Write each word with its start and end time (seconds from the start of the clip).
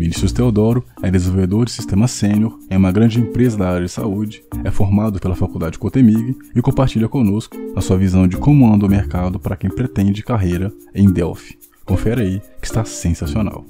Vinícius 0.00 0.32
Teodoro 0.32 0.82
é 1.02 1.10
desenvolvedor 1.10 1.66
de 1.66 1.72
sistema 1.72 2.08
sênior 2.08 2.58
em 2.70 2.76
uma 2.78 2.90
grande 2.90 3.20
empresa 3.20 3.58
da 3.58 3.68
área 3.68 3.84
de 3.84 3.92
saúde, 3.92 4.42
é 4.64 4.70
formado 4.70 5.20
pela 5.20 5.36
Faculdade 5.36 5.78
Cotemig 5.78 6.38
e 6.56 6.62
compartilha 6.62 7.06
conosco 7.06 7.54
a 7.76 7.82
sua 7.82 7.98
visão 7.98 8.26
de 8.26 8.38
como 8.38 8.72
anda 8.72 8.86
o 8.86 8.88
mercado 8.88 9.38
para 9.38 9.58
quem 9.58 9.68
pretende 9.68 10.22
carreira 10.22 10.72
em 10.94 11.12
Delphi. 11.12 11.58
Confere 11.84 12.22
aí 12.22 12.42
que 12.62 12.66
está 12.66 12.82
sensacional. 12.82 13.66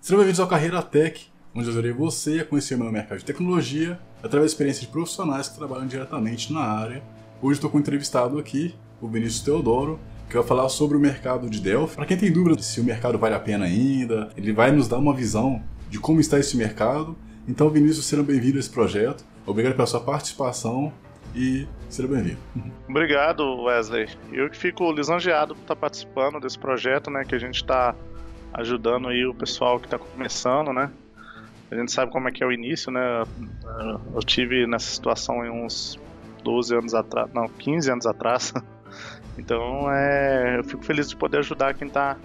Sejam 0.00 0.16
bem-vindos 0.16 0.40
ao 0.40 0.48
Carreira 0.48 0.80
Tech, 0.80 1.26
onde 1.54 1.66
eu 1.66 1.72
ajudarei 1.72 1.92
você 1.92 2.38
a 2.38 2.46
conhecer 2.46 2.76
o 2.76 2.78
meu 2.78 2.90
mercado 2.90 3.18
de 3.18 3.26
tecnologia 3.26 4.00
através 4.22 4.52
de 4.52 4.54
experiências 4.54 4.86
de 4.86 4.90
profissionais 4.90 5.50
que 5.50 5.58
trabalham 5.58 5.86
diretamente 5.86 6.50
na 6.50 6.60
área. 6.60 7.02
Hoje 7.42 7.58
estou 7.58 7.68
com 7.68 7.76
um 7.76 7.80
entrevistado 7.80 8.38
aqui, 8.38 8.74
o 9.02 9.06
Vinícius 9.06 9.42
Teodoro, 9.42 10.00
que 10.28 10.36
vai 10.36 10.44
falar 10.44 10.68
sobre 10.68 10.96
o 10.96 11.00
mercado 11.00 11.48
de 11.48 11.60
Delphi. 11.60 11.96
Para 11.96 12.06
quem 12.06 12.16
tem 12.16 12.32
dúvida 12.32 12.60
se 12.62 12.80
o 12.80 12.84
mercado 12.84 13.18
vale 13.18 13.34
a 13.34 13.40
pena 13.40 13.64
ainda, 13.64 14.30
ele 14.36 14.52
vai 14.52 14.72
nos 14.72 14.88
dar 14.88 14.98
uma 14.98 15.14
visão 15.14 15.62
de 15.90 15.98
como 15.98 16.20
está 16.20 16.38
esse 16.38 16.56
mercado. 16.56 17.16
Então, 17.46 17.68
Vinícius, 17.70 18.06
seja 18.06 18.22
bem-vindo 18.22 18.56
a 18.56 18.60
esse 18.60 18.70
projeto. 18.70 19.24
Obrigado 19.46 19.74
pela 19.74 19.86
sua 19.86 20.00
participação 20.00 20.92
e 21.34 21.66
seja 21.88 22.08
bem-vindo. 22.08 22.38
Obrigado, 22.88 23.62
Wesley. 23.62 24.08
Eu 24.32 24.48
que 24.48 24.56
fico 24.56 24.90
lisonjeado 24.92 25.54
por 25.54 25.62
estar 25.62 25.76
participando 25.76 26.40
desse 26.40 26.58
projeto, 26.58 27.10
né, 27.10 27.24
que 27.24 27.34
a 27.34 27.38
gente 27.38 27.56
está 27.56 27.94
ajudando 28.52 29.08
aí 29.08 29.26
o 29.26 29.34
pessoal 29.34 29.78
que 29.78 29.86
está 29.86 29.98
começando, 29.98 30.72
né? 30.72 30.90
A 31.70 31.74
gente 31.76 31.90
sabe 31.90 32.12
como 32.12 32.28
é 32.28 32.32
que 32.32 32.42
é 32.42 32.46
o 32.46 32.52
início, 32.52 32.92
né? 32.92 33.24
Eu 34.14 34.20
tive 34.20 34.66
nessa 34.66 34.86
situação 34.86 35.40
uns 35.40 35.98
12 36.44 36.74
anos 36.76 36.94
atrás, 36.94 37.32
não, 37.34 37.48
15 37.48 37.90
anos 37.90 38.06
atrás. 38.06 38.54
Então, 39.38 39.90
é, 39.90 40.58
eu 40.58 40.64
fico 40.64 40.84
feliz 40.84 41.08
de 41.08 41.16
poder 41.16 41.38
ajudar 41.38 41.74
quem 41.74 41.88
está 41.88 42.16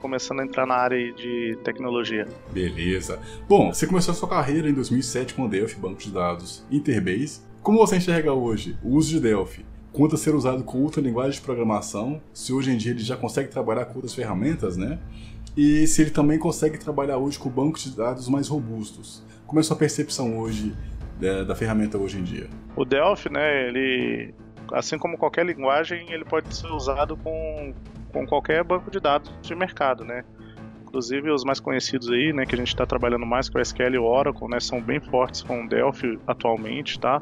começando 0.00 0.40
a 0.40 0.44
entrar 0.44 0.66
na 0.66 0.74
área 0.74 1.12
de 1.12 1.58
tecnologia. 1.64 2.28
Beleza. 2.52 3.18
Bom, 3.48 3.72
você 3.72 3.86
começou 3.86 4.12
a 4.12 4.14
sua 4.14 4.28
carreira 4.28 4.68
em 4.68 4.72
2007 4.72 5.34
com 5.34 5.44
o 5.44 5.48
Delphi, 5.48 5.80
banco 5.80 6.00
de 6.00 6.10
dados 6.10 6.64
Interbase. 6.70 7.40
Como 7.62 7.78
você 7.78 7.96
enxerga 7.96 8.32
hoje 8.32 8.78
o 8.82 8.90
uso 8.90 9.10
de 9.10 9.20
Delphi? 9.20 9.64
Quanto 9.92 10.14
a 10.14 10.18
ser 10.18 10.34
usado 10.34 10.62
com 10.62 10.82
outra 10.82 11.00
linguagem 11.00 11.32
de 11.32 11.40
programação, 11.40 12.20
se 12.32 12.52
hoje 12.52 12.70
em 12.70 12.76
dia 12.76 12.92
ele 12.92 13.00
já 13.00 13.16
consegue 13.16 13.48
trabalhar 13.48 13.86
com 13.86 13.94
outras 13.94 14.14
ferramentas, 14.14 14.76
né? 14.76 14.98
E 15.56 15.86
se 15.86 16.02
ele 16.02 16.10
também 16.10 16.38
consegue 16.38 16.78
trabalhar 16.78 17.16
hoje 17.16 17.38
com 17.38 17.48
bancos 17.48 17.84
de 17.84 17.96
dados 17.96 18.28
mais 18.28 18.46
robustos. 18.46 19.24
Como 19.46 19.58
é 19.58 19.62
a 19.62 19.64
sua 19.64 19.76
percepção 19.76 20.38
hoje 20.38 20.74
da, 21.18 21.44
da 21.44 21.54
ferramenta 21.56 21.96
hoje 21.96 22.18
em 22.18 22.22
dia? 22.22 22.46
O 22.76 22.84
Delphi, 22.84 23.32
né, 23.32 23.68
ele 23.68 24.34
assim 24.72 24.98
como 24.98 25.16
qualquer 25.16 25.44
linguagem, 25.46 26.12
ele 26.12 26.24
pode 26.24 26.54
ser 26.54 26.68
usado 26.68 27.16
com, 27.16 27.74
com 28.12 28.26
qualquer 28.26 28.62
banco 28.64 28.90
de 28.90 29.00
dados 29.00 29.32
de 29.42 29.54
mercado, 29.54 30.04
né? 30.04 30.24
Inclusive 30.82 31.30
os 31.30 31.44
mais 31.44 31.60
conhecidos 31.60 32.10
aí, 32.10 32.32
né, 32.32 32.46
que 32.46 32.54
a 32.54 32.58
gente 32.58 32.68
está 32.68 32.86
trabalhando 32.86 33.26
mais 33.26 33.48
com 33.48 33.58
o 33.58 33.60
SQL 33.60 33.94
e 33.94 33.98
o 33.98 34.04
Oracle, 34.04 34.48
né, 34.48 34.60
são 34.60 34.80
bem 34.80 35.00
fortes 35.00 35.42
com 35.42 35.64
o 35.64 35.68
Delphi 35.68 36.18
atualmente, 36.26 36.98
tá? 36.98 37.20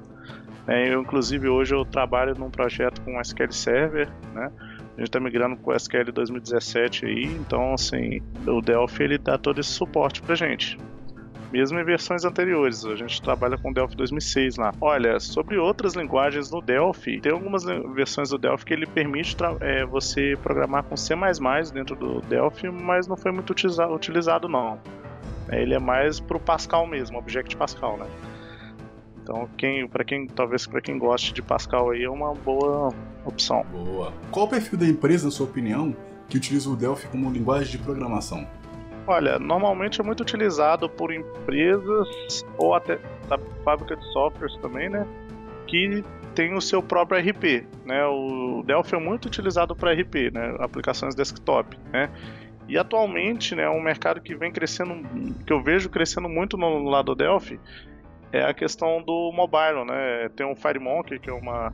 É, 0.66 0.94
eu, 0.94 1.02
inclusive, 1.02 1.48
hoje 1.48 1.74
eu 1.74 1.84
trabalho 1.84 2.34
num 2.38 2.50
projeto 2.50 3.00
com 3.02 3.16
o 3.16 3.20
SQL 3.20 3.52
Server, 3.52 4.08
né? 4.32 4.50
A 4.96 5.00
gente 5.00 5.08
está 5.08 5.18
migrando 5.18 5.56
para 5.56 5.74
o 5.74 5.76
SQL 5.76 6.12
2017 6.12 7.06
aí, 7.06 7.24
então, 7.24 7.74
assim, 7.74 8.20
o 8.46 8.60
Delphi 8.60 9.02
ele 9.02 9.18
dá 9.18 9.36
todo 9.36 9.60
esse 9.60 9.70
suporte 9.70 10.22
para 10.22 10.34
gente 10.34 10.78
mesmo 11.54 11.78
em 11.78 11.84
versões 11.84 12.24
anteriores. 12.24 12.84
A 12.84 12.96
gente 12.96 13.22
trabalha 13.22 13.56
com 13.56 13.72
Delphi 13.72 13.96
2006 13.96 14.56
lá. 14.56 14.72
Olha, 14.80 15.20
sobre 15.20 15.56
outras 15.56 15.94
linguagens 15.94 16.50
no 16.50 16.60
Delphi, 16.60 17.20
tem 17.20 17.30
algumas 17.30 17.62
versões 17.94 18.30
do 18.30 18.38
Delphi 18.38 18.64
que 18.64 18.74
ele 18.74 18.86
permite 18.86 19.36
é, 19.60 19.86
você 19.86 20.36
programar 20.42 20.82
com 20.82 20.96
C++ 20.96 21.14
dentro 21.72 21.94
do 21.94 22.20
Delphi, 22.22 22.68
mas 22.70 23.06
não 23.06 23.16
foi 23.16 23.30
muito 23.30 23.50
utilizado, 23.50 23.94
utilizado 23.94 24.48
não. 24.48 24.80
É, 25.48 25.62
ele 25.62 25.74
é 25.74 25.78
mais 25.78 26.18
para 26.18 26.36
o 26.36 26.40
Pascal 26.40 26.88
mesmo, 26.88 27.18
Object 27.18 27.56
Pascal, 27.56 27.98
né? 27.98 28.06
Então, 29.22 29.48
quem, 29.56 29.86
para 29.86 30.04
quem 30.04 30.26
talvez 30.26 30.66
para 30.66 30.80
quem 30.80 30.98
goste 30.98 31.32
de 31.32 31.40
Pascal 31.40 31.90
aí 31.90 32.02
é 32.02 32.10
uma 32.10 32.34
boa 32.34 32.92
opção. 33.24 33.64
Boa. 33.70 34.12
Qual 34.32 34.46
o 34.46 34.48
perfil 34.48 34.76
da 34.76 34.86
empresa, 34.86 35.26
na 35.26 35.30
sua 35.30 35.46
opinião, 35.46 35.94
que 36.28 36.36
utiliza 36.36 36.68
o 36.68 36.74
Delphi 36.74 37.06
como 37.06 37.30
linguagem 37.30 37.70
de 37.70 37.78
programação? 37.78 38.44
Olha, 39.06 39.38
normalmente 39.38 40.00
é 40.00 40.04
muito 40.04 40.20
utilizado 40.20 40.88
por 40.88 41.12
empresas 41.12 42.44
ou 42.56 42.74
até 42.74 42.98
da 43.28 43.38
fábrica 43.62 43.96
de 43.96 44.04
softwares 44.12 44.56
também, 44.58 44.88
né? 44.88 45.06
Que 45.66 46.02
tem 46.34 46.54
o 46.54 46.60
seu 46.60 46.82
próprio 46.82 47.20
RP, 47.20 47.66
né? 47.84 48.04
O 48.06 48.62
Delphi 48.64 48.94
é 48.94 48.98
muito 48.98 49.26
utilizado 49.26 49.76
para 49.76 49.92
RP, 49.92 50.30
né? 50.32 50.56
Aplicações 50.58 51.14
desktop, 51.14 51.78
né? 51.92 52.10
E 52.66 52.78
atualmente, 52.78 53.54
né, 53.54 53.68
um 53.68 53.80
mercado 53.80 54.22
que 54.22 54.34
vem 54.34 54.50
crescendo, 54.50 55.02
que 55.46 55.52
eu 55.52 55.62
vejo 55.62 55.90
crescendo 55.90 56.30
muito 56.30 56.56
no 56.56 56.84
lado 56.84 57.14
do 57.14 57.14
Delphi, 57.14 57.60
é 58.32 58.42
a 58.42 58.54
questão 58.54 59.02
do 59.02 59.30
mobile, 59.32 59.84
né? 59.84 60.30
Tem 60.34 60.50
o 60.50 60.56
FireMonkey, 60.56 61.18
que 61.18 61.30
é 61.30 61.32
uma 61.32 61.72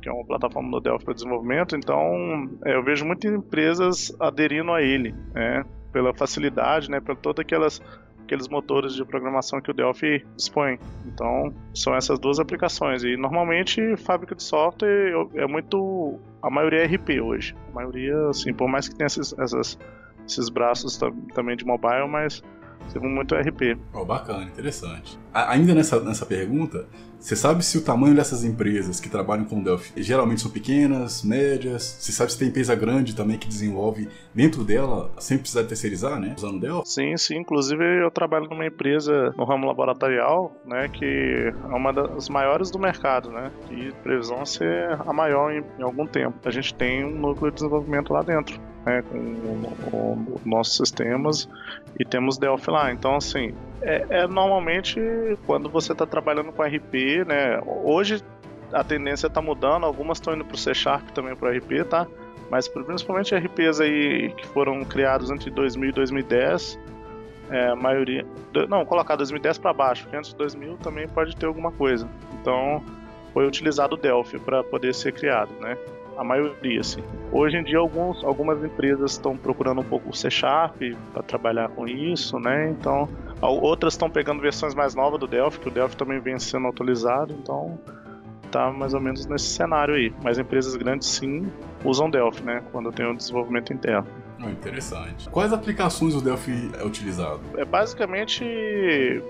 que 0.00 0.08
é 0.08 0.12
uma 0.12 0.24
plataforma 0.24 0.68
do 0.68 0.80
Delphi 0.80 1.04
para 1.04 1.14
desenvolvimento, 1.14 1.76
então 1.76 2.50
é, 2.64 2.74
eu 2.74 2.82
vejo 2.82 3.04
muitas 3.04 3.32
empresas 3.32 4.12
aderindo 4.18 4.72
a 4.72 4.82
ele, 4.82 5.14
né? 5.32 5.64
Pela 5.92 6.14
facilidade, 6.14 6.90
né, 6.90 7.00
por 7.00 7.16
todas 7.16 7.40
aquelas 7.40 7.80
aqueles 8.24 8.48
motores 8.48 8.94
de 8.94 9.04
programação 9.04 9.60
que 9.60 9.70
o 9.70 9.74
Delphi 9.74 10.24
dispõe. 10.36 10.78
Então, 11.06 11.52
são 11.74 11.94
essas 11.94 12.18
duas 12.18 12.38
aplicações. 12.38 13.02
E 13.02 13.16
normalmente, 13.16 13.96
fábrica 13.96 14.34
de 14.34 14.42
software 14.42 15.12
é 15.34 15.46
muito. 15.46 16.18
A 16.40 16.48
maioria 16.48 16.84
é 16.84 16.86
RP 16.86 17.20
hoje. 17.20 17.54
A 17.70 17.74
maioria, 17.74 18.28
assim, 18.28 18.54
por 18.54 18.68
mais 18.68 18.88
que 18.88 18.94
tenha 18.94 19.06
esses, 19.06 19.34
essas, 19.38 19.78
esses 20.26 20.48
braços 20.48 20.98
também 21.34 21.56
de 21.56 21.66
mobile, 21.66 22.08
mas 22.08 22.42
Teve 22.90 23.06
muito 23.06 23.34
RP. 23.34 23.78
Oh, 23.92 24.04
bacana, 24.04 24.44
interessante. 24.44 25.18
Ainda 25.32 25.74
nessa, 25.74 26.00
nessa 26.00 26.26
pergunta, 26.26 26.86
você 27.22 27.36
sabe 27.36 27.64
se 27.64 27.78
o 27.78 27.84
tamanho 27.84 28.16
dessas 28.16 28.42
empresas 28.42 28.98
que 28.98 29.08
trabalham 29.08 29.44
com 29.44 29.62
Delphi 29.62 30.02
geralmente 30.02 30.40
são 30.40 30.50
pequenas, 30.50 31.22
médias? 31.22 31.96
Você 32.00 32.10
sabe 32.10 32.32
se 32.32 32.38
tem 32.38 32.48
empresa 32.48 32.74
grande 32.74 33.14
também 33.14 33.38
que 33.38 33.46
desenvolve 33.46 34.08
dentro 34.34 34.64
dela 34.64 35.08
sem 35.18 35.38
precisar 35.38 35.62
terceirizar, 35.62 36.18
né? 36.18 36.34
Usando 36.36 36.58
Delphi? 36.58 36.88
Sim, 36.88 37.16
sim. 37.16 37.36
Inclusive 37.36 38.02
eu 38.02 38.10
trabalho 38.10 38.48
numa 38.50 38.66
empresa 38.66 39.32
no 39.38 39.44
ramo 39.44 39.68
laboratorial, 39.68 40.52
né? 40.66 40.88
Que 40.88 41.52
é 41.62 41.74
uma 41.76 41.92
das 41.92 42.28
maiores 42.28 42.72
do 42.72 42.78
mercado, 42.80 43.30
né? 43.30 43.52
E 43.70 43.92
previsão 44.02 44.44
ser 44.44 44.90
a 45.06 45.12
maior 45.12 45.52
em, 45.52 45.62
em 45.78 45.82
algum 45.82 46.08
tempo. 46.08 46.36
A 46.44 46.50
gente 46.50 46.74
tem 46.74 47.04
um 47.04 47.20
núcleo 47.20 47.52
de 47.52 47.58
desenvolvimento 47.58 48.12
lá 48.12 48.22
dentro 48.22 48.60
né, 48.84 49.00
com 49.90 50.26
os 50.34 50.44
nossos 50.44 50.76
sistemas 50.76 51.48
e 52.00 52.04
temos 52.04 52.36
Delphi 52.36 52.70
lá. 52.70 52.92
Então, 52.92 53.14
assim, 53.14 53.54
é, 53.82 54.06
é 54.10 54.26
normalmente 54.26 55.00
quando 55.46 55.68
você 55.68 55.92
está 55.92 56.06
trabalhando 56.06 56.52
com 56.52 56.62
RP, 56.62 57.24
né? 57.26 57.60
Hoje 57.64 58.22
a 58.72 58.82
tendência 58.82 59.26
está 59.26 59.42
mudando, 59.42 59.84
algumas 59.84 60.18
estão 60.18 60.34
indo 60.34 60.44
para 60.44 60.54
o 60.54 60.58
C 60.58 60.72
Sharp 60.74 61.10
também 61.10 61.36
para 61.36 61.50
RP, 61.50 61.84
tá? 61.88 62.06
Mas 62.50 62.68
principalmente 62.68 63.34
RPs 63.34 63.80
aí 63.80 64.32
que 64.36 64.46
foram 64.48 64.84
criados 64.84 65.30
entre 65.30 65.50
2000 65.50 65.90
e 65.90 65.92
2010, 65.92 66.78
é, 67.50 67.74
maioria. 67.74 68.26
Não, 68.68 68.84
colocar 68.84 69.16
2010 69.16 69.58
para 69.58 69.72
baixo, 69.72 70.02
porque 70.04 70.16
antes 70.16 70.30
de 70.30 70.36
2000 70.36 70.76
também 70.78 71.08
pode 71.08 71.36
ter 71.36 71.46
alguma 71.46 71.70
coisa. 71.72 72.08
Então 72.40 72.82
foi 73.32 73.46
utilizado 73.46 73.94
o 73.94 73.98
Delphi 73.98 74.38
para 74.38 74.62
poder 74.62 74.94
ser 74.94 75.12
criado, 75.12 75.50
né? 75.60 75.76
A 76.16 76.24
maioria, 76.24 76.80
assim. 76.80 77.02
Hoje 77.30 77.56
em 77.56 77.64
dia, 77.64 77.78
alguns, 77.78 78.22
algumas 78.24 78.62
empresas 78.62 79.12
estão 79.12 79.36
procurando 79.36 79.80
um 79.80 79.84
pouco 79.84 80.10
o 80.10 80.14
C 80.14 80.30
Sharp 80.30 80.76
para 81.12 81.22
trabalhar 81.22 81.68
com 81.70 81.86
isso, 81.86 82.38
né? 82.38 82.70
Então, 82.70 83.08
outras 83.40 83.94
estão 83.94 84.10
pegando 84.10 84.40
versões 84.40 84.74
mais 84.74 84.94
novas 84.94 85.18
do 85.18 85.26
Delphi, 85.26 85.60
que 85.60 85.68
o 85.68 85.70
Delphi 85.70 85.96
também 85.96 86.20
vem 86.20 86.38
sendo 86.38 86.68
atualizado, 86.68 87.34
então 87.34 87.78
tá 88.50 88.70
mais 88.70 88.92
ou 88.92 89.00
menos 89.00 89.24
nesse 89.26 89.46
cenário 89.46 89.94
aí. 89.94 90.12
Mas 90.22 90.38
empresas 90.38 90.76
grandes 90.76 91.08
sim 91.08 91.50
usam 91.84 92.10
Delphi, 92.10 92.44
né? 92.44 92.62
Quando 92.70 92.92
tem 92.92 93.06
o 93.06 93.10
um 93.10 93.16
desenvolvimento 93.16 93.72
interno. 93.72 94.06
Oh, 94.44 94.48
interessante. 94.48 95.28
Quais 95.30 95.52
aplicações 95.52 96.14
o 96.14 96.20
Delphi 96.20 96.70
é 96.78 96.84
utilizado? 96.84 97.40
É 97.56 97.64
basicamente 97.64 98.44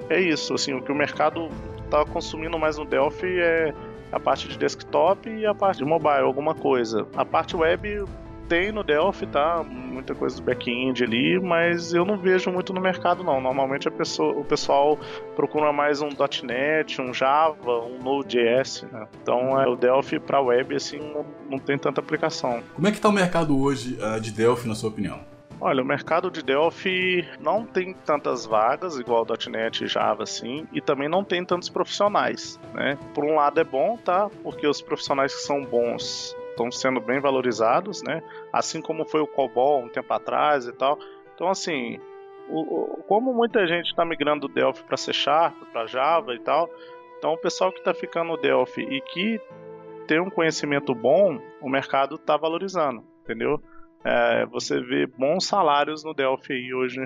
é 0.09 0.21
isso, 0.21 0.55
assim, 0.55 0.73
o 0.73 0.83
que 0.83 0.91
o 0.91 0.95
mercado 0.95 1.49
está 1.85 2.05
consumindo 2.05 2.59
mais 2.59 2.79
no 2.79 2.85
Delphi 2.85 3.39
é 3.39 3.75
a 4.13 4.21
parte 4.21 4.47
de 4.47 4.59
desktop 4.59 5.29
e 5.29 5.47
a 5.47 5.55
parte 5.55 5.79
de 5.79 5.85
mobile, 5.85 6.21
alguma 6.21 6.55
coisa. 6.55 7.07
A 7.17 7.25
parte 7.25 7.57
web 7.57 8.05
tem 8.49 8.71
no 8.71 8.85
Delphi, 8.85 9.27
tá? 9.27 9.65
Muita 9.65 10.15
coisa 10.15 10.37
do 10.37 10.43
back-end 10.43 11.03
ali, 11.03 11.41
mas 11.41 11.95
eu 11.95 12.05
não 12.05 12.19
vejo 12.19 12.51
muito 12.51 12.73
no 12.73 12.83
mercado 12.83 13.25
não. 13.25 13.41
Normalmente 13.41 13.91
pessoa, 13.91 14.39
o 14.39 14.45
pessoal 14.45 14.99
procura 15.35 15.73
mais 15.73 16.03
um 16.03 16.11
.NET, 16.45 17.01
um 17.01 17.15
Java, 17.15 17.81
um 17.81 17.99
Node.js, 18.03 18.85
né? 18.93 19.07
Então 19.23 19.59
é, 19.59 19.67
o 19.67 19.75
Delphi 19.75 20.21
para 20.21 20.41
web 20.41 20.77
assim 20.77 20.99
não, 20.99 21.25
não, 21.49 21.59
tem 21.59 21.79
tanta 21.79 22.01
aplicação. 22.01 22.63
Como 22.75 22.87
é 22.87 22.91
que 22.91 22.99
está 22.99 23.09
o 23.09 23.13
mercado 23.13 23.59
hoje 23.59 23.99
uh, 24.03 24.21
de 24.21 24.31
Delphi 24.31 24.69
na 24.69 24.75
sua 24.75 24.91
opinião? 24.91 25.32
Olha, 25.65 25.81
o 25.81 25.87
mercado 25.87 26.29
de 26.29 26.43
Delphi 26.43 27.25
não 27.39 27.65
tem 27.65 27.95
tantas 27.95 28.45
vagas, 28.45 28.99
igual 28.99 29.25
.NET 29.49 29.85
e 29.85 29.87
Java, 29.87 30.25
assim, 30.25 30.67
e 30.73 30.81
também 30.81 31.09
não 31.09 31.23
tem 31.23 31.45
tantos 31.45 31.69
profissionais, 31.69 32.59
né? 32.75 32.99
Por 33.15 33.25
um 33.25 33.37
lado 33.37 33.61
é 33.61 33.63
bom, 33.63 33.97
tá? 33.97 34.29
Porque 34.43 34.67
os 34.67 34.83
profissionais 34.83 35.33
que 35.33 35.43
são 35.43 35.65
bons 35.65 36.37
estão 36.51 36.69
sendo 36.73 37.01
bem 37.01 37.21
valorizados, 37.21 38.03
né? 38.03 38.25
Assim 38.53 38.83
como 38.83 39.05
foi 39.05 39.21
o 39.21 39.27
COBOL 39.27 39.85
um 39.85 39.89
tempo 39.89 40.13
atrás 40.13 40.67
e 40.67 40.73
tal. 40.73 40.99
Então, 41.33 41.47
assim, 41.49 42.01
o, 42.49 42.97
o, 42.99 43.03
como 43.05 43.33
muita 43.33 43.65
gente 43.65 43.87
está 43.87 44.05
migrando 44.05 44.49
do 44.49 44.53
Delphi 44.53 44.83
para 44.83 44.97
C 44.97 45.13
Sharp, 45.13 45.55
para 45.73 45.87
Java 45.87 46.35
e 46.35 46.41
tal, 46.41 46.69
então 47.19 47.35
o 47.35 47.39
pessoal 47.39 47.71
que 47.71 47.79
está 47.79 47.95
ficando 47.95 48.33
no 48.33 48.37
Delphi 48.37 48.83
e 48.83 49.01
que 49.01 49.41
tem 50.09 50.19
um 50.19 50.29
conhecimento 50.29 50.93
bom, 50.93 51.41
o 51.61 51.69
mercado 51.69 52.17
está 52.17 52.37
valorizando, 52.37 53.05
entendeu? 53.23 53.63
É, 54.05 54.47
você 54.47 54.81
vê 54.81 55.07
bons 55.07 55.47
salários 55.47 56.03
no 56.03 56.15
Delphi 56.15 56.53
aí 56.53 56.75
hoje 56.75 57.01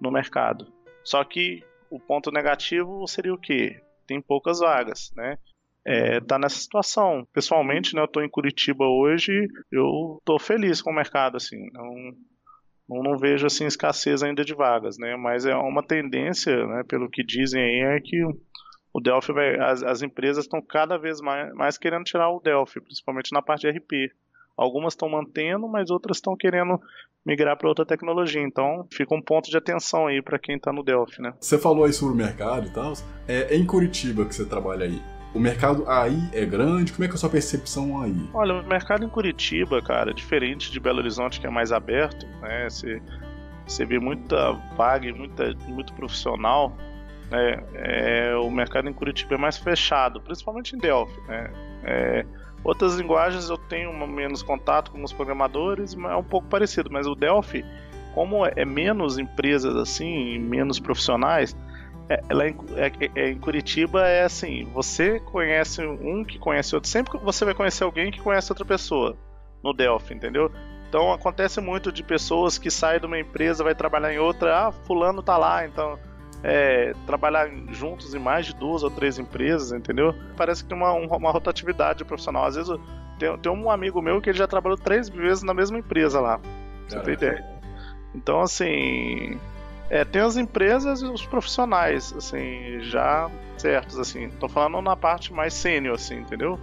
no 0.00 0.10
mercado. 0.10 0.66
Só 1.02 1.22
que 1.24 1.62
o 1.90 1.98
ponto 1.98 2.30
negativo 2.30 3.06
seria 3.06 3.34
o 3.34 3.38
quê? 3.38 3.80
Tem 4.06 4.20
poucas 4.20 4.60
vagas, 4.60 5.12
né? 5.16 5.38
É, 5.84 6.20
tá 6.20 6.38
nessa 6.38 6.58
situação. 6.58 7.26
Pessoalmente, 7.32 7.94
né, 7.94 8.02
eu 8.02 8.08
tô 8.08 8.20
em 8.20 8.28
Curitiba 8.28 8.84
hoje, 8.84 9.48
eu 9.72 10.20
tô 10.24 10.38
feliz 10.38 10.82
com 10.82 10.90
o 10.90 10.94
mercado, 10.94 11.36
assim, 11.36 11.56
não, 11.72 13.02
não 13.02 13.16
vejo, 13.16 13.46
assim, 13.46 13.64
escassez 13.64 14.22
ainda 14.22 14.44
de 14.44 14.54
vagas, 14.54 14.98
né, 14.98 15.16
mas 15.16 15.46
é 15.46 15.54
uma 15.56 15.82
tendência, 15.82 16.66
né, 16.66 16.82
pelo 16.86 17.08
que 17.08 17.24
dizem 17.24 17.62
aí, 17.62 17.96
é 17.96 18.00
que 18.00 18.22
o 18.92 19.00
Delphi 19.00 19.32
vai, 19.32 19.58
as, 19.58 19.82
as 19.82 20.02
empresas 20.02 20.44
estão 20.44 20.60
cada 20.60 20.98
vez 20.98 21.20
mais, 21.20 21.54
mais 21.54 21.78
querendo 21.78 22.04
tirar 22.04 22.28
o 22.30 22.40
Delphi, 22.40 22.80
principalmente 22.80 23.32
na 23.32 23.40
parte 23.40 23.62
de 23.62 23.78
RP. 23.78 24.12
Algumas 24.58 24.94
estão 24.94 25.08
mantendo, 25.08 25.68
mas 25.68 25.88
outras 25.88 26.16
estão 26.16 26.36
querendo 26.36 26.80
migrar 27.24 27.56
para 27.56 27.68
outra 27.68 27.86
tecnologia. 27.86 28.42
Então, 28.42 28.84
fica 28.92 29.14
um 29.14 29.22
ponto 29.22 29.48
de 29.48 29.56
atenção 29.56 30.08
aí 30.08 30.20
para 30.20 30.36
quem 30.36 30.56
está 30.56 30.72
no 30.72 30.82
Delphi, 30.82 31.22
né? 31.22 31.32
Você 31.40 31.56
falou 31.56 31.84
aí 31.84 31.92
sobre 31.92 32.14
o 32.14 32.16
mercado 32.16 32.66
e 32.66 32.70
tal. 32.70 32.92
É, 33.28 33.54
em 33.54 33.64
Curitiba 33.64 34.24
que 34.24 34.34
você 34.34 34.44
trabalha 34.44 34.84
aí. 34.84 35.00
O 35.32 35.38
mercado 35.38 35.88
aí 35.88 36.18
é 36.32 36.44
grande? 36.44 36.92
Como 36.92 37.04
é 37.04 37.06
que 37.06 37.12
é 37.12 37.16
a 37.16 37.18
sua 37.18 37.30
percepção 37.30 38.02
aí? 38.02 38.28
Olha, 38.34 38.54
o 38.54 38.66
mercado 38.66 39.04
em 39.04 39.08
Curitiba, 39.08 39.80
cara, 39.80 40.12
diferente 40.12 40.72
de 40.72 40.80
Belo 40.80 40.98
Horizonte, 40.98 41.38
que 41.38 41.46
é 41.46 41.50
mais 41.50 41.70
aberto, 41.70 42.26
né? 42.40 42.68
Você, 42.68 43.00
você 43.64 43.84
vê 43.84 44.00
muita 44.00 44.52
vaga, 44.76 45.12
muita, 45.14 45.54
muito 45.68 45.92
profissional. 45.92 46.76
Né? 47.30 47.62
É, 47.74 48.36
o 48.36 48.50
mercado 48.50 48.88
em 48.88 48.92
Curitiba 48.92 49.34
é 49.34 49.38
mais 49.38 49.58
fechado, 49.58 50.20
principalmente 50.20 50.74
em 50.74 50.78
Delphi. 50.78 51.20
Né? 51.28 51.52
É, 51.84 52.26
Outras 52.64 52.96
linguagens 52.96 53.48
eu 53.48 53.56
tenho 53.56 53.92
menos 54.06 54.42
contato 54.42 54.90
com 54.90 55.02
os 55.02 55.12
programadores, 55.12 55.94
é 55.94 56.16
um 56.16 56.24
pouco 56.24 56.48
parecido, 56.48 56.90
mas 56.90 57.06
o 57.06 57.14
Delphi, 57.14 57.64
como 58.14 58.44
é 58.44 58.64
menos 58.64 59.18
empresas 59.18 59.76
assim, 59.76 60.38
menos 60.38 60.78
profissionais, 60.78 61.56
é, 62.08 62.14
é, 62.14 62.86
é, 62.86 63.10
é, 63.14 63.30
em 63.30 63.38
Curitiba 63.38 64.06
é 64.06 64.24
assim, 64.24 64.64
você 64.72 65.20
conhece 65.20 65.84
um 65.84 66.24
que 66.24 66.38
conhece 66.38 66.74
outro, 66.74 66.88
sempre 66.88 67.18
você 67.18 67.44
vai 67.44 67.54
conhecer 67.54 67.84
alguém 67.84 68.10
que 68.10 68.20
conhece 68.20 68.50
outra 68.50 68.64
pessoa 68.64 69.16
no 69.62 69.72
Delphi, 69.72 70.14
entendeu? 70.14 70.50
Então 70.88 71.12
acontece 71.12 71.60
muito 71.60 71.92
de 71.92 72.02
pessoas 72.02 72.56
que 72.56 72.70
saem 72.70 72.98
de 72.98 73.06
uma 73.06 73.18
empresa, 73.18 73.62
vai 73.62 73.74
trabalhar 73.74 74.12
em 74.12 74.18
outra, 74.18 74.68
ah, 74.68 74.72
fulano 74.72 75.22
tá 75.22 75.36
lá, 75.36 75.66
então 75.66 75.98
é, 76.42 76.94
trabalhar 77.06 77.48
juntos 77.70 78.14
em 78.14 78.18
mais 78.18 78.46
de 78.46 78.54
duas 78.54 78.82
ou 78.82 78.90
três 78.90 79.18
empresas, 79.18 79.72
entendeu? 79.72 80.14
Parece 80.36 80.62
que 80.62 80.68
tem 80.68 80.78
uma, 80.78 80.92
uma 80.92 81.30
rotatividade 81.30 82.04
profissional. 82.04 82.44
Às 82.44 82.56
vezes 82.56 82.78
tem, 83.18 83.36
tem 83.38 83.52
um 83.52 83.70
amigo 83.70 84.00
meu 84.00 84.20
que 84.20 84.30
ele 84.30 84.38
já 84.38 84.46
trabalhou 84.46 84.78
três 84.78 85.08
vezes 85.08 85.42
na 85.42 85.52
mesma 85.52 85.78
empresa 85.78 86.20
lá. 86.20 86.40
Você 86.86 87.00
tem 87.00 87.14
ideia? 87.14 87.44
Então, 88.14 88.40
assim, 88.40 89.38
é, 89.90 90.04
tem 90.04 90.22
as 90.22 90.36
empresas 90.36 91.02
e 91.02 91.06
os 91.06 91.24
profissionais, 91.26 92.14
assim, 92.16 92.80
já 92.80 93.30
certos, 93.56 93.98
assim. 93.98 94.30
Tô 94.30 94.48
falando 94.48 94.80
na 94.80 94.96
parte 94.96 95.32
mais 95.32 95.52
sênior, 95.52 95.94
assim, 95.94 96.20
entendeu? 96.20 96.58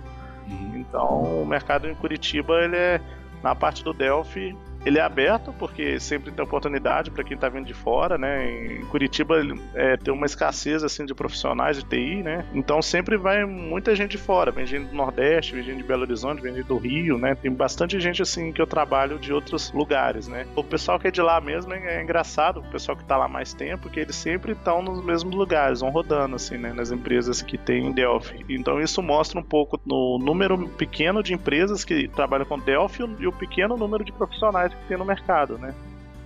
Uhum. 0.48 0.78
Então, 0.78 1.42
o 1.42 1.46
mercado 1.46 1.88
em 1.88 1.96
Curitiba, 1.96 2.64
ele 2.64 2.78
é, 2.78 3.02
na 3.44 3.54
parte 3.54 3.84
do 3.84 3.94
Delphi, 3.94 4.58
ele 4.86 5.00
é 5.00 5.02
aberto 5.02 5.52
porque 5.58 6.00
sempre 6.00 6.32
tem 6.32 6.46
oportunidade 6.46 7.10
para 7.10 7.24
quem 7.24 7.36
está 7.36 7.50
vindo 7.50 7.66
de 7.66 7.74
fora, 7.74 8.18
né? 8.18 8.46
Em 8.48 8.86
Curitiba 8.86 9.42
é, 9.74 9.98
tem 9.98 10.14
uma 10.14 10.28
escassez 10.28 10.84
assim 10.84 11.06
de 11.06 11.14
profissionais 11.14 11.78
de 11.78 11.84
TI, 11.84 12.22
né? 12.22 12.46
Então 12.54 12.82
sempre 12.82 13.18
vai 13.18 13.44
muita 13.46 13.96
gente 13.96 14.12
de 14.12 14.18
fora, 14.20 14.52
vem 14.52 14.66
gente 14.66 14.90
do 14.90 14.96
Nordeste, 14.96 15.56
vem 15.56 15.64
gente 15.64 15.78
de 15.78 15.84
Belo 15.84 16.04
Horizonte, 16.04 16.42
vem 16.42 16.54
gente 16.54 16.68
do 16.68 16.78
Rio, 16.78 17.18
né? 17.18 17.34
Tem 17.34 17.52
bastante 17.52 18.00
gente 18.00 18.22
assim 18.22 18.52
que 18.52 18.62
eu 18.62 18.68
trabalho 18.68 19.18
de 19.18 19.34
outros 19.34 19.72
lugares, 19.72 20.28
né? 20.28 20.46
O 20.56 20.64
pessoal 20.64 21.00
que 21.00 21.08
é 21.08 21.12
de 21.12 21.22
lá 21.22 21.42
mesmo 21.42 21.74
é, 21.74 21.98
é 21.98 22.04
engraçado, 22.04 22.60
o 22.60 22.64
pessoal 22.72 22.96
que 22.96 23.04
está 23.04 23.18
lá 23.18 23.28
mais 23.28 23.54
tempo, 23.54 23.90
que 23.90 24.00
eles 24.00 24.16
sempre 24.16 24.52
estão 24.52 24.84
nos 24.84 25.04
mesmos 25.04 25.34
lugares, 25.34 25.80
vão 25.80 25.90
rodando 25.90 26.36
assim, 26.36 26.58
né? 26.58 26.72
Nas 26.74 26.92
empresas 26.92 27.42
que 27.42 27.58
tem 27.58 27.92
Delphi. 27.92 28.46
Então 28.50 28.80
isso 28.80 29.02
mostra 29.02 29.40
um 29.40 29.44
pouco 29.44 29.80
no 29.84 30.20
número 30.20 30.70
pequeno 30.70 31.24
de 31.24 31.34
empresas 31.34 31.84
que 31.84 32.08
trabalham 32.08 32.46
com 32.46 32.60
Delphi 32.60 33.04
e 33.20 33.28
o 33.28 33.32
pequeno 33.32 33.76
número 33.76 34.04
de 34.04 34.12
profissionais 34.12 34.75
que 34.76 34.88
tem 34.88 34.98
no 34.98 35.06
mercado, 35.06 35.58
né? 35.58 35.74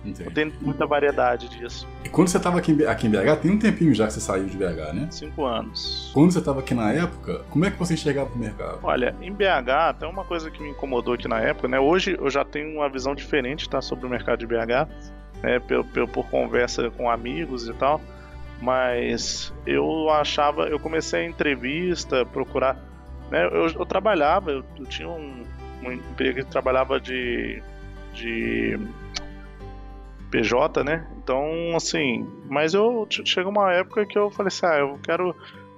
Entendi. 0.04 0.30
Tem 0.30 0.52
muita 0.60 0.86
variedade 0.86 1.48
disso. 1.48 1.86
E 2.04 2.08
quando 2.08 2.28
você 2.28 2.38
estava 2.38 2.58
aqui, 2.58 2.86
aqui 2.86 3.06
em 3.06 3.10
BH, 3.10 3.36
tem 3.42 3.50
um 3.50 3.58
tempinho 3.58 3.94
já 3.94 4.06
que 4.06 4.14
você 4.14 4.20
saiu 4.20 4.46
de 4.46 4.56
BH, 4.56 4.94
né? 4.94 5.08
Cinco 5.10 5.44
anos. 5.44 6.10
Quando 6.14 6.32
você 6.32 6.38
estava 6.38 6.60
aqui 6.60 6.72
na 6.74 6.90
época, 6.90 7.42
como 7.50 7.64
é 7.66 7.70
que 7.70 7.78
você 7.78 7.94
enxergava 7.94 8.30
o 8.34 8.38
mercado? 8.38 8.78
Olha, 8.82 9.14
em 9.20 9.30
BH, 9.30 9.98
tem 9.98 10.08
uma 10.08 10.24
coisa 10.24 10.50
que 10.50 10.62
me 10.62 10.70
incomodou 10.70 11.14
aqui 11.14 11.28
na 11.28 11.38
época, 11.40 11.68
né? 11.68 11.78
Hoje 11.78 12.16
eu 12.18 12.30
já 12.30 12.44
tenho 12.44 12.78
uma 12.78 12.88
visão 12.88 13.14
diferente, 13.14 13.68
tá? 13.68 13.82
Sobre 13.82 14.06
o 14.06 14.08
mercado 14.08 14.38
de 14.38 14.46
BH, 14.46 14.88
né? 15.42 15.58
Por, 15.58 15.84
por, 15.84 16.08
por 16.08 16.30
conversa 16.30 16.90
com 16.90 17.10
amigos 17.10 17.68
e 17.68 17.74
tal. 17.74 18.00
Mas 18.60 19.52
eu 19.66 20.10
achava, 20.10 20.62
eu 20.68 20.78
comecei 20.78 21.20
a 21.20 21.26
entrevista, 21.26 22.24
procurar. 22.24 22.76
Né? 23.30 23.46
Eu, 23.46 23.68
eu 23.68 23.86
trabalhava, 23.86 24.50
eu, 24.50 24.64
eu 24.78 24.86
tinha 24.86 25.08
um, 25.08 25.44
um 25.82 25.92
emprego 25.92 26.38
que 26.38 26.50
trabalhava 26.50 26.98
de 26.98 27.62
de 28.12 28.78
PJ, 30.30 30.84
né? 30.84 31.06
Então, 31.18 31.74
assim, 31.74 32.26
mas 32.48 32.74
eu 32.74 33.06
chega 33.10 33.48
uma 33.48 33.72
época 33.72 34.06
que 34.06 34.18
eu 34.18 34.30
falei 34.30 34.48
assim, 34.48 34.66
ah, 34.66 34.78
eu 34.78 34.98
quero 35.02 35.34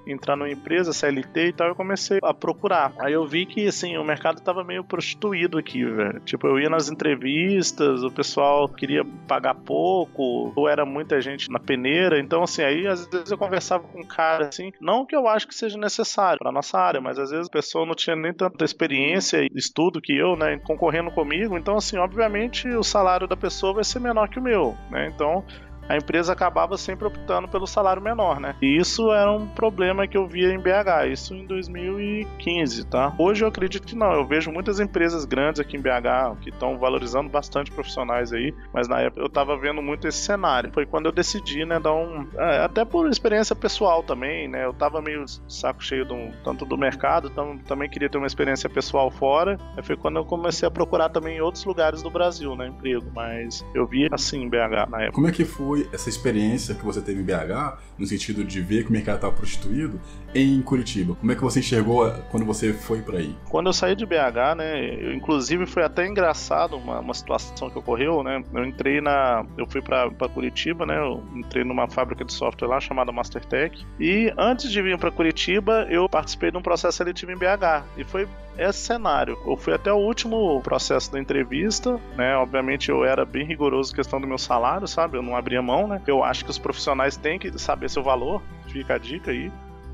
entrar 0.06 0.37
numa 0.37 0.50
empresa, 0.50 0.93
CLT 0.93 1.49
e 1.49 1.52
tal, 1.52 1.69
eu 1.69 1.75
comecei 1.75 2.19
a 2.22 2.34
procurar. 2.34 2.93
Aí 2.99 3.12
eu 3.12 3.26
vi 3.26 3.46
que, 3.46 3.66
assim, 3.66 3.96
o 3.96 4.04
mercado 4.04 4.40
tava 4.40 4.64
meio 4.64 4.84
prostituído 4.84 5.58
aqui, 5.58 5.84
velho. 5.84 6.20
Tipo, 6.20 6.46
eu 6.49 6.58
ia 6.58 6.69
nas 6.69 6.88
entrevistas, 6.88 8.02
o 8.02 8.10
pessoal 8.10 8.69
queria 8.69 9.04
pagar 9.26 9.54
pouco, 9.54 10.52
ou 10.54 10.69
era 10.69 10.84
muita 10.84 11.20
gente 11.20 11.50
na 11.50 11.58
peneira. 11.58 12.19
Então, 12.19 12.43
assim, 12.43 12.62
aí 12.62 12.87
às 12.87 13.06
vezes 13.06 13.31
eu 13.31 13.38
conversava 13.38 13.84
com 13.84 14.00
um 14.00 14.06
cara, 14.06 14.49
assim, 14.49 14.72
não 14.81 15.06
que 15.06 15.14
eu 15.14 15.28
acho 15.28 15.46
que 15.46 15.54
seja 15.54 15.78
necessário 15.78 16.38
pra 16.38 16.52
nossa 16.52 16.78
área, 16.78 17.00
mas 17.00 17.19
às 17.19 17.31
vezes 17.31 17.46
a 17.49 17.52
pessoa 17.52 17.87
não 17.87 17.94
tinha 17.94 18.16
nem 18.16 18.32
tanta 18.32 18.64
experiência 18.64 19.43
e 19.43 19.49
estudo 19.54 20.00
que 20.00 20.16
eu, 20.16 20.37
né, 20.37 20.58
concorrendo 20.58 21.11
comigo. 21.11 21.56
Então, 21.56 21.76
assim, 21.76 21.97
obviamente 21.97 22.68
o 22.68 22.82
salário 22.82 23.26
da 23.26 23.37
pessoa 23.37 23.75
vai 23.75 23.85
ser 23.85 24.00
menor 24.00 24.28
que 24.28 24.38
o 24.38 24.42
meu, 24.42 24.76
né? 24.90 25.11
Então, 25.12 25.44
a 25.88 25.96
empresa 25.96 26.32
acabava 26.32 26.76
sempre 26.76 27.06
optando 27.06 27.48
pelo 27.48 27.66
salário 27.66 28.02
menor, 28.02 28.40
né? 28.40 28.54
E 28.62 28.76
isso 28.76 29.12
era 29.12 29.30
um 29.30 29.46
problema 29.46 30.06
que 30.06 30.16
eu 30.16 30.26
via 30.26 30.52
em 30.52 30.58
BH, 30.58 31.10
isso 31.12 31.34
em 31.34 31.46
2015, 31.46 32.86
tá? 32.86 33.14
Hoje 33.18 33.44
eu 33.44 33.48
acredito 33.48 33.86
que 33.86 33.94
não, 33.94 34.12
eu 34.12 34.26
vejo 34.26 34.50
muitas 34.50 34.80
empresas 34.80 35.24
grandes 35.24 35.60
aqui 35.60 35.76
em 35.76 35.80
BH 35.80 36.40
que 36.40 36.50
estão 36.50 36.78
valorizando 36.78 37.28
bastante 37.28 37.70
profissionais 37.70 38.32
aí, 38.32 38.54
mas 38.72 38.88
na 38.88 39.00
época 39.00 39.20
eu 39.20 39.28
tava 39.28 39.56
vendo 39.56 39.82
muito 39.82 40.06
esse 40.06 40.18
cenário. 40.18 40.70
Foi 40.72 40.86
quando 40.86 41.06
eu 41.06 41.12
decidi, 41.12 41.64
né, 41.64 41.78
dar 41.78 41.94
um. 41.94 42.26
É, 42.36 42.64
até 42.64 42.84
por 42.84 43.08
experiência 43.08 43.54
pessoal 43.54 44.02
também, 44.02 44.48
né? 44.48 44.64
Eu 44.64 44.72
tava 44.72 45.00
meio 45.00 45.24
saco 45.48 45.82
cheio 45.82 46.04
do, 46.04 46.16
tanto 46.44 46.64
do 46.64 46.76
mercado, 46.78 47.28
então 47.28 47.58
também 47.58 47.88
queria 47.88 48.08
ter 48.08 48.18
uma 48.18 48.26
experiência 48.26 48.68
pessoal 48.68 49.10
fora. 49.10 49.58
Foi 49.82 49.96
quando 49.96 50.16
eu 50.16 50.24
comecei 50.24 50.66
a 50.66 50.70
procurar 50.70 51.08
também 51.08 51.38
em 51.38 51.40
outros 51.40 51.64
lugares 51.64 52.02
do 52.02 52.10
Brasil, 52.10 52.54
né, 52.56 52.68
emprego, 52.68 53.10
mas 53.14 53.64
eu 53.74 53.86
via 53.86 54.08
assim 54.12 54.42
em 54.42 54.48
BH 54.48 54.88
na 54.88 55.02
época. 55.02 55.12
Como 55.12 55.28
é 55.28 55.32
que 55.32 55.44
foi? 55.44 55.72
Foi 55.73 55.88
essa 55.91 56.11
experiência 56.11 56.75
que 56.75 56.85
você 56.85 57.00
teve 57.00 57.23
em 57.23 57.25
BH, 57.25 57.79
no 57.97 58.07
sentido 58.07 58.45
de 58.45 58.61
ver 58.61 58.85
que 58.85 58.91
o 58.91 58.93
mercado 58.93 59.14
estava 59.17 59.33
prostituído, 59.33 59.99
em 60.35 60.61
Curitiba? 60.61 61.14
Como 61.14 61.33
é 61.33 61.35
que 61.35 61.41
você 61.41 61.61
enxergou 61.61 62.11
quando 62.31 62.45
você 62.45 62.75
foi 62.75 63.00
para 63.00 63.19
aí? 63.19 63.35
Quando 63.49 63.69
eu 63.69 63.73
saí 63.73 63.97
de 63.97 64.05
BH, 64.05 64.57
né, 64.57 64.95
eu, 65.02 65.14
inclusive 65.14 65.64
foi 65.64 65.83
até 65.83 66.07
engraçado 66.07 66.76
uma, 66.76 67.00
uma 67.00 67.14
situação 67.14 67.71
que 67.71 67.79
ocorreu, 67.79 68.23
né? 68.23 68.45
Eu 68.52 68.64
entrei 68.67 69.00
na, 69.00 69.47
eu 69.57 69.67
fui 69.67 69.81
para 69.81 70.11
Curitiba, 70.29 70.85
né? 70.85 70.99
Eu 70.99 71.23
entrei 71.35 71.64
numa 71.64 71.88
fábrica 71.88 72.23
de 72.23 72.33
software 72.35 72.69
lá 72.69 72.79
chamada 72.79 73.11
Mastertech 73.11 73.87
e 73.99 74.31
antes 74.37 74.71
de 74.71 74.83
vir 74.83 74.99
para 74.99 75.11
Curitiba, 75.11 75.87
eu 75.88 76.07
participei 76.07 76.50
de 76.50 76.59
um 76.59 76.62
processo 76.62 76.99
seletivo 76.99 77.33
em 77.33 77.37
BH 77.37 77.87
e 77.97 78.05
foi 78.05 78.29
esse 78.59 78.78
cenário. 78.78 79.38
Eu 79.47 79.56
fui 79.56 79.73
até 79.73 79.92
o 79.92 79.97
último 79.97 80.61
processo 80.62 81.11
da 81.11 81.18
entrevista, 81.18 81.99
né? 82.16 82.37
Obviamente 82.37 82.90
eu 82.90 83.04
era 83.04 83.25
bem 83.25 83.47
rigoroso 83.47 83.94
questão 83.94 84.21
do 84.21 84.26
meu 84.26 84.38
salário, 84.38 84.87
sabe? 84.87 85.16
Eu 85.16 85.23
não 85.23 85.37
abria 85.37 85.62
mão, 85.62 85.88
né? 85.88 86.00
Eu 86.06 86.23
acho 86.23 86.44
que 86.44 86.50
os 86.50 86.59
profissionais 86.59 87.16
têm 87.16 87.38
que 87.38 87.59
saber 87.59 87.88
seu 87.88 88.02
valor, 88.02 88.42
fica 88.68 88.94
a 88.94 88.99
dica 88.99 89.30
aí. 89.30 89.50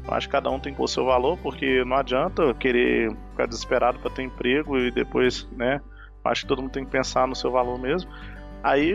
Eu 0.07 0.15
acho 0.15 0.27
que 0.27 0.33
cada 0.33 0.51
um 0.51 0.59
tem 0.59 0.73
que 0.73 0.79
pôr 0.79 0.89
seu 0.89 1.05
valor, 1.05 1.39
porque 1.39 1.85
não 1.85 1.97
adianta 1.97 2.55
querer 2.55 3.15
ficar 3.31 3.47
desesperado 3.47 3.99
para 3.99 4.11
ter 4.11 4.23
emprego 4.23 4.79
e 4.79 4.91
depois, 4.91 5.47
né? 5.53 5.81
Eu 6.25 6.31
acho 6.31 6.43
que 6.43 6.49
todo 6.49 6.63
mundo 6.63 6.73
tem 6.73 6.85
que 6.85 6.91
pensar 6.91 7.27
no 7.27 7.37
seu 7.37 7.51
valor 7.51 7.79
mesmo. 7.79 8.11
Aí 8.63 8.91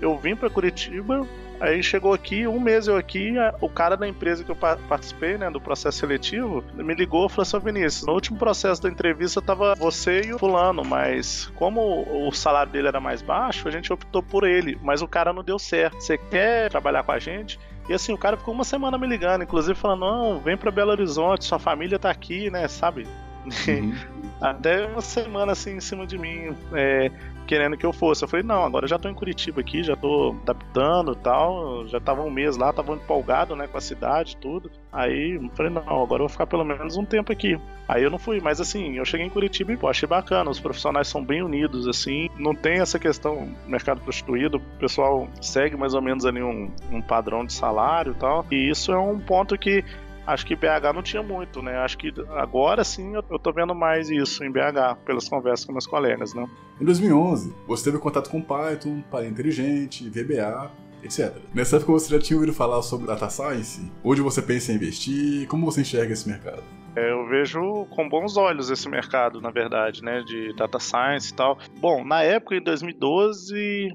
eu 0.00 0.18
vim 0.18 0.34
para 0.34 0.50
Curitiba 0.50 1.26
Aí 1.60 1.82
chegou 1.82 2.12
aqui, 2.12 2.46
um 2.46 2.60
mês 2.60 2.86
eu 2.86 2.96
aqui, 2.96 3.34
o 3.60 3.68
cara 3.68 3.96
da 3.96 4.06
empresa 4.06 4.44
que 4.44 4.50
eu 4.50 4.56
participei, 4.56 5.38
né, 5.38 5.50
do 5.50 5.60
processo 5.60 5.98
seletivo, 5.98 6.62
me 6.74 6.94
ligou 6.94 7.26
e 7.26 7.28
falou 7.30 7.42
assim, 7.42 7.58
Vinícius, 7.58 8.06
no 8.06 8.12
último 8.12 8.38
processo 8.38 8.82
da 8.82 8.88
entrevista 8.88 9.40
tava 9.40 9.74
você 9.74 10.22
e 10.22 10.34
o 10.34 10.38
fulano, 10.38 10.84
mas 10.84 11.50
como 11.56 12.26
o 12.26 12.32
salário 12.32 12.70
dele 12.70 12.88
era 12.88 13.00
mais 13.00 13.22
baixo, 13.22 13.68
a 13.68 13.70
gente 13.70 13.92
optou 13.92 14.22
por 14.22 14.44
ele, 14.44 14.78
mas 14.82 15.02
o 15.02 15.08
cara 15.08 15.32
não 15.32 15.42
deu 15.42 15.58
certo. 15.58 16.00
Você 16.00 16.18
quer 16.18 16.70
trabalhar 16.70 17.02
com 17.02 17.12
a 17.12 17.18
gente? 17.18 17.58
E 17.88 17.94
assim, 17.94 18.12
o 18.12 18.18
cara 18.18 18.36
ficou 18.36 18.52
uma 18.52 18.64
semana 18.64 18.98
me 18.98 19.06
ligando, 19.06 19.42
inclusive 19.42 19.78
falando, 19.78 20.00
não, 20.00 20.40
vem 20.40 20.56
pra 20.56 20.70
Belo 20.70 20.90
Horizonte, 20.90 21.44
sua 21.44 21.58
família 21.58 21.98
tá 21.98 22.10
aqui, 22.10 22.50
né, 22.50 22.66
sabe? 22.68 23.06
Uhum. 23.44 23.94
Até 24.40 24.86
uma 24.86 25.00
semana 25.00 25.52
assim 25.52 25.76
em 25.76 25.80
cima 25.80 26.06
de 26.06 26.18
mim, 26.18 26.54
é, 26.74 27.10
querendo 27.46 27.76
que 27.76 27.86
eu 27.86 27.92
fosse. 27.92 28.24
Eu 28.24 28.28
falei, 28.28 28.44
não, 28.44 28.64
agora 28.64 28.84
eu 28.84 28.88
já 28.88 28.98
tô 28.98 29.08
em 29.08 29.14
Curitiba 29.14 29.60
aqui, 29.60 29.82
já 29.82 29.96
tô 29.96 30.34
adaptando 30.42 31.12
e 31.12 31.16
tal. 31.16 31.86
Já 31.86 32.00
tava 32.00 32.22
um 32.22 32.30
mês 32.30 32.56
lá, 32.56 32.72
tava 32.72 32.92
empolgado, 32.94 33.56
né, 33.56 33.66
com 33.66 33.78
a 33.78 33.80
cidade 33.80 34.36
tudo. 34.36 34.70
Aí 34.92 35.38
eu 35.42 35.50
falei, 35.54 35.72
não, 35.72 35.82
agora 35.82 36.22
eu 36.22 36.26
vou 36.26 36.28
ficar 36.28 36.46
pelo 36.46 36.64
menos 36.64 36.96
um 36.96 37.04
tempo 37.04 37.32
aqui. 37.32 37.58
Aí 37.88 38.02
eu 38.02 38.10
não 38.10 38.18
fui, 38.18 38.40
mas 38.40 38.60
assim, 38.60 38.96
eu 38.96 39.04
cheguei 39.04 39.26
em 39.26 39.30
Curitiba 39.30 39.72
e 39.72 39.76
pô, 39.76 39.88
achei 39.88 40.08
bacana, 40.08 40.50
os 40.50 40.58
profissionais 40.58 41.06
são 41.06 41.24
bem 41.24 41.42
unidos, 41.42 41.86
assim, 41.86 42.28
não 42.36 42.52
tem 42.52 42.80
essa 42.80 42.98
questão 42.98 43.48
mercado 43.66 44.00
prostituído, 44.00 44.56
o 44.56 44.78
pessoal 44.78 45.28
segue 45.40 45.76
mais 45.76 45.94
ou 45.94 46.02
menos 46.02 46.26
ali 46.26 46.42
um, 46.42 46.68
um 46.90 47.00
padrão 47.00 47.44
de 47.44 47.52
salário 47.52 48.12
e 48.12 48.14
tal. 48.16 48.44
E 48.50 48.68
isso 48.68 48.90
é 48.90 48.98
um 48.98 49.20
ponto 49.20 49.56
que 49.56 49.84
acho 50.26 50.44
que 50.44 50.56
BH 50.56 50.92
não 50.94 51.02
tinha 51.02 51.22
muito, 51.22 51.62
né? 51.62 51.78
Acho 51.78 51.96
que 51.96 52.12
agora 52.30 52.82
sim 52.84 53.14
eu, 53.14 53.22
tô 53.38 53.52
vendo 53.52 53.74
mais 53.74 54.10
isso 54.10 54.44
em 54.44 54.50
BH, 54.50 54.96
pelas 55.04 55.28
conversas 55.28 55.64
com 55.64 55.72
meus 55.72 55.86
colegas, 55.86 56.34
né? 56.34 56.46
Em 56.80 56.84
2011, 56.84 57.54
você 57.66 57.84
teve 57.84 57.98
contato 57.98 58.28
com 58.30 58.40
Python, 58.40 59.02
Palha 59.10 59.26
Inteligente, 59.26 60.08
VBA, 60.08 60.70
etc. 61.02 61.34
Nessa 61.54 61.76
época 61.76 61.92
você 61.92 62.10
já 62.10 62.20
tinha 62.20 62.36
ouvido 62.36 62.52
falar 62.52 62.82
sobre 62.82 63.06
Data 63.06 63.30
Science? 63.30 63.90
Onde 64.04 64.20
você 64.20 64.42
pensa 64.42 64.72
em 64.72 64.76
investir? 64.76 65.46
Como 65.48 65.64
você 65.64 65.82
enxerga 65.82 66.12
esse 66.12 66.28
mercado? 66.28 66.62
É, 66.96 67.10
eu 67.10 67.26
vejo 67.28 67.86
com 67.90 68.08
bons 68.08 68.38
olhos 68.38 68.70
esse 68.70 68.88
mercado, 68.88 69.38
na 69.38 69.50
verdade, 69.50 70.02
né, 70.02 70.22
de 70.22 70.54
data 70.54 70.78
science 70.78 71.30
e 71.30 71.36
tal. 71.36 71.58
Bom, 71.78 72.02
na 72.02 72.22
época, 72.22 72.56
em 72.56 72.62
2012, 72.62 73.90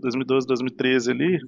2012, 0.00 0.46
2013 0.46 1.10
ali, 1.10 1.38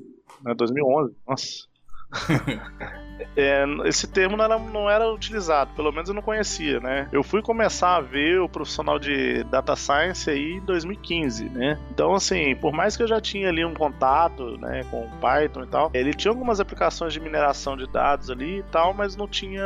né, 0.45 0.55
2011, 0.55 1.15
nossa, 1.27 1.67
é, 3.37 3.65
esse 3.85 4.07
termo 4.07 4.37
não 4.37 4.45
era, 4.45 4.59
não 4.59 4.91
era, 4.91 5.13
utilizado, 5.13 5.71
pelo 5.75 5.93
menos 5.93 6.09
eu 6.09 6.15
não 6.15 6.23
conhecia, 6.23 6.81
né? 6.81 7.09
Eu 7.13 7.23
fui 7.23 7.43
começar 7.43 7.97
a 7.97 8.01
ver 8.01 8.41
o 8.41 8.49
profissional 8.49 8.99
de 8.99 9.45
data 9.45 9.77
science 9.77 10.29
aí 10.31 10.55
em 10.55 10.61
2015, 10.61 11.49
né? 11.51 11.79
Então, 11.91 12.15
assim, 12.15 12.55
por 12.57 12.73
mais 12.73 12.97
que 12.97 13.03
eu 13.03 13.09
já 13.09 13.21
tinha 13.21 13.49
ali 13.49 13.65
um 13.65 13.75
contato, 13.75 14.57
né, 14.59 14.85
com 14.91 15.09
Python 15.21 15.65
e 15.65 15.67
tal, 15.67 15.91
ele 15.93 16.15
tinha 16.15 16.31
algumas 16.31 16.61
aplicações 16.61 17.13
de 17.13 17.21
mineração 17.21 17.77
de 17.77 17.87
dados 17.87 18.31
ali 18.31 18.59
e 18.59 18.63
tal, 18.65 18.95
mas 18.95 19.17
não 19.17 19.29
tinha 19.29 19.65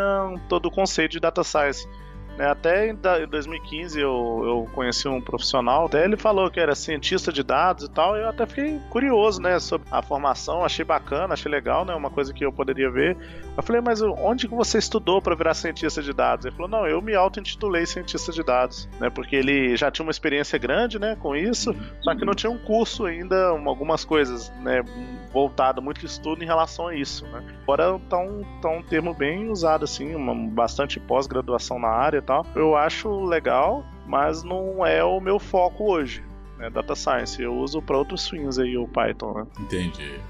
todo 0.49 0.67
o 0.67 0.71
conceito 0.71 1.13
de 1.13 1.21
data 1.21 1.45
science. 1.45 1.89
Né, 2.43 2.49
até 2.49 2.91
em 2.91 2.97
2015 2.97 4.01
eu, 4.01 4.43
eu 4.45 4.69
conheci 4.75 5.07
um 5.07 5.21
profissional, 5.21 5.87
até 5.87 6.05
ele 6.05 6.17
falou 6.17 6.51
que 6.51 6.59
era 6.59 6.75
cientista 6.75 7.33
de 7.33 7.45
dados 7.45 7.85
e 7.85 7.89
tal, 7.89 8.17
eu 8.17 8.29
até 8.29 8.45
fiquei 8.47 8.81
curioso, 8.91 9.41
né, 9.41 9.61
sobre 9.61 9.87
a 9.93 10.03
formação, 10.03 10.65
achei 10.65 10.85
bacana, 10.85 11.35
achei 11.35 11.49
legal, 11.49 11.85
né, 11.85 11.95
uma 11.95 12.11
coisa 12.11 12.35
que 12.35 12.45
eu 12.45 12.53
poderia 12.53 12.91
ver. 12.91 13.17
Eu 13.57 13.63
falei, 13.63 13.81
mas 13.81 14.03
onde 14.03 14.49
que 14.49 14.55
você 14.57 14.79
estudou 14.79 15.23
para 15.23 15.37
virar 15.37 15.55
cientista 15.55 16.03
de 16.03 16.13
dados? 16.13 16.45
Ele 16.45 16.57
falou, 16.57 16.69
não, 16.69 16.85
eu 16.85 17.01
me 17.01 17.15
auto-intitulei 17.15 17.87
cientista 17.87 18.33
de 18.33 18.43
dados, 18.43 18.89
né, 18.99 19.09
porque 19.09 19.37
ele 19.37 19.77
já 19.77 19.89
tinha 19.89 20.05
uma 20.05 20.11
experiência 20.11 20.59
grande, 20.59 20.99
né, 20.99 21.17
com 21.21 21.37
isso, 21.37 21.73
só 22.01 22.13
que 22.13 22.25
não 22.25 22.35
tinha 22.35 22.51
um 22.51 22.59
curso 22.59 23.05
ainda, 23.05 23.51
algumas 23.51 24.05
coisas, 24.05 24.53
né, 24.63 24.83
voltado, 25.33 25.81
muito 25.81 26.05
estudo 26.05 26.43
em 26.43 26.47
relação 26.47 26.89
a 26.89 26.95
isso, 26.97 27.25
né. 27.29 27.41
Agora 27.63 28.01
tá 28.11 28.19
um, 28.19 28.43
tá 28.61 28.69
um 28.69 28.83
termo 28.83 29.15
bem 29.15 29.49
usado, 29.49 29.85
assim, 29.85 30.13
uma, 30.17 30.35
bastante 30.35 30.99
pós-graduação 30.99 31.79
na 31.79 31.89
área 31.89 32.19
e 32.19 32.23
tal. 32.23 32.32
Eu 32.55 32.77
acho 32.77 33.25
legal, 33.25 33.85
mas 34.07 34.43
não 34.43 34.85
é 34.85 35.03
o 35.05 35.21
meu 35.21 35.39
foco 35.39 35.93
hoje, 35.93 36.23
né, 36.59 36.71
data 36.71 36.95
science. 36.95 37.41
Eu 37.43 37.55
uso 37.55 37.83
para 37.83 37.99
outros 37.99 38.29
fins 38.29 38.59
aí 38.59 38.77
o 38.77 38.89
Python, 38.89 39.33
né. 39.35 39.47
Entendi. 39.61 40.21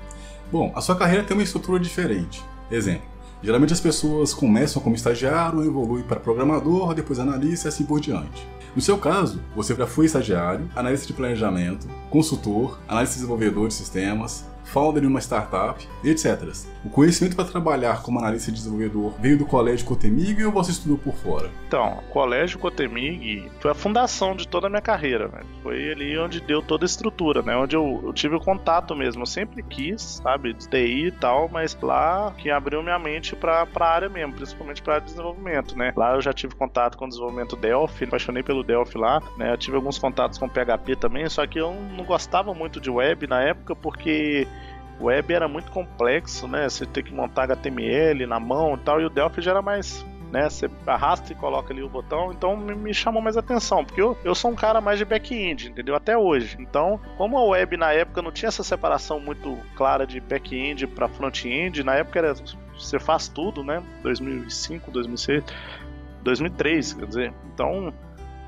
Bom, 0.50 0.73
a 0.75 0.80
sua 0.80 0.97
carreira 0.97 1.25
tem 1.25 1.37
uma 1.37 1.42
estrutura 1.42 1.80
diferente. 1.80 2.42
Exemplo, 2.71 3.06
geralmente 3.42 3.73
as 3.73 3.80
pessoas 3.80 4.35
começam 4.35 4.82
como 4.82 4.94
estagiário, 4.94 5.64
evoluem 5.64 6.04
para 6.04 6.21
programador, 6.21 6.94
depois 6.94 7.18
analista 7.18 7.68
e 7.68 7.71
assim 7.71 7.85
por 7.85 8.00
diante. 8.00 8.47
No 8.75 8.80
seu 8.80 8.97
caso, 8.97 9.42
você 9.54 9.75
já 9.75 9.87
foi 9.87 10.06
estagiário, 10.06 10.66
analista 10.75 11.06
de 11.06 11.12
planejamento, 11.12 11.87
consultor, 12.09 12.78
analista 12.88 13.16
desenvolvedor 13.16 13.68
de 13.68 13.75
sistemas, 13.75 14.47
founder 14.73 15.05
em 15.05 15.07
uma 15.07 15.21
startup, 15.21 15.87
etc. 16.02 16.50
O 16.85 16.88
conhecimento 16.88 17.37
para 17.37 17.45
trabalhar 17.45 18.02
como 18.02 18.19
analista 18.19 18.50
e 18.50 18.55
desenvolvedor 18.55 19.14
veio 19.21 19.38
do 19.38 19.45
Colégio 19.45 19.87
Cotemig 19.87 20.43
ou 20.45 20.50
você 20.50 20.73
estudou 20.73 20.97
por 20.97 21.14
fora? 21.14 21.50
Então, 21.69 21.99
o 21.99 22.12
Colégio 22.12 22.59
Cotemig 22.59 23.50
foi 23.61 23.71
a 23.71 23.75
fundação 23.75 24.35
de 24.35 24.49
toda 24.49 24.67
a 24.67 24.71
minha 24.71 24.83
carreira. 24.83 25.29
Né? 25.29 25.43
Foi 25.62 25.93
ali 25.93 26.19
onde 26.19 26.41
deu 26.41 26.62
toda 26.62 26.85
a 26.85 26.87
estrutura, 26.87 27.43
né? 27.43 27.57
Onde 27.57 27.76
eu, 27.76 28.00
eu 28.02 28.12
tive 28.12 28.35
o 28.35 28.41
contato 28.41 28.97
mesmo. 28.97 29.23
Eu 29.23 29.26
sempre 29.26 29.62
quis, 29.62 30.21
sabe, 30.23 30.55
de 30.55 30.69
TI 30.69 31.07
e 31.07 31.12
tal, 31.12 31.49
mas 31.49 31.76
lá 31.81 32.33
que 32.37 32.50
abriu 32.50 32.83
minha 32.83 32.99
mente 32.99 33.37
para 33.37 33.67
a 33.75 33.85
área 33.85 34.09
mesmo, 34.09 34.33
principalmente 34.33 34.83
para 34.83 34.99
desenvolvimento, 34.99 35.76
né? 35.76 35.93
Lá 35.97 36.14
eu 36.14 36.23
já 36.23 36.33
tive 36.33 36.55
contato 36.55 36.97
com 36.97 37.05
o 37.05 37.09
desenvolvimento 37.09 37.57
Delphi, 37.57 38.05
apaixonei 38.05 38.43
pelo 38.43 38.64
Delphi 38.64 38.99
lá, 38.99 39.21
né? 39.37 39.52
Eu 39.52 39.59
tive 39.59 39.76
alguns 39.76 39.99
contatos 39.99 40.38
com 40.38 40.49
PHP 40.49 40.97
também, 40.97 41.29
só 41.29 41.47
que 41.47 41.59
eu 41.59 41.75
não 41.97 42.05
gostava 42.05 42.55
muito 42.55 42.81
de 42.81 42.91
web 42.91 43.26
na 43.26 43.43
época 43.43 43.76
porque 43.76 44.47
web 45.02 45.32
era 45.32 45.49
muito 45.49 45.71
complexo, 45.71 46.47
né? 46.47 46.68
Você 46.68 46.87
tem 46.87 47.02
que 47.02 47.12
montar 47.12 47.44
HTML 47.44 48.26
na 48.26 48.38
mão 48.38 48.75
e 48.75 48.78
tal, 48.78 49.00
e 49.00 49.04
o 49.04 49.11
Delphi 49.11 49.42
já 49.42 49.50
era 49.52 49.62
mais 49.62 50.04
né? 50.32 50.49
Você 50.49 50.68
arrasta 50.87 51.30
e 51.32 51.37
coloca 51.37 51.73
ali 51.73 51.82
o 51.82 51.88
botão, 51.88 52.32
então 52.32 52.56
me, 52.56 52.75
me 52.75 52.94
chamou 52.94 53.21
mais 53.21 53.37
atenção, 53.37 53.85
porque 53.85 54.00
eu, 54.00 54.16
eu 54.25 54.35
sou 54.35 54.50
um 54.50 54.54
cara 54.54 54.80
mais 54.80 54.99
de 54.99 55.04
back-end, 55.04 55.68
entendeu? 55.68 55.94
Até 55.94 56.16
hoje. 56.16 56.56
Então, 56.59 56.99
como 57.18 57.37
a 57.37 57.44
web 57.44 57.76
na 57.76 57.92
época 57.92 58.23
não 58.23 58.32
tinha 58.32 58.49
essa 58.49 58.64
separação 58.64 59.21
muito 59.21 59.59
clara 59.76 60.06
de 60.06 60.18
back-end 60.21 60.87
para 60.87 61.06
front-end, 61.06 61.85
na 61.85 61.97
época 61.97 62.18
era 62.18 62.35
você 62.75 62.99
faz 62.99 63.28
tudo, 63.28 63.62
né? 63.62 63.82
2005, 64.02 64.90
2006, 64.90 65.44
2003, 66.23 66.92
quer 66.94 67.06
dizer. 67.06 67.35
Então, 67.52 67.92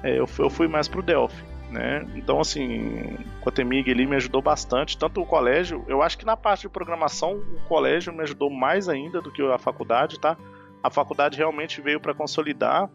é, 0.03 0.19
eu, 0.19 0.27
eu 0.39 0.51
fui 0.51 0.67
mais 0.67 0.89
pro 0.89 1.03
Delphi 1.03 1.54
né? 1.75 2.07
Então, 2.15 2.41
assim, 2.41 3.19
o 3.39 3.41
Cotemig 3.43 3.91
ele 3.91 4.07
me 4.07 4.15
ajudou 4.17 4.41
bastante, 4.41 4.97
tanto 4.97 5.21
o 5.21 5.27
colégio, 5.27 5.85
eu 5.89 6.01
acho 6.01 6.17
que 6.17 6.25
na 6.25 6.37
parte 6.37 6.63
de 6.63 6.69
programação 6.69 7.33
o 7.33 7.61
colégio 7.69 8.13
me 8.13 8.23
ajudou 8.23 8.49
mais 8.49 8.89
ainda 8.89 9.21
do 9.21 9.31
que 9.31 9.43
a 9.43 9.59
faculdade, 9.59 10.19
tá? 10.21 10.37
A 10.83 10.89
faculdade 10.89 11.37
realmente 11.37 11.81
veio 11.81 11.99
para 11.99 12.15
consolidar 12.15 12.89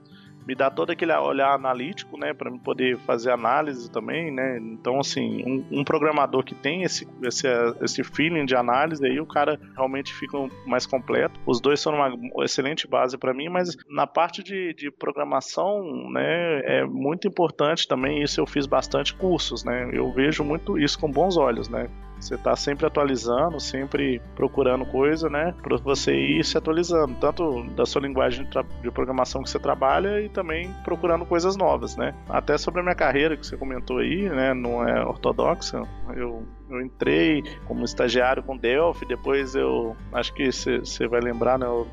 me 0.50 0.56
dá 0.56 0.72
todo 0.72 0.90
aquele 0.90 1.14
olhar 1.14 1.54
analítico, 1.54 2.18
né, 2.18 2.34
para 2.34 2.52
poder 2.52 2.98
fazer 3.06 3.30
análise 3.30 3.92
também, 3.92 4.32
né. 4.32 4.58
Então, 4.58 5.00
assim, 5.00 5.44
um, 5.46 5.82
um, 5.82 5.84
programador 5.84 6.44
que 6.44 6.56
tem 6.56 6.82
esse, 6.82 7.08
esse, 7.22 7.48
esse 7.84 8.04
feeling 8.04 8.48
de 8.48 8.56
análise, 8.56 9.06
aí 9.06 9.20
o 9.20 9.28
cara 9.28 9.60
realmente 9.76 10.12
fica 10.12 10.36
mais 10.66 10.88
completo. 10.88 11.40
Os 11.46 11.62
dois 11.62 11.80
são 11.80 11.94
uma 11.94 12.44
excelente 12.44 12.88
base 12.88 13.16
para 13.16 13.32
mim, 13.32 13.48
mas 13.48 13.78
na 13.88 14.08
parte 14.08 14.42
de, 14.42 14.74
de 14.74 14.90
programação, 14.90 16.10
né, 16.10 16.62
é 16.62 16.84
muito 16.84 17.28
importante 17.28 17.88
também. 17.88 18.24
Isso 18.24 18.42
eu 18.42 18.48
fiz 18.48 18.66
bastante 18.66 19.14
cursos, 19.14 19.64
né. 19.64 19.88
Eu 19.94 20.12
vejo 20.12 20.44
muito 20.44 20.80
isso 20.80 20.98
com 20.98 21.12
bons 21.12 21.38
olhos, 21.38 21.70
né. 21.70 21.88
Você 22.20 22.36
está 22.36 22.56
sempre 22.56 22.86
atualizando, 22.86 23.60
sempre 23.60 24.22
procurando 24.36 24.86
coisa, 24.86 25.30
né? 25.30 25.54
Para 25.62 25.78
você 25.78 26.14
ir 26.14 26.44
se 26.44 26.58
atualizando, 26.58 27.16
tanto 27.16 27.64
da 27.72 27.86
sua 27.86 28.02
linguagem 28.02 28.48
de 28.82 28.92
programação 28.92 29.42
que 29.42 29.50
você 29.50 29.60
trabalha 29.60 30.22
e 30.22 30.30
também 30.30 30.74
procurando 30.84 31.26
coisas 31.26 31.56
novas, 31.56 31.96
né? 31.96 32.14
Até 32.28 32.58
sobre 32.58 32.82
a 32.82 32.84
minha 32.84 32.96
carreira 32.96 33.38
que 33.38 33.46
você 33.46 33.56
comentou 33.56 34.00
aí, 34.00 34.30
né? 34.30 34.54
Não 34.54 34.88
é 34.88 35.04
ortodoxa. 35.04 35.82
Eu, 36.16 36.44
eu 36.70 36.82
entrei 36.82 37.44
como 37.66 37.86
estagiário 37.86 38.44
com 38.44 38.58
Delphi, 38.58 39.06
depois 39.06 39.56
eu 39.56 39.96
acho 40.12 40.34
que 40.34 40.52
você 40.52 41.08
vai 41.08 41.22
lembrar, 41.22 41.58
né? 41.58 41.66
Eu 41.66 41.88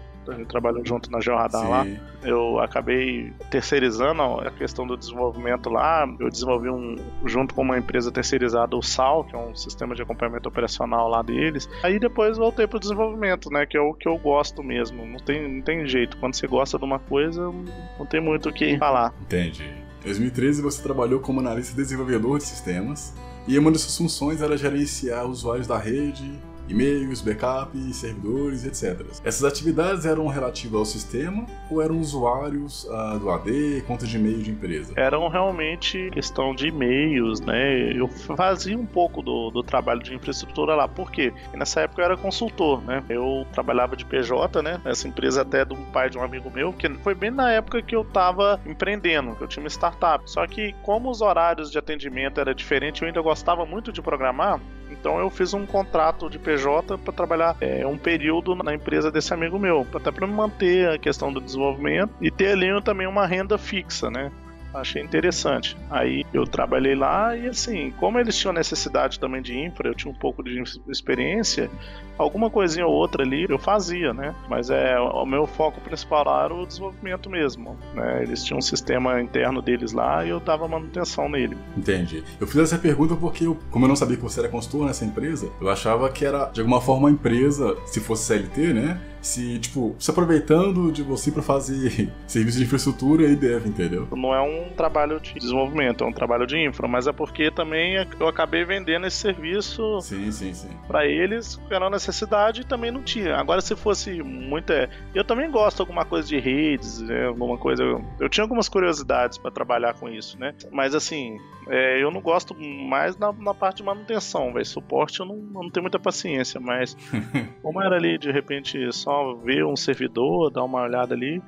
trabalhou 0.49 0.85
junto 0.85 1.11
na 1.11 1.21
Georradar 1.21 1.69
lá. 1.69 1.87
Eu 2.23 2.59
acabei 2.59 3.33
terceirizando 3.51 4.23
a 4.23 4.51
questão 4.51 4.87
do 4.87 4.97
desenvolvimento 4.97 5.71
lá. 5.71 6.07
Eu 6.19 6.31
desenvolvi 6.31 6.69
um, 6.69 6.97
junto 7.25 7.55
com 7.55 7.63
uma 7.63 7.79
empresa 7.79 8.11
terceirizada, 8.11 8.77
o 8.77 8.83
SAL, 8.83 9.25
que 9.25 9.35
é 9.35 9.39
um 9.39 9.55
sistema 9.55 9.95
de 9.95 10.03
acompanhamento 10.03 10.49
operacional 10.49 11.09
lá 11.09 11.23
deles. 11.23 11.69
Aí 11.83 11.99
depois 11.99 12.37
voltei 12.37 12.67
pro 12.67 12.81
desenvolvimento, 12.81 13.51
né? 13.51 13.67
Que 13.67 13.77
é 13.77 13.81
o 13.81 13.95
que 13.95 14.09
eu 14.09 14.17
gosto 14.19 14.63
mesmo. 14.63 15.07
Não 15.07 15.19
tem, 15.19 15.57
não 15.57 15.63
tem 15.63 15.87
jeito. 15.87 16.17
Quando 16.17 16.35
você 16.35 16.47
gosta 16.47 16.79
de 16.79 16.85
uma 16.85 16.99
coisa, 16.99 17.53
não 17.99 18.07
tem 18.07 18.21
muito 18.21 18.49
o 18.49 18.53
que 18.53 18.77
falar. 18.79 19.13
Entendi. 19.21 19.65
Em 20.03 20.05
2013 20.07 20.63
você 20.63 20.83
trabalhou 20.83 21.21
como 21.21 21.41
analista 21.41 21.75
desenvolvedor 21.75 22.39
de 22.39 22.45
sistemas 22.45 23.13
e 23.49 23.59
uma 23.59 23.71
das 23.71 23.83
suas 23.83 23.97
funções 23.97 24.41
era 24.41 24.57
gerenciar 24.57 25.27
usuários 25.27 25.67
da 25.67 25.79
rede, 25.79 26.33
e-mails, 26.69 27.21
backup, 27.21 27.77
servidores, 27.93 28.65
etc. 28.65 29.05
Essas 29.25 29.45
atividades 29.45 30.05
eram 30.05 30.27
relativas 30.27 30.79
ao 30.79 30.85
sistema 30.85 31.47
ou 31.71 31.83
eram 31.83 31.99
usuários 31.99 32.85
uh, 32.85 33.19
do 33.19 33.31
AD, 33.31 33.85
contas 33.87 34.09
de 34.09 34.17
e-mail 34.17 34.43
de 34.43 34.51
empresa? 34.51 34.93
Eram 34.97 35.29
realmente 35.29 36.11
questão 36.11 36.55
de 36.55 36.69
e-mails, 36.69 37.41
né? 37.41 37.93
Eu 37.93 38.09
fazia 38.09 38.77
um 38.77 38.87
pouco 38.87 39.23
do, 39.23 39.51
do 39.51 39.63
trabalho 39.63 40.03
de 40.03 40.15
infraestrutura 40.15 40.75
lá? 40.75 40.89
Porque 40.89 41.33
nessa 41.55 41.81
época 41.83 42.03
eu 42.03 42.07
era 42.07 42.17
consultor, 42.17 42.83
né? 42.83 43.03
Eu 43.09 43.47
trabalhava 43.53 43.97
de 43.97 44.05
PJ, 44.05 44.63
né? 44.63 44.81
Essa 44.85 45.09
empresa 45.09 45.43
até 45.43 45.65
do 45.65 45.77
pai 45.93 46.11
de 46.11 46.19
um 46.19 46.23
amigo 46.23 46.51
meu, 46.51 46.73
que 46.73 46.89
foi 46.99 47.15
bem 47.15 47.31
na 47.31 47.51
época 47.53 47.83
que 47.83 47.95
eu 47.95 48.03
estava 48.03 48.61
empreendendo, 48.67 49.35
que 49.35 49.43
eu 49.43 49.49
tinha 49.49 49.63
uma 49.63 49.69
startup. 49.69 50.29
Só 50.31 50.47
que 50.47 50.75
como 50.83 51.11
os 51.11 51.21
horários 51.21 51.71
de 51.71 51.79
atendimento 51.79 52.41
era 52.41 52.55
diferente, 52.55 53.03
eu 53.03 53.09
ainda 53.09 53.21
gostava 53.21 53.65
muito 53.65 53.93
de 53.93 54.03
programar, 54.03 54.61
então 55.01 55.19
eu 55.19 55.31
fiz 55.31 55.55
um 55.55 55.67
contrato 55.67 56.29
de 56.29 56.39
PJ 56.39 56.99
para 56.99 57.13
trabalhar 57.13 57.57
é, 57.61 57.87
um 57.87 57.97
período 57.97 58.55
na 58.55 58.75
empresa 58.75 59.11
desse 59.11 59.33
amigo 59.33 59.59
meu, 59.59 59.87
até 59.95 60.11
para 60.11 60.27
manter 60.27 60.89
a 60.89 60.99
questão 60.99 61.33
do 61.33 61.41
desenvolvimento 61.41 62.13
e 62.21 62.31
ter 62.31 62.53
ali 62.53 62.67
também 62.83 63.07
uma 63.07 63.27
renda 63.27 63.57
fixa, 63.57 64.11
né? 64.11 64.31
Achei 64.81 65.03
interessante. 65.03 65.77
Aí 65.91 66.25
eu 66.33 66.47
trabalhei 66.47 66.95
lá 66.95 67.37
e 67.37 67.49
assim, 67.49 67.93
como 67.99 68.19
eles 68.19 68.37
tinham 68.37 68.53
necessidade 68.53 69.19
também 69.19 69.43
de 69.43 69.59
infra, 69.59 69.89
eu 69.89 69.95
tinha 69.95 70.11
um 70.11 70.17
pouco 70.17 70.43
de 70.43 70.63
experiência, 70.89 71.71
alguma 72.19 72.51
coisinha 72.51 72.87
ou 72.87 72.93
outra 72.93 73.23
ali 73.23 73.47
eu 73.49 73.59
fazia, 73.59 74.13
né? 74.13 74.35
Mas 74.49 74.71
é 74.71 74.99
o 74.99 75.25
meu 75.27 75.47
foco 75.47 75.81
principal 75.81 76.17
era 76.45 76.55
o 76.55 76.67
desenvolvimento 76.67 77.29
mesmo, 77.29 77.77
né? 77.95 78.23
Eles 78.23 78.43
tinham 78.43 78.59
um 78.59 78.63
sistema 78.63 79.21
interno 79.21 79.61
deles 79.61 79.93
lá 79.93 80.25
e 80.25 80.31
eu 80.31 80.41
dava 80.41 80.67
manutenção 80.67 81.29
nele. 81.29 81.57
Entendi. 81.77 82.23
Eu 82.41 82.47
fiz 82.47 82.57
essa 82.61 82.79
pergunta 82.79 83.15
porque 83.15 83.47
eu, 83.47 83.57
como 83.71 83.85
eu 83.85 83.89
não 83.89 83.97
sabia 83.97 84.17
que 84.17 84.23
você 84.23 84.41
era 84.41 84.49
consultor 84.49 84.87
nessa 84.87 85.05
empresa, 85.05 85.51
eu 85.61 85.69
achava 85.69 86.09
que 86.11 86.25
era 86.25 86.47
de 86.47 86.61
alguma 86.61 86.81
forma 86.81 87.07
uma 87.07 87.11
empresa, 87.11 87.77
se 87.87 88.01
fosse 88.01 88.25
CLT, 88.25 88.73
né? 88.73 89.01
Se, 89.27 89.59
tipo, 89.59 89.95
se 89.99 90.09
aproveitando 90.11 90.93
de 90.93 91.03
você 91.03 91.33
para 91.33 91.43
fazer 91.43 92.13
serviço 92.29 92.59
de 92.59 92.65
infraestrutura 92.65 93.25
e 93.25 93.35
dev, 93.35 93.67
entendeu? 93.67 94.07
Não 94.13 94.33
é 94.33 94.41
um 94.41 94.71
trabalho 94.71 95.19
de 95.19 95.35
desenvolvimento, 95.35 96.05
é 96.05 96.07
um 96.07 96.13
trabalho 96.13 96.47
de 96.47 96.57
infra, 96.57 96.87
mas 96.87 97.09
é 97.09 97.13
porque 97.13 97.51
também 97.51 97.97
eu 98.21 98.29
acabei 98.29 98.65
vendendo 98.65 99.07
esse 99.07 99.17
serviço 99.17 100.01
sim, 100.01 100.31
sim, 100.31 100.55
sim. 100.55 100.71
para 100.87 101.07
eles, 101.07 101.57
pela 101.69 101.91
necessidade 101.91 102.61
e 102.61 102.65
também 102.65 102.93
não 102.93 103.03
tinha. 103.03 103.37
Agora, 103.37 103.61
se 103.61 103.75
fosse 103.75 104.23
muito. 104.23 104.73
É, 104.73 104.89
eu 105.13 105.25
também 105.25 105.51
gosto 105.51 105.79
de 105.79 105.83
alguma 105.83 106.05
coisa 106.05 106.29
de 106.29 106.39
redes, 106.39 107.01
né, 107.01 107.27
alguma 107.27 107.59
coisa. 107.59 107.83
Eu, 107.83 108.05
eu 108.21 108.29
tinha 108.29 108.45
algumas 108.45 108.69
curiosidades 108.69 109.39
para 109.39 109.51
trabalhar 109.51 109.95
com 109.95 110.09
isso, 110.09 110.39
né? 110.39 110.55
Mas 110.71 110.95
assim, 110.95 111.37
é, 111.69 112.01
eu 112.01 112.13
não 112.13 112.21
gosto 112.21 112.55
mais 112.55 113.17
na, 113.17 113.33
na 113.33 113.53
parte 113.53 113.79
de 113.79 113.83
manutenção, 113.83 114.53
velho. 114.53 114.65
Suporte 114.65 115.19
eu 115.19 115.27
não, 115.27 115.35
eu 115.35 115.63
não 115.65 115.71
tenho 115.71 115.83
muita 115.83 115.99
paciência, 115.99 116.61
mas 116.61 116.97
como 117.61 117.83
era 117.83 117.97
ali 117.97 118.17
de 118.19 118.31
repente 118.31 118.93
só 118.93 119.16
ver 119.43 119.65
um 119.65 119.77
servidor, 119.77 120.51
dar 120.51 120.65
uma 120.65 120.83
olhada 120.83 121.15
ali, 121.15 121.43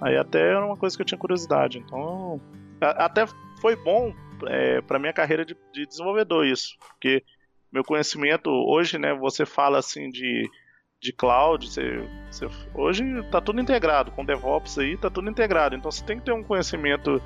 aí 0.00 0.16
até 0.16 0.40
era 0.50 0.64
uma 0.64 0.76
coisa 0.76 0.96
que 0.96 1.02
eu 1.02 1.06
tinha 1.06 1.18
curiosidade. 1.18 1.78
Então, 1.78 2.40
até 2.80 3.24
foi 3.60 3.76
bom 3.76 4.14
é, 4.46 4.80
para 4.80 4.98
minha 4.98 5.12
carreira 5.12 5.44
de, 5.44 5.56
de 5.72 5.86
desenvolvedor 5.86 6.46
isso, 6.46 6.74
porque 6.88 7.22
meu 7.72 7.84
conhecimento 7.84 8.50
hoje, 8.50 8.98
né, 8.98 9.14
você 9.14 9.46
fala 9.46 9.78
assim 9.78 10.10
de 10.10 10.48
de 11.00 11.12
cloud, 11.14 11.66
você, 11.66 12.06
você, 12.30 12.46
hoje 12.74 13.02
está 13.20 13.40
tudo 13.40 13.60
integrado, 13.60 14.10
com 14.10 14.24
DevOps 14.24 14.78
aí 14.78 14.92
está 14.92 15.08
tudo 15.08 15.30
integrado, 15.30 15.74
então 15.74 15.90
você 15.90 16.04
tem 16.04 16.18
que 16.18 16.26
ter 16.26 16.32
um 16.32 16.44
conhecimento 16.44 17.22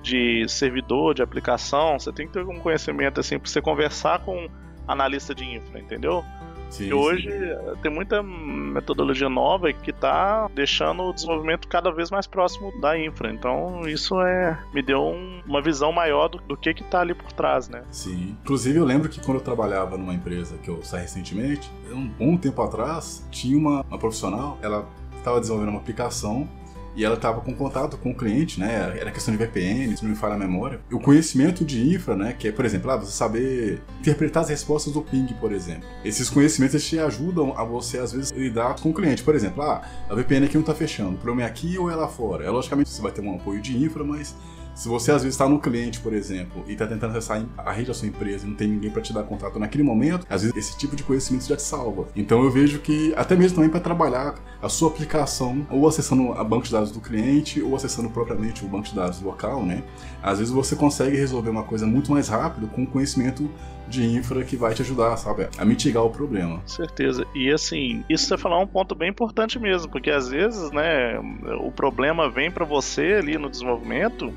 de 0.00 0.48
servidor, 0.48 1.12
de 1.12 1.22
aplicação, 1.22 1.98
você 1.98 2.12
tem 2.12 2.28
que 2.28 2.34
ter 2.34 2.44
um 2.44 2.60
conhecimento 2.60 3.18
assim 3.18 3.38
para 3.38 3.50
você 3.50 3.60
conversar 3.60 4.20
com 4.20 4.48
analista 4.86 5.34
de 5.34 5.44
infra, 5.44 5.80
entendeu? 5.80 6.24
Sim, 6.70 6.88
e 6.88 6.92
hoje 6.92 7.30
sim. 7.30 7.80
tem 7.82 7.90
muita 7.90 8.22
metodologia 8.22 9.28
nova 9.28 9.72
que 9.72 9.90
está 9.90 10.48
deixando 10.54 11.02
o 11.02 11.12
desenvolvimento 11.12 11.68
cada 11.68 11.90
vez 11.90 12.10
mais 12.10 12.26
próximo 12.26 12.72
da 12.80 12.98
infra. 12.98 13.32
Então 13.32 13.88
isso 13.88 14.20
é 14.20 14.58
me 14.72 14.82
deu 14.82 15.02
um, 15.02 15.40
uma 15.46 15.62
visão 15.62 15.92
maior 15.92 16.28
do, 16.28 16.38
do 16.38 16.56
que 16.56 16.70
está 16.70 17.00
ali 17.00 17.14
por 17.14 17.32
trás, 17.32 17.68
né? 17.68 17.82
Sim. 17.90 18.36
Inclusive 18.42 18.78
eu 18.78 18.84
lembro 18.84 19.08
que 19.08 19.20
quando 19.20 19.38
eu 19.38 19.44
trabalhava 19.44 19.96
numa 19.96 20.14
empresa 20.14 20.56
que 20.58 20.68
eu 20.68 20.82
saí 20.82 21.02
recentemente, 21.02 21.70
um 21.92 22.06
bom 22.06 22.36
tempo 22.36 22.60
atrás, 22.62 23.26
tinha 23.30 23.56
uma, 23.56 23.82
uma 23.82 23.98
profissional, 23.98 24.58
ela 24.62 24.86
estava 25.18 25.40
desenvolvendo 25.40 25.70
uma 25.70 25.80
aplicação 25.80 26.48
e 26.96 27.04
ela 27.04 27.14
estava 27.14 27.42
com 27.42 27.54
contato 27.54 27.98
com 27.98 28.10
o 28.10 28.14
cliente, 28.14 28.58
né? 28.58 28.96
Era 28.98 29.10
questão 29.10 29.36
de 29.36 29.44
VPN, 29.44 29.94
se 29.94 30.02
não 30.02 30.10
me 30.10 30.16
falha 30.16 30.34
a 30.34 30.38
memória. 30.38 30.80
O 30.90 30.98
conhecimento 30.98 31.62
de 31.62 31.94
infra, 31.94 32.16
né? 32.16 32.32
Que 32.32 32.48
é, 32.48 32.52
por 32.52 32.64
exemplo, 32.64 32.90
ah, 32.90 32.96
você 32.96 33.12
saber 33.12 33.82
interpretar 34.00 34.42
as 34.44 34.48
respostas 34.48 34.94
do 34.94 35.02
ping, 35.02 35.26
por 35.38 35.52
exemplo. 35.52 35.86
Esses 36.02 36.30
conhecimentos 36.30 36.82
te 36.82 36.98
ajudam 36.98 37.56
a 37.56 37.62
você, 37.64 37.98
às 37.98 38.12
vezes, 38.12 38.30
lidar 38.30 38.76
com 38.76 38.90
o 38.90 38.94
cliente. 38.94 39.22
Por 39.22 39.34
exemplo, 39.34 39.62
ah, 39.62 39.82
a 40.08 40.14
VPN 40.14 40.46
aqui 40.46 40.54
não 40.54 40.62
está 40.62 40.74
fechando, 40.74 41.12
o 41.12 41.18
problema 41.18 41.42
é 41.42 41.44
aqui 41.44 41.76
ou 41.78 41.90
é 41.90 41.94
lá 41.94 42.08
fora. 42.08 42.44
É, 42.44 42.50
logicamente, 42.50 42.88
você 42.88 43.02
vai 43.02 43.12
ter 43.12 43.20
um 43.20 43.34
apoio 43.34 43.60
de 43.60 43.76
infra, 43.76 44.02
mas 44.02 44.34
se 44.76 44.88
você 44.88 45.10
às 45.10 45.22
vezes 45.22 45.34
está 45.34 45.48
no 45.48 45.58
cliente, 45.58 45.98
por 46.00 46.12
exemplo, 46.12 46.62
e 46.68 46.72
está 46.74 46.86
tentando 46.86 47.16
acessar 47.16 47.42
a 47.56 47.72
rede 47.72 47.88
da 47.88 47.94
sua 47.94 48.06
empresa 48.06 48.44
e 48.46 48.50
não 48.50 48.54
tem 48.54 48.68
ninguém 48.68 48.90
para 48.90 49.00
te 49.00 49.10
dar 49.10 49.22
contato 49.22 49.58
naquele 49.58 49.82
momento, 49.82 50.26
às 50.28 50.42
vezes 50.42 50.54
esse 50.54 50.76
tipo 50.76 50.94
de 50.94 51.02
conhecimento 51.02 51.46
já 51.46 51.56
te 51.56 51.62
salva. 51.62 52.06
Então 52.14 52.44
eu 52.44 52.50
vejo 52.50 52.78
que 52.80 53.14
até 53.16 53.34
mesmo 53.34 53.56
também 53.56 53.70
para 53.70 53.80
trabalhar 53.80 54.34
a 54.60 54.68
sua 54.68 54.90
aplicação, 54.90 55.66
ou 55.70 55.88
acessando 55.88 56.32
a 56.32 56.44
banco 56.44 56.66
de 56.66 56.72
dados 56.72 56.90
do 56.90 57.00
cliente, 57.00 57.62
ou 57.62 57.74
acessando 57.74 58.10
propriamente 58.10 58.66
o 58.66 58.68
banco 58.68 58.84
de 58.84 58.94
dados 58.94 59.20
local, 59.22 59.64
né? 59.64 59.82
Às 60.22 60.40
vezes 60.40 60.52
você 60.52 60.76
consegue 60.76 61.16
resolver 61.16 61.48
uma 61.48 61.62
coisa 61.62 61.86
muito 61.86 62.12
mais 62.12 62.28
rápido 62.28 62.66
com 62.66 62.84
conhecimento 62.84 63.50
de 63.88 64.04
infra 64.04 64.44
que 64.44 64.56
vai 64.56 64.74
te 64.74 64.82
ajudar, 64.82 65.16
sabe? 65.16 65.48
A 65.56 65.64
mitigar 65.64 66.04
o 66.04 66.10
problema. 66.10 66.60
Certeza. 66.66 67.24
E 67.34 67.50
assim, 67.50 68.04
isso 68.10 68.26
você 68.26 68.36
falar 68.36 68.60
é 68.60 68.64
um 68.64 68.66
ponto 68.66 68.94
bem 68.94 69.08
importante 69.08 69.58
mesmo, 69.58 69.90
porque 69.90 70.10
às 70.10 70.28
vezes, 70.28 70.70
né, 70.70 71.18
o 71.60 71.70
problema 71.70 72.28
vem 72.28 72.50
para 72.50 72.64
você 72.64 73.14
ali 73.18 73.38
no 73.38 73.48
desenvolvimento 73.48 74.32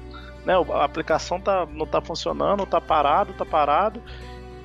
né? 0.50 0.56
A 0.74 0.84
aplicação 0.84 1.40
tá, 1.40 1.68
não 1.72 1.86
está 1.86 2.02
funcionando, 2.02 2.64
está 2.64 2.82
parado, 2.82 3.32
está 3.32 3.46
parado. 3.46 4.02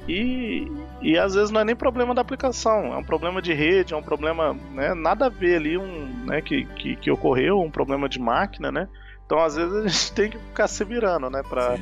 E, 0.09 0.67
e 1.03 1.19
às 1.19 1.35
vezes 1.35 1.51
não 1.51 1.61
é 1.61 1.65
nem 1.65 1.77
problema 1.77 2.15
da 2.15 2.23
aplicação, 2.23 2.95
é 2.95 2.97
um 2.97 3.05
problema 3.05 3.43
de 3.43 3.53
rede, 3.53 3.93
é 3.93 3.97
um 3.97 4.03
problema, 4.03 4.55
né, 4.73 4.95
nada 4.95 5.27
a 5.27 5.29
ver 5.29 5.57
ali 5.57 5.79
um, 5.79 6.25
né, 6.27 6.43
que, 6.43 6.65
que, 6.65 6.97
que, 6.97 7.11
ocorreu, 7.11 7.61
um 7.61 7.71
problema 7.71 8.07
de 8.07 8.19
máquina, 8.19 8.71
né? 8.71 8.89
Então 9.25 9.39
às 9.39 9.57
vezes 9.57 9.75
a 9.85 9.89
gente 9.89 10.13
tem 10.13 10.31
que 10.31 10.39
ficar 10.39 10.69
se 10.69 10.85
virando, 10.85 11.31
né, 11.31 11.43
para 11.43 11.79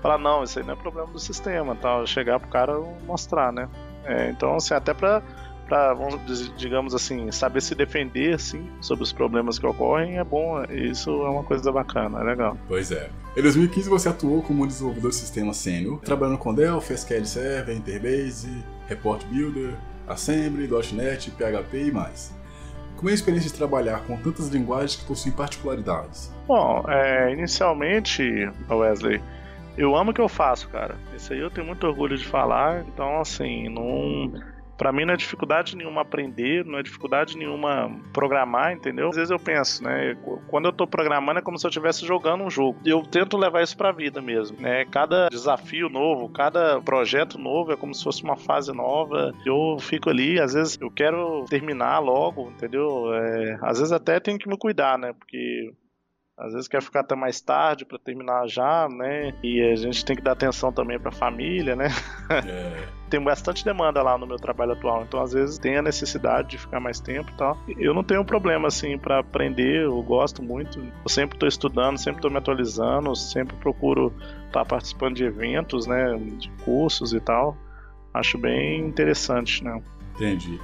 falar 0.00 0.18
não, 0.18 0.44
isso 0.44 0.58
aí 0.58 0.64
não 0.64 0.74
é 0.74 0.76
problema 0.76 1.08
do 1.08 1.18
sistema, 1.18 1.74
tal, 1.74 2.06
chegar 2.06 2.38
pro 2.38 2.48
cara 2.48 2.78
mostrar, 3.04 3.52
né? 3.52 3.68
É, 4.04 4.30
então 4.30 4.54
assim, 4.54 4.74
até 4.74 4.94
para 4.94 5.20
para, 5.68 5.94
digamos 6.56 6.94
assim, 6.94 7.30
saber 7.30 7.60
se 7.60 7.74
defender 7.74 8.34
assim, 8.34 8.68
sobre 8.80 9.04
os 9.04 9.12
problemas 9.12 9.58
que 9.58 9.66
ocorrem, 9.66 10.18
é 10.18 10.24
bom. 10.24 10.62
Isso 10.64 11.10
é 11.10 11.28
uma 11.28 11.44
coisa 11.44 11.70
bacana, 11.70 12.20
é 12.20 12.24
legal. 12.24 12.56
Pois 12.66 12.90
é. 12.90 13.10
Em 13.36 13.42
2015 13.42 13.88
você 13.88 14.08
atuou 14.08 14.42
como 14.42 14.66
desenvolvedor 14.66 15.10
de 15.10 15.16
sistema 15.16 15.52
sênior, 15.52 16.00
trabalhando 16.00 16.38
com 16.38 16.54
Delphi, 16.54 16.94
SQL 16.94 17.24
Server, 17.24 17.76
Interbase, 17.76 18.64
Report 18.88 19.24
Builder, 19.26 19.74
Assembly, 20.08 20.68
.NET, 20.94 21.30
PHP 21.30 21.84
e 21.84 21.92
mais. 21.92 22.34
Como 22.96 23.10
é 23.10 23.12
a 23.12 23.14
experiência 23.14 23.50
de 23.50 23.56
trabalhar 23.56 24.02
com 24.06 24.16
tantas 24.16 24.48
linguagens 24.48 24.96
que 24.96 25.04
possuem 25.04 25.32
particularidades? 25.32 26.32
Bom, 26.48 26.84
é, 26.88 27.32
inicialmente, 27.32 28.24
Wesley, 28.68 29.22
eu 29.76 29.94
amo 29.94 30.10
o 30.10 30.14
que 30.14 30.20
eu 30.20 30.28
faço, 30.28 30.68
cara. 30.68 30.96
Isso 31.14 31.32
aí 31.32 31.38
eu 31.38 31.50
tenho 31.50 31.66
muito 31.66 31.86
orgulho 31.86 32.18
de 32.18 32.26
falar, 32.26 32.84
então 32.88 33.20
assim, 33.20 33.68
não 33.68 34.32
para 34.78 34.92
mim 34.92 35.04
não 35.04 35.14
é 35.14 35.16
dificuldade 35.16 35.76
nenhuma 35.76 36.02
aprender, 36.02 36.64
não 36.64 36.78
é 36.78 36.82
dificuldade 36.82 37.36
nenhuma 37.36 37.90
programar, 38.12 38.72
entendeu? 38.72 39.08
Às 39.08 39.16
vezes 39.16 39.30
eu 39.30 39.38
penso, 39.38 39.82
né? 39.82 40.16
Quando 40.46 40.66
eu 40.66 40.72
tô 40.72 40.86
programando 40.86 41.40
é 41.40 41.42
como 41.42 41.58
se 41.58 41.66
eu 41.66 41.68
estivesse 41.68 42.06
jogando 42.06 42.44
um 42.44 42.50
jogo. 42.50 42.78
Eu 42.86 43.02
tento 43.02 43.36
levar 43.36 43.62
isso 43.62 43.76
pra 43.76 43.90
vida 43.90 44.22
mesmo, 44.22 44.58
né? 44.60 44.84
Cada 44.84 45.28
desafio 45.28 45.88
novo, 45.88 46.28
cada 46.28 46.80
projeto 46.80 47.36
novo 47.36 47.72
é 47.72 47.76
como 47.76 47.92
se 47.92 48.04
fosse 48.04 48.22
uma 48.22 48.36
fase 48.36 48.72
nova. 48.72 49.34
Eu 49.44 49.76
fico 49.80 50.08
ali, 50.08 50.40
às 50.40 50.54
vezes 50.54 50.78
eu 50.80 50.90
quero 50.90 51.44
terminar 51.50 51.98
logo, 51.98 52.50
entendeu? 52.50 53.12
É, 53.12 53.58
às 53.60 53.78
vezes 53.78 53.92
até 53.92 54.20
tenho 54.20 54.38
que 54.38 54.48
me 54.48 54.56
cuidar, 54.56 54.96
né? 54.96 55.12
Porque 55.12 55.72
às 56.38 56.52
vezes 56.52 56.68
quer 56.68 56.80
ficar 56.80 57.00
até 57.00 57.16
mais 57.16 57.40
tarde 57.40 57.84
para 57.84 57.98
terminar 57.98 58.46
já, 58.46 58.88
né? 58.88 59.34
E 59.42 59.60
a 59.60 59.74
gente 59.74 60.04
tem 60.04 60.14
que 60.14 60.22
dar 60.22 60.32
atenção 60.32 60.72
também 60.72 60.98
para 60.98 61.08
a 61.08 61.12
família, 61.12 61.74
né? 61.74 61.88
É. 62.30 62.88
tem 63.10 63.20
bastante 63.20 63.64
demanda 63.64 64.02
lá 64.02 64.16
no 64.16 64.26
meu 64.26 64.36
trabalho 64.36 64.72
atual, 64.72 65.02
então 65.02 65.20
às 65.20 65.32
vezes 65.32 65.58
tem 65.58 65.76
a 65.76 65.82
necessidade 65.82 66.50
de 66.50 66.58
ficar 66.58 66.78
mais 66.78 67.00
tempo 67.00 67.30
e 67.32 67.36
tal. 67.36 67.58
Eu 67.76 67.92
não 67.92 68.04
tenho 68.04 68.24
problema 68.24 68.68
assim 68.68 68.96
para 68.96 69.18
aprender, 69.18 69.84
eu 69.84 70.00
gosto 70.02 70.42
muito. 70.42 70.78
Eu 70.78 71.08
sempre 71.08 71.34
estou 71.34 71.48
estudando, 71.48 71.98
sempre 71.98 72.18
estou 72.18 72.30
me 72.30 72.38
atualizando, 72.38 73.16
sempre 73.16 73.56
procuro 73.56 74.12
estar 74.46 74.60
tá 74.60 74.64
participando 74.64 75.16
de 75.16 75.24
eventos, 75.24 75.86
né, 75.86 76.16
de 76.38 76.50
cursos 76.64 77.12
e 77.12 77.20
tal. 77.20 77.56
Acho 78.14 78.38
bem 78.38 78.80
interessante, 78.80 79.64
né? 79.64 79.82
Entendi. 80.14 80.60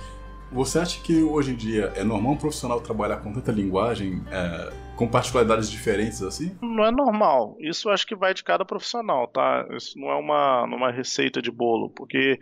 Você 0.52 0.78
acha 0.78 1.00
que 1.00 1.20
hoje 1.22 1.52
em 1.52 1.56
dia 1.56 1.92
é 1.96 2.04
normal 2.04 2.34
um 2.34 2.36
profissional 2.36 2.80
trabalhar 2.80 3.16
com 3.16 3.32
tanta 3.32 3.50
linguagem, 3.50 4.22
é, 4.30 4.72
com 4.96 5.08
particularidades 5.08 5.70
diferentes 5.70 6.22
assim? 6.22 6.56
Não 6.62 6.84
é 6.84 6.90
normal. 6.90 7.56
Isso 7.60 7.90
acho 7.90 8.06
que 8.06 8.14
vai 8.14 8.32
de 8.34 8.44
cada 8.44 8.64
profissional, 8.64 9.26
tá? 9.28 9.66
Isso 9.76 9.98
não 9.98 10.10
é 10.10 10.16
uma, 10.16 10.64
uma 10.64 10.90
receita 10.90 11.42
de 11.42 11.50
bolo, 11.50 11.90
porque 11.90 12.38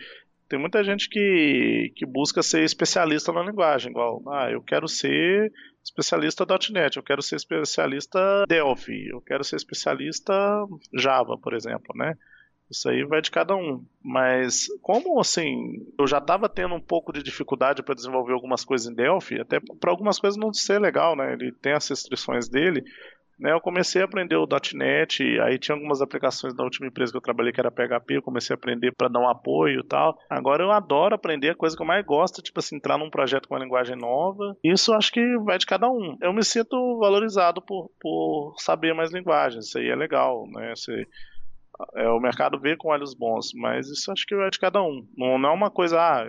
Tem 0.53 0.59
muita 0.59 0.85
gente 0.85 1.09
que, 1.09 1.95
que 1.97 2.05
busca 2.05 2.43
ser 2.43 2.62
especialista 2.62 3.33
na 3.33 3.43
linguagem, 3.43 3.91
igual, 3.91 4.23
ah, 4.29 4.51
eu 4.51 4.61
quero 4.61 4.87
ser 4.87 5.51
especialista 5.83 6.45
.NET, 6.71 6.99
eu 6.99 7.03
quero 7.03 7.23
ser 7.23 7.37
especialista 7.37 8.45
Delphi, 8.47 9.09
eu 9.09 9.23
quero 9.23 9.43
ser 9.43 9.57
especialista 9.57 10.35
Java, 10.95 11.38
por 11.38 11.55
exemplo, 11.55 11.97
né? 11.97 12.19
Isso 12.73 12.89
aí 12.89 13.05
vai 13.05 13.21
de 13.21 13.31
cada 13.31 13.55
um. 13.55 13.85
Mas 14.03 14.67
como 14.81 15.21
assim, 15.21 15.87
eu 15.99 16.07
já 16.07 16.19
estava 16.19 16.49
tendo 16.49 16.75
um 16.75 16.81
pouco 16.81 17.13
de 17.13 17.23
dificuldade 17.23 17.83
para 17.83 17.95
desenvolver 17.95 18.33
algumas 18.33 18.65
coisas 18.65 18.89
em 18.89 18.95
Delphi, 18.95 19.41
até 19.41 19.61
para 19.61 19.91
algumas 19.91 20.19
coisas 20.19 20.39
não 20.39 20.53
ser 20.53 20.81
legal, 20.81 21.15
né? 21.15 21.35
Ele 21.35 21.53
tem 21.53 21.73
as 21.73 21.87
restrições 21.89 22.49
dele. 22.49 22.83
Né, 23.43 23.53
eu 23.53 23.61
comecei 23.61 24.01
a 24.01 24.05
aprender 24.05 24.37
o 24.37 24.47
.NET, 24.75 25.21
aí 25.41 25.59
tinha 25.59 25.75
algumas 25.75 26.01
aplicações 26.01 26.55
da 26.55 26.63
última 26.63 26.87
empresa 26.87 27.11
que 27.11 27.17
eu 27.17 27.23
trabalhei 27.23 27.53
que 27.53 27.59
era 27.59 27.73
PHP, 27.73 28.19
eu 28.19 28.23
comecei 28.23 28.55
a 28.55 28.57
aprender 28.57 28.93
para 28.93 29.09
dar 29.09 29.19
um 29.19 29.29
apoio 29.29 29.81
e 29.81 29.85
tal. 29.85 30.17
Agora 30.31 30.63
eu 30.63 30.71
adoro 30.71 31.17
aprender 31.17 31.51
a 31.51 31.55
coisa 31.57 31.75
que 31.75 31.83
eu 31.83 31.87
mais 31.87 32.05
gosto, 32.07 32.41
tipo 32.41 32.61
assim, 32.61 32.77
entrar 32.77 32.97
num 32.97 33.11
projeto 33.11 33.49
com 33.49 33.55
uma 33.57 33.65
linguagem 33.65 33.97
nova. 33.97 34.57
Isso 34.63 34.93
acho 34.93 35.11
que 35.11 35.37
vai 35.39 35.59
de 35.59 35.67
cada 35.67 35.91
um. 35.91 36.17
Eu 36.21 36.33
me 36.33 36.45
sinto 36.45 36.99
valorizado 37.01 37.61
por, 37.61 37.91
por 38.01 38.55
saber 38.59 38.95
mais 38.95 39.11
linguagens, 39.11 39.67
isso 39.67 39.79
aí 39.79 39.89
é 39.89 39.97
legal, 39.97 40.47
né? 40.49 40.73
Você, 40.77 41.05
é, 41.97 42.09
o 42.09 42.21
mercado 42.21 42.59
vê 42.59 42.77
com 42.77 42.89
olhos 42.89 43.15
bons, 43.15 43.53
mas 43.55 43.89
isso 43.89 44.11
acho 44.11 44.27
que 44.27 44.37
vai 44.37 44.51
de 44.51 44.59
cada 44.59 44.83
um. 44.83 45.07
Não, 45.17 45.39
não 45.39 45.51
é 45.51 45.53
uma 45.53 45.71
coisa, 45.71 46.01
ah, 46.01 46.25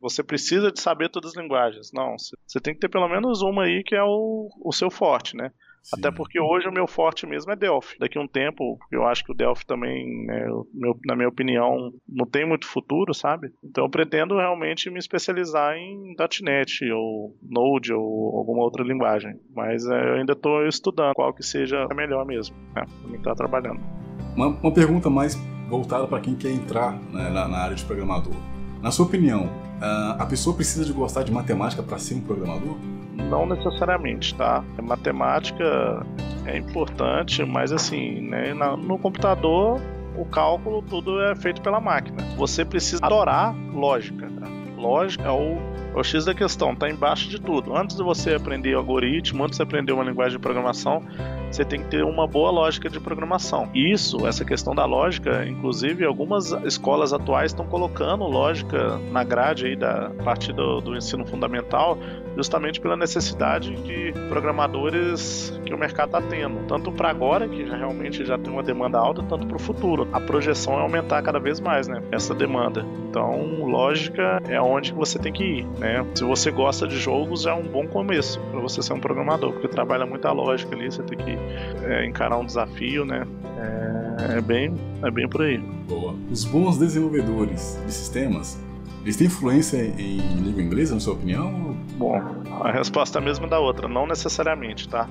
você 0.00 0.22
precisa 0.22 0.70
de 0.70 0.80
saber 0.80 1.08
todas 1.08 1.32
as 1.32 1.36
linguagens. 1.36 1.90
Não, 1.92 2.16
você 2.46 2.60
tem 2.60 2.74
que 2.74 2.80
ter 2.80 2.88
pelo 2.88 3.08
menos 3.08 3.42
uma 3.42 3.64
aí 3.64 3.82
que 3.82 3.94
é 3.94 4.02
o, 4.02 4.48
o 4.64 4.72
seu 4.72 4.90
forte, 4.90 5.36
né? 5.36 5.50
Sim. 5.82 5.96
Até 5.98 6.10
porque 6.10 6.38
hoje 6.38 6.68
o 6.68 6.72
meu 6.72 6.86
forte 6.86 7.26
mesmo 7.26 7.52
é 7.52 7.56
Delphi. 7.56 7.98
Daqui 7.98 8.18
a 8.18 8.20
um 8.20 8.28
tempo, 8.28 8.78
eu 8.90 9.06
acho 9.06 9.24
que 9.24 9.32
o 9.32 9.34
Delphi 9.34 9.64
também, 9.64 10.26
né, 10.26 10.46
meu, 10.74 10.98
na 11.04 11.16
minha 11.16 11.28
opinião, 11.28 11.92
não 12.06 12.26
tem 12.26 12.46
muito 12.46 12.66
futuro, 12.66 13.14
sabe? 13.14 13.50
Então 13.64 13.84
eu 13.84 13.90
pretendo 13.90 14.36
realmente 14.36 14.90
me 14.90 14.98
especializar 14.98 15.76
em 15.76 16.14
.NET 16.42 16.84
ou 16.92 17.34
Node 17.42 17.92
ou 17.92 18.36
alguma 18.36 18.62
outra 18.64 18.84
linguagem. 18.84 19.40
Mas 19.54 19.86
é, 19.86 20.10
eu 20.10 20.14
ainda 20.16 20.32
estou 20.34 20.66
estudando 20.66 21.14
qual 21.14 21.32
que 21.32 21.42
seja 21.42 21.86
a 21.90 21.94
melhor 21.94 22.26
mesmo, 22.26 22.54
né, 22.74 22.84
para 22.84 23.10
mim 23.10 23.16
estar 23.16 23.34
trabalhando. 23.34 23.97
Uma, 24.34 24.48
uma, 24.48 24.72
pergunta 24.72 25.10
mais 25.10 25.34
voltada 25.68 26.06
para 26.06 26.20
quem 26.20 26.34
quer 26.34 26.50
entrar 26.50 26.92
né, 27.12 27.28
na, 27.30 27.48
na 27.48 27.58
área 27.58 27.76
de 27.76 27.84
programador. 27.84 28.34
Na 28.82 28.90
sua 28.90 29.06
opinião, 29.06 29.50
a 29.80 30.24
pessoa 30.26 30.54
precisa 30.54 30.84
de 30.84 30.92
gostar 30.92 31.24
de 31.24 31.32
matemática 31.32 31.82
para 31.82 31.98
ser 31.98 32.14
um 32.14 32.20
programador? 32.20 32.76
Não 33.14 33.46
necessariamente, 33.46 34.34
tá? 34.34 34.62
Matemática 34.82 36.06
é 36.46 36.56
importante, 36.56 37.44
mas 37.44 37.72
assim, 37.72 38.20
né, 38.20 38.54
no 38.54 38.98
computador 38.98 39.80
o 40.16 40.24
cálculo 40.24 40.82
tudo 40.82 41.20
é 41.22 41.36
feito 41.36 41.60
pela 41.62 41.80
máquina. 41.80 42.22
Você 42.36 42.64
precisa 42.64 43.04
adorar 43.04 43.54
lógica. 43.72 44.28
Tá? 44.28 44.46
Lógica 44.76 45.24
é 45.24 45.30
o 45.30 45.58
o 45.94 46.02
X 46.02 46.24
da 46.24 46.34
questão 46.34 46.72
está 46.72 46.88
embaixo 46.88 47.28
de 47.28 47.40
tudo. 47.40 47.76
Antes 47.76 47.96
de 47.96 48.02
você 48.02 48.34
aprender 48.34 48.74
algoritmo, 48.74 49.44
antes 49.44 49.56
de 49.56 49.62
aprender 49.62 49.92
uma 49.92 50.04
linguagem 50.04 50.36
de 50.36 50.42
programação, 50.42 51.02
você 51.50 51.64
tem 51.64 51.80
que 51.80 51.88
ter 51.88 52.04
uma 52.04 52.26
boa 52.26 52.50
lógica 52.50 52.88
de 52.88 53.00
programação. 53.00 53.68
Isso, 53.74 54.26
essa 54.26 54.44
questão 54.44 54.74
da 54.74 54.84
lógica, 54.84 55.46
inclusive 55.46 56.04
algumas 56.04 56.52
escolas 56.64 57.12
atuais 57.12 57.52
estão 57.52 57.66
colocando 57.66 58.24
lógica 58.24 58.98
na 59.10 59.24
grade 59.24 59.66
aí 59.66 59.76
da 59.76 60.10
parte 60.24 60.52
do, 60.52 60.80
do 60.80 60.96
ensino 60.96 61.26
fundamental, 61.26 61.98
justamente 62.36 62.80
pela 62.80 62.96
necessidade 62.96 63.74
de 63.82 64.12
programadores 64.28 65.58
que 65.64 65.74
o 65.74 65.78
mercado 65.78 66.16
está 66.16 66.22
tendo, 66.22 66.66
tanto 66.66 66.92
para 66.92 67.10
agora 67.10 67.48
que 67.48 67.66
já 67.66 67.76
realmente 67.76 68.24
já 68.24 68.38
tem 68.38 68.52
uma 68.52 68.62
demanda 68.62 68.98
alta, 68.98 69.22
tanto 69.22 69.46
para 69.46 69.56
o 69.56 69.60
futuro. 69.60 70.06
A 70.12 70.20
projeção 70.20 70.74
é 70.78 70.82
aumentar 70.82 71.22
cada 71.22 71.38
vez 71.40 71.60
mais, 71.60 71.88
né? 71.88 72.02
Essa 72.12 72.34
demanda. 72.34 72.84
Então, 73.08 73.64
lógica 73.64 74.40
é 74.46 74.60
onde 74.60 74.92
você 74.92 75.18
tem 75.18 75.32
que 75.32 75.42
ir. 75.42 75.66
Né? 75.78 76.04
Se 76.14 76.24
você 76.24 76.50
gosta 76.50 76.86
de 76.86 76.98
jogos, 76.98 77.42
já 77.42 77.52
é 77.52 77.54
um 77.54 77.62
bom 77.62 77.86
começo 77.86 78.40
para 78.50 78.60
você 78.60 78.82
ser 78.82 78.92
um 78.92 79.00
programador, 79.00 79.52
porque 79.52 79.68
trabalha 79.68 80.04
muita 80.04 80.32
lógica 80.32 80.74
ali, 80.74 80.90
você 80.90 81.02
tem 81.02 81.18
que 81.18 81.38
é, 81.84 82.06
encarar 82.06 82.36
um 82.36 82.44
desafio, 82.44 83.04
né? 83.04 83.24
É, 83.58 84.38
é, 84.38 84.40
bem, 84.40 84.74
é 85.02 85.10
bem 85.10 85.28
por 85.28 85.42
aí. 85.42 85.58
Boa. 85.88 86.14
Os 86.30 86.44
bons 86.44 86.78
desenvolvedores 86.78 87.80
de 87.86 87.92
sistemas, 87.92 88.58
eles 89.02 89.16
têm 89.16 89.28
influência 89.28 89.76
em 89.76 90.18
língua 90.42 90.62
inglesa, 90.62 90.94
na 90.94 91.00
sua 91.00 91.14
opinião? 91.14 91.76
Bom, 91.96 92.20
a 92.60 92.72
resposta 92.72 93.18
é 93.18 93.22
a 93.22 93.24
mesma 93.24 93.46
da 93.46 93.58
outra, 93.58 93.88
não 93.88 94.06
necessariamente, 94.06 94.88
tá? 94.88 95.08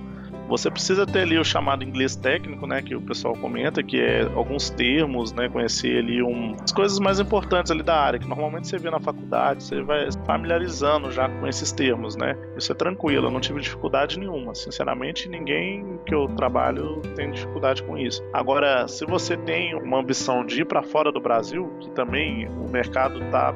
Você 0.47 0.71
precisa 0.71 1.05
ter 1.05 1.19
ali 1.19 1.37
o 1.37 1.43
chamado 1.43 1.83
inglês 1.83 2.15
técnico, 2.15 2.65
né, 2.65 2.81
que 2.81 2.95
o 2.95 3.01
pessoal 3.01 3.35
comenta, 3.35 3.83
que 3.83 3.99
é 3.99 4.23
alguns 4.33 4.69
termos, 4.69 5.33
né, 5.33 5.49
conhecer 5.49 5.99
ali 5.99 6.23
um, 6.23 6.55
as 6.63 6.71
coisas 6.71 6.99
mais 6.99 7.19
importantes 7.19 7.71
ali 7.71 7.83
da 7.83 7.95
área, 7.95 8.19
que 8.19 8.27
normalmente 8.27 8.67
você 8.67 8.77
vê 8.77 8.89
na 8.89 8.99
faculdade, 8.99 9.63
você 9.63 9.81
vai 9.81 10.07
familiarizando 10.25 11.11
já 11.11 11.27
com 11.27 11.47
esses 11.47 11.71
termos, 11.71 12.15
né? 12.15 12.37
Isso 12.57 12.71
é 12.71 12.75
tranquilo, 12.75 13.27
eu 13.27 13.31
não 13.31 13.39
tive 13.39 13.59
dificuldade 13.59 14.17
nenhuma. 14.17 14.55
Sinceramente, 14.55 15.27
ninguém 15.27 15.99
que 16.05 16.15
eu 16.15 16.27
trabalho 16.29 17.01
tem 17.15 17.31
dificuldade 17.31 17.83
com 17.83 17.97
isso. 17.97 18.23
Agora, 18.33 18.87
se 18.87 19.05
você 19.05 19.35
tem 19.35 19.75
uma 19.75 19.99
ambição 19.99 20.45
de 20.45 20.61
ir 20.61 20.65
para 20.65 20.81
fora 20.81 21.11
do 21.11 21.19
Brasil, 21.19 21.71
que 21.79 21.89
também 21.91 22.47
o 22.47 22.69
mercado 22.69 23.19
tá 23.31 23.53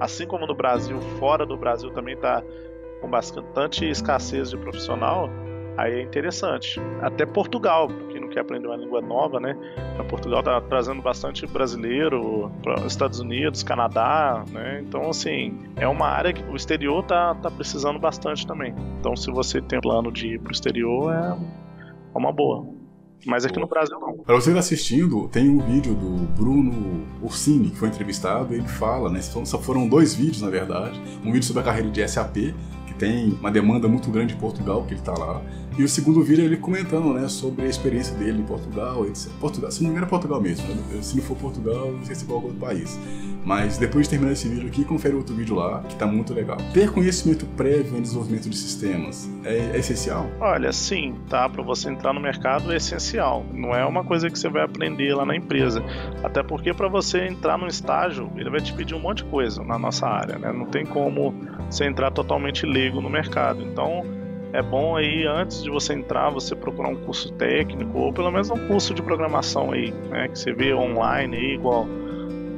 assim 0.00 0.26
como 0.26 0.46
no 0.46 0.54
Brasil, 0.54 1.00
fora 1.18 1.46
do 1.46 1.56
Brasil 1.56 1.90
também 1.90 2.14
está 2.14 2.42
com 3.00 3.08
bastante 3.08 3.88
escassez 3.88 4.50
de 4.50 4.56
profissional, 4.56 5.30
Aí 5.76 6.00
é 6.00 6.02
interessante. 6.02 6.80
Até 7.02 7.26
Portugal, 7.26 7.88
quem 8.10 8.20
não 8.20 8.28
quer 8.28 8.40
aprender 8.40 8.66
uma 8.66 8.76
língua 8.76 9.00
nova, 9.00 9.38
né? 9.38 9.56
Portugal 10.08 10.42
tá 10.42 10.60
trazendo 10.60 11.02
bastante 11.02 11.46
brasileiro 11.46 12.50
para 12.62 12.86
Estados 12.86 13.20
Unidos, 13.20 13.62
Canadá, 13.62 14.44
né? 14.50 14.82
Então, 14.86 15.10
assim, 15.10 15.58
é 15.76 15.86
uma 15.86 16.06
área 16.06 16.32
que 16.32 16.42
o 16.44 16.56
exterior 16.56 17.02
tá, 17.04 17.34
tá 17.34 17.50
precisando 17.50 17.98
bastante 17.98 18.46
também. 18.46 18.74
Então, 19.00 19.14
se 19.16 19.30
você 19.30 19.60
tem 19.60 19.80
plano 19.80 20.10
de 20.10 20.34
ir 20.34 20.40
pro 20.40 20.52
exterior, 20.52 21.12
é 21.12 21.36
uma 22.14 22.32
boa. 22.32 22.66
Mas 23.24 23.44
aqui 23.44 23.58
no 23.58 23.66
Brasil 23.66 23.98
não. 23.98 24.18
Para 24.18 24.36
você 24.36 24.50
que 24.50 24.54
tá 24.54 24.60
assistindo, 24.60 25.28
tem 25.28 25.48
um 25.48 25.58
vídeo 25.58 25.94
do 25.94 26.26
Bruno 26.40 27.04
Ursini, 27.20 27.70
que 27.70 27.76
foi 27.76 27.88
entrevistado, 27.88 28.54
ele 28.54 28.68
fala, 28.68 29.10
né? 29.10 29.20
Só 29.20 29.58
foram 29.58 29.88
dois 29.88 30.14
vídeos, 30.14 30.42
na 30.42 30.50
verdade. 30.50 31.00
Um 31.24 31.32
vídeo 31.32 31.44
sobre 31.44 31.62
a 31.62 31.64
carreira 31.64 31.90
de 31.90 32.06
SAP, 32.06 32.54
que 32.86 32.94
tem 32.96 33.30
uma 33.40 33.50
demanda 33.50 33.88
muito 33.88 34.10
grande 34.10 34.34
em 34.34 34.36
Portugal, 34.36 34.84
que 34.84 34.92
ele 34.92 35.00
está 35.00 35.12
lá. 35.12 35.42
E 35.78 35.84
o 35.84 35.88
segundo 35.88 36.22
vídeo 36.22 36.42
é 36.42 36.46
ele 36.46 36.56
comentando, 36.56 37.12
né, 37.12 37.28
sobre 37.28 37.66
a 37.66 37.68
experiência 37.68 38.16
dele 38.16 38.40
em 38.40 38.44
Portugal, 38.44 39.06
etc. 39.06 39.30
Portugal, 39.38 39.70
se 39.70 39.82
não 39.82 39.90
me 39.90 39.92
engano 39.92 40.06
é 40.06 40.08
Portugal 40.08 40.40
mesmo, 40.40 40.66
né? 40.68 41.02
se 41.02 41.16
não 41.16 41.22
for 41.22 41.36
Portugal, 41.36 41.92
não 41.92 42.02
sei 42.02 42.14
se 42.14 42.24
é 42.24 42.26
qual 42.26 42.42
outro 42.42 42.58
país. 42.58 42.98
Mas 43.44 43.76
depois 43.78 44.06
de 44.06 44.10
terminar 44.10 44.32
esse 44.32 44.48
vídeo 44.48 44.66
aqui, 44.66 44.84
confere 44.84 45.14
outro 45.14 45.34
vídeo 45.34 45.54
lá, 45.54 45.82
que 45.82 45.94
tá 45.94 46.06
muito 46.06 46.32
legal. 46.32 46.56
Ter 46.72 46.90
conhecimento 46.90 47.44
prévio 47.56 47.96
em 47.96 48.02
desenvolvimento 48.02 48.48
de 48.48 48.56
sistemas 48.56 49.30
é, 49.44 49.72
é 49.74 49.78
essencial? 49.78 50.26
Olha, 50.40 50.72
sim, 50.72 51.14
tá? 51.28 51.48
Para 51.48 51.62
você 51.62 51.90
entrar 51.90 52.12
no 52.12 52.20
mercado 52.20 52.72
é 52.72 52.76
essencial. 52.76 53.44
Não 53.52 53.74
é 53.74 53.84
uma 53.84 54.02
coisa 54.02 54.30
que 54.30 54.38
você 54.38 54.48
vai 54.48 54.64
aprender 54.64 55.14
lá 55.14 55.24
na 55.24 55.36
empresa. 55.36 55.80
Até 56.24 56.42
porque 56.42 56.74
para 56.74 56.88
você 56.88 57.26
entrar 57.26 57.56
no 57.58 57.68
estágio, 57.68 58.32
ele 58.36 58.50
vai 58.50 58.60
te 58.60 58.72
pedir 58.72 58.94
um 58.94 59.00
monte 59.00 59.18
de 59.18 59.30
coisa 59.30 59.62
na 59.62 59.78
nossa 59.78 60.08
área, 60.08 60.38
né? 60.38 60.52
Não 60.52 60.66
tem 60.66 60.84
como 60.84 61.32
você 61.70 61.84
entrar 61.84 62.10
totalmente 62.10 62.66
leigo 62.66 63.00
no 63.00 63.08
mercado. 63.08 63.62
Então, 63.62 64.02
é 64.56 64.62
bom 64.62 64.96
aí 64.96 65.26
antes 65.26 65.62
de 65.62 65.68
você 65.68 65.92
entrar 65.92 66.30
você 66.30 66.56
procurar 66.56 66.88
um 66.88 66.96
curso 66.96 67.30
técnico 67.34 67.98
ou 67.98 68.12
pelo 68.12 68.30
menos 68.30 68.50
um 68.50 68.66
curso 68.66 68.94
de 68.94 69.02
programação 69.02 69.70
aí, 69.72 69.92
né, 70.08 70.28
que 70.28 70.38
você 70.38 70.52
vê 70.52 70.72
online 70.72 71.36
aí, 71.36 71.54
igual 71.54 71.86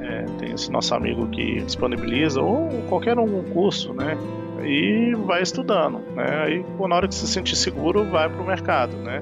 é, 0.01 0.25
tem 0.39 0.53
esse 0.53 0.71
nosso 0.71 0.95
amigo 0.95 1.27
que 1.29 1.61
disponibiliza 1.61 2.41
ou 2.41 2.69
qualquer 2.89 3.19
um 3.19 3.43
curso, 3.53 3.93
né, 3.93 4.17
e 4.65 5.13
vai 5.27 5.43
estudando, 5.43 5.99
né, 6.15 6.45
aí 6.45 6.65
na 6.89 6.95
hora 6.95 7.09
que 7.09 7.15
se 7.15 7.27
sentir 7.27 7.57
seguro 7.57 8.05
vai 8.05 8.29
para 8.29 8.41
o 8.41 8.47
mercado, 8.47 8.97
né, 8.97 9.21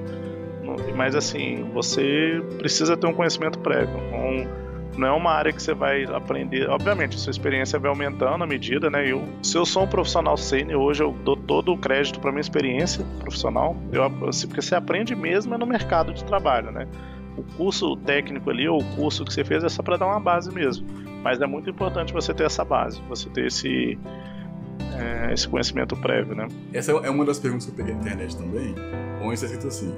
mas 0.95 1.15
assim 1.15 1.67
você 1.73 2.39
precisa 2.59 2.95
ter 2.95 3.07
um 3.07 3.13
conhecimento 3.13 3.57
prévio, 3.57 3.97
um, 3.97 4.66
não 4.97 5.07
é 5.07 5.11
uma 5.11 5.31
área 5.31 5.53
que 5.53 5.61
você 5.61 5.73
vai 5.73 6.05
aprender. 6.05 6.67
Obviamente, 6.69 7.19
sua 7.19 7.31
experiência 7.31 7.77
vai 7.77 7.89
aumentando 7.89 8.43
à 8.43 8.47
medida, 8.47 8.89
né? 8.89 9.09
Eu, 9.09 9.23
se 9.43 9.57
eu 9.57 9.65
sou 9.65 9.83
um 9.83 9.87
profissional 9.87 10.35
sênior, 10.35 10.81
hoje 10.81 11.03
eu 11.03 11.11
dou 11.23 11.35
todo 11.35 11.73
o 11.73 11.77
crédito 11.77 12.19
para 12.19 12.31
minha 12.31 12.41
experiência 12.41 13.05
profissional. 13.19 13.75
Eu, 13.91 14.03
assim, 14.27 14.47
porque 14.47 14.61
você 14.61 14.75
aprende 14.75 15.15
mesmo 15.15 15.53
é 15.53 15.57
no 15.57 15.65
mercado 15.65 16.13
de 16.13 16.23
trabalho, 16.23 16.71
né? 16.71 16.87
O 17.37 17.43
curso 17.55 17.95
técnico 17.97 18.49
ali, 18.49 18.67
ou 18.67 18.81
o 18.81 18.95
curso 18.95 19.23
que 19.23 19.31
você 19.31 19.43
fez, 19.43 19.63
é 19.63 19.69
só 19.69 19.83
para 19.83 19.97
dar 19.97 20.07
uma 20.07 20.19
base 20.19 20.51
mesmo. 20.51 20.87
Mas 21.23 21.39
é 21.39 21.45
muito 21.45 21.69
importante 21.69 22.11
você 22.11 22.33
ter 22.33 22.45
essa 22.45 22.65
base, 22.65 23.01
você 23.07 23.29
ter 23.29 23.45
esse, 23.45 23.97
é, 24.97 25.33
esse 25.33 25.47
conhecimento 25.47 25.95
prévio, 25.97 26.35
né? 26.35 26.47
Essa 26.73 26.91
é 26.91 27.09
uma 27.09 27.23
das 27.23 27.39
perguntas 27.39 27.65
que 27.65 27.71
eu 27.71 27.75
peguei 27.75 27.93
na 27.93 28.01
internet 28.01 28.35
também, 28.35 28.73
onde 29.21 29.35
está 29.35 29.45
escrito 29.45 29.67
assim: 29.67 29.93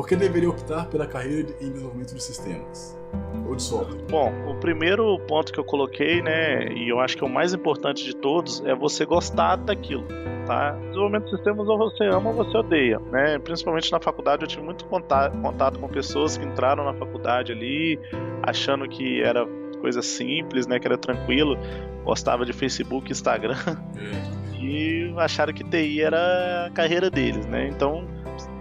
por 0.00 0.08
que 0.08 0.16
deveria 0.16 0.48
optar 0.48 0.86
pela 0.86 1.06
carreira 1.06 1.50
em 1.60 1.72
desenvolvimento 1.72 2.14
de 2.14 2.22
sistemas? 2.22 2.98
Ou 3.46 3.54
de 3.54 3.62
software? 3.62 4.00
Bom, 4.08 4.32
o 4.48 4.54
primeiro 4.54 5.18
ponto 5.28 5.52
que 5.52 5.60
eu 5.60 5.64
coloquei, 5.64 6.22
né, 6.22 6.72
e 6.72 6.88
eu 6.88 6.98
acho 7.00 7.18
que 7.18 7.22
é 7.22 7.26
o 7.26 7.30
mais 7.30 7.52
importante 7.52 8.02
de 8.02 8.16
todos, 8.16 8.64
é 8.64 8.74
você 8.74 9.04
gostar 9.04 9.56
daquilo. 9.56 10.06
Tá? 10.46 10.70
Desenvolvimento 10.70 11.24
de 11.24 11.30
sistemas 11.32 11.68
ou 11.68 11.76
você 11.76 12.04
ama 12.04 12.30
ou 12.30 12.34
você 12.34 12.56
odeia, 12.56 12.98
né? 13.12 13.38
Principalmente 13.40 13.92
na 13.92 14.00
faculdade 14.00 14.42
eu 14.42 14.48
tive 14.48 14.62
muito 14.62 14.86
contato, 14.86 15.36
contato 15.36 15.78
com 15.78 15.86
pessoas 15.86 16.38
que 16.38 16.46
entraram 16.46 16.82
na 16.82 16.94
faculdade 16.94 17.52
ali 17.52 18.00
achando 18.42 18.88
que 18.88 19.20
era 19.20 19.46
coisa 19.82 20.00
simples, 20.00 20.66
né? 20.66 20.80
Que 20.80 20.88
era 20.88 20.96
tranquilo, 20.96 21.58
gostava 22.04 22.46
de 22.46 22.54
Facebook, 22.54 23.12
Instagram. 23.12 23.58
É. 23.98 24.40
E 24.62 25.14
acharam 25.16 25.54
que 25.54 25.64
TI 25.64 26.02
era 26.02 26.66
a 26.66 26.70
carreira 26.70 27.10
deles, 27.10 27.46
né? 27.46 27.66
Então, 27.68 28.06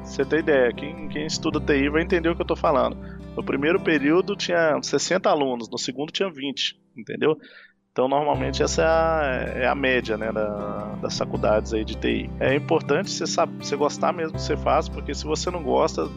você 0.09 0.25
tem 0.25 0.39
ideia, 0.39 0.73
quem, 0.73 1.07
quem 1.07 1.25
estuda 1.25 1.59
TI 1.59 1.89
vai 1.89 2.01
entender 2.01 2.29
o 2.29 2.35
que 2.35 2.41
eu 2.41 2.47
tô 2.47 2.55
falando. 2.55 2.97
No 3.35 3.43
primeiro 3.43 3.79
período 3.79 4.35
tinha 4.35 4.81
60 4.81 5.29
alunos, 5.29 5.69
no 5.69 5.77
segundo 5.77 6.11
tinha 6.11 6.29
20, 6.29 6.79
entendeu? 6.97 7.37
Então, 7.91 8.07
normalmente, 8.07 8.63
essa 8.63 8.81
é 8.81 8.85
a, 8.85 9.61
é 9.63 9.67
a 9.67 9.75
média 9.75 10.17
né, 10.17 10.31
da, 10.31 10.95
das 11.01 11.17
faculdades 11.17 11.73
aí 11.73 11.83
de 11.83 11.95
TI. 11.95 12.29
É 12.39 12.55
importante 12.55 13.09
você, 13.09 13.25
você 13.57 13.75
gostar 13.75 14.13
mesmo 14.13 14.31
do 14.31 14.35
que 14.37 14.41
você 14.41 14.57
faz, 14.57 14.87
porque 14.87 15.13
se 15.13 15.25
você 15.25 15.51
não 15.51 15.61
gosta, 15.61 16.07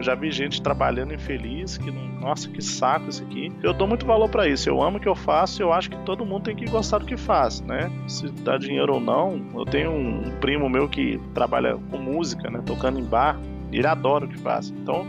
já 0.00 0.14
vi 0.14 0.30
gente 0.30 0.62
trabalhando 0.62 1.14
infeliz, 1.14 1.78
que 1.78 1.90
nossa, 1.90 2.48
que 2.48 2.62
saco 2.62 3.08
isso 3.08 3.22
aqui. 3.22 3.52
Eu 3.62 3.72
dou 3.72 3.86
muito 3.86 4.06
valor 4.06 4.28
para 4.28 4.48
isso. 4.48 4.68
Eu 4.68 4.82
amo 4.82 4.98
o 4.98 5.00
que 5.00 5.08
eu 5.08 5.14
faço 5.14 5.62
eu 5.62 5.72
acho 5.72 5.90
que 5.90 5.96
todo 6.04 6.24
mundo 6.24 6.44
tem 6.44 6.56
que 6.56 6.64
gostar 6.66 6.98
do 6.98 7.06
que 7.06 7.16
faz, 7.16 7.60
né? 7.60 7.90
Se 8.06 8.28
dá 8.28 8.58
dinheiro 8.58 8.94
ou 8.94 9.00
não. 9.00 9.40
Eu 9.54 9.64
tenho 9.64 9.92
um 9.92 10.30
primo 10.40 10.68
meu 10.68 10.88
que 10.88 11.20
trabalha 11.34 11.78
com 11.90 11.98
música, 11.98 12.50
né? 12.50 12.62
Tocando 12.64 12.98
em 12.98 13.04
bar. 13.04 13.38
E 13.70 13.78
ele 13.78 13.86
adora 13.86 14.24
o 14.24 14.28
que 14.28 14.38
faz. 14.38 14.70
Então, 14.70 15.06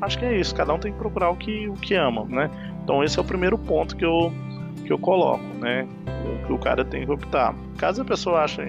acho 0.00 0.18
que 0.18 0.24
é 0.24 0.38
isso. 0.38 0.54
Cada 0.54 0.72
um 0.74 0.78
tem 0.78 0.92
que 0.92 0.98
procurar 0.98 1.30
o 1.30 1.36
que, 1.36 1.68
o 1.68 1.74
que 1.74 1.94
ama, 1.94 2.24
né? 2.24 2.50
Então, 2.82 3.02
esse 3.02 3.18
é 3.18 3.22
o 3.22 3.24
primeiro 3.24 3.56
ponto 3.56 3.96
que 3.96 4.04
eu, 4.04 4.32
que 4.92 4.94
eu 4.94 4.98
coloco, 4.98 5.42
né? 5.58 5.88
O 6.06 6.46
que 6.46 6.52
o 6.52 6.58
cara 6.58 6.84
tem 6.84 7.04
que 7.04 7.10
optar. 7.10 7.54
Caso 7.78 8.02
a 8.02 8.04
pessoa 8.04 8.42
ache, 8.42 8.62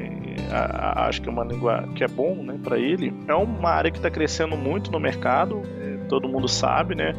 ache 0.96 1.22
que 1.22 1.28
é 1.28 1.32
uma 1.32 1.44
língua 1.44 1.88
que 1.96 2.04
é 2.04 2.08
bom, 2.08 2.36
né, 2.36 2.58
para 2.64 2.80
ele, 2.80 3.14
é 3.28 3.36
uma 3.36 3.70
área 3.70 3.92
que 3.92 3.98
está 3.98 4.10
crescendo 4.10 4.56
muito 4.56 4.92
no 4.92 5.00
mercado. 5.00 5.62
É, 5.82 5.98
todo 6.08 6.28
mundo 6.28 6.48
sabe, 6.48 6.96
né? 6.96 7.14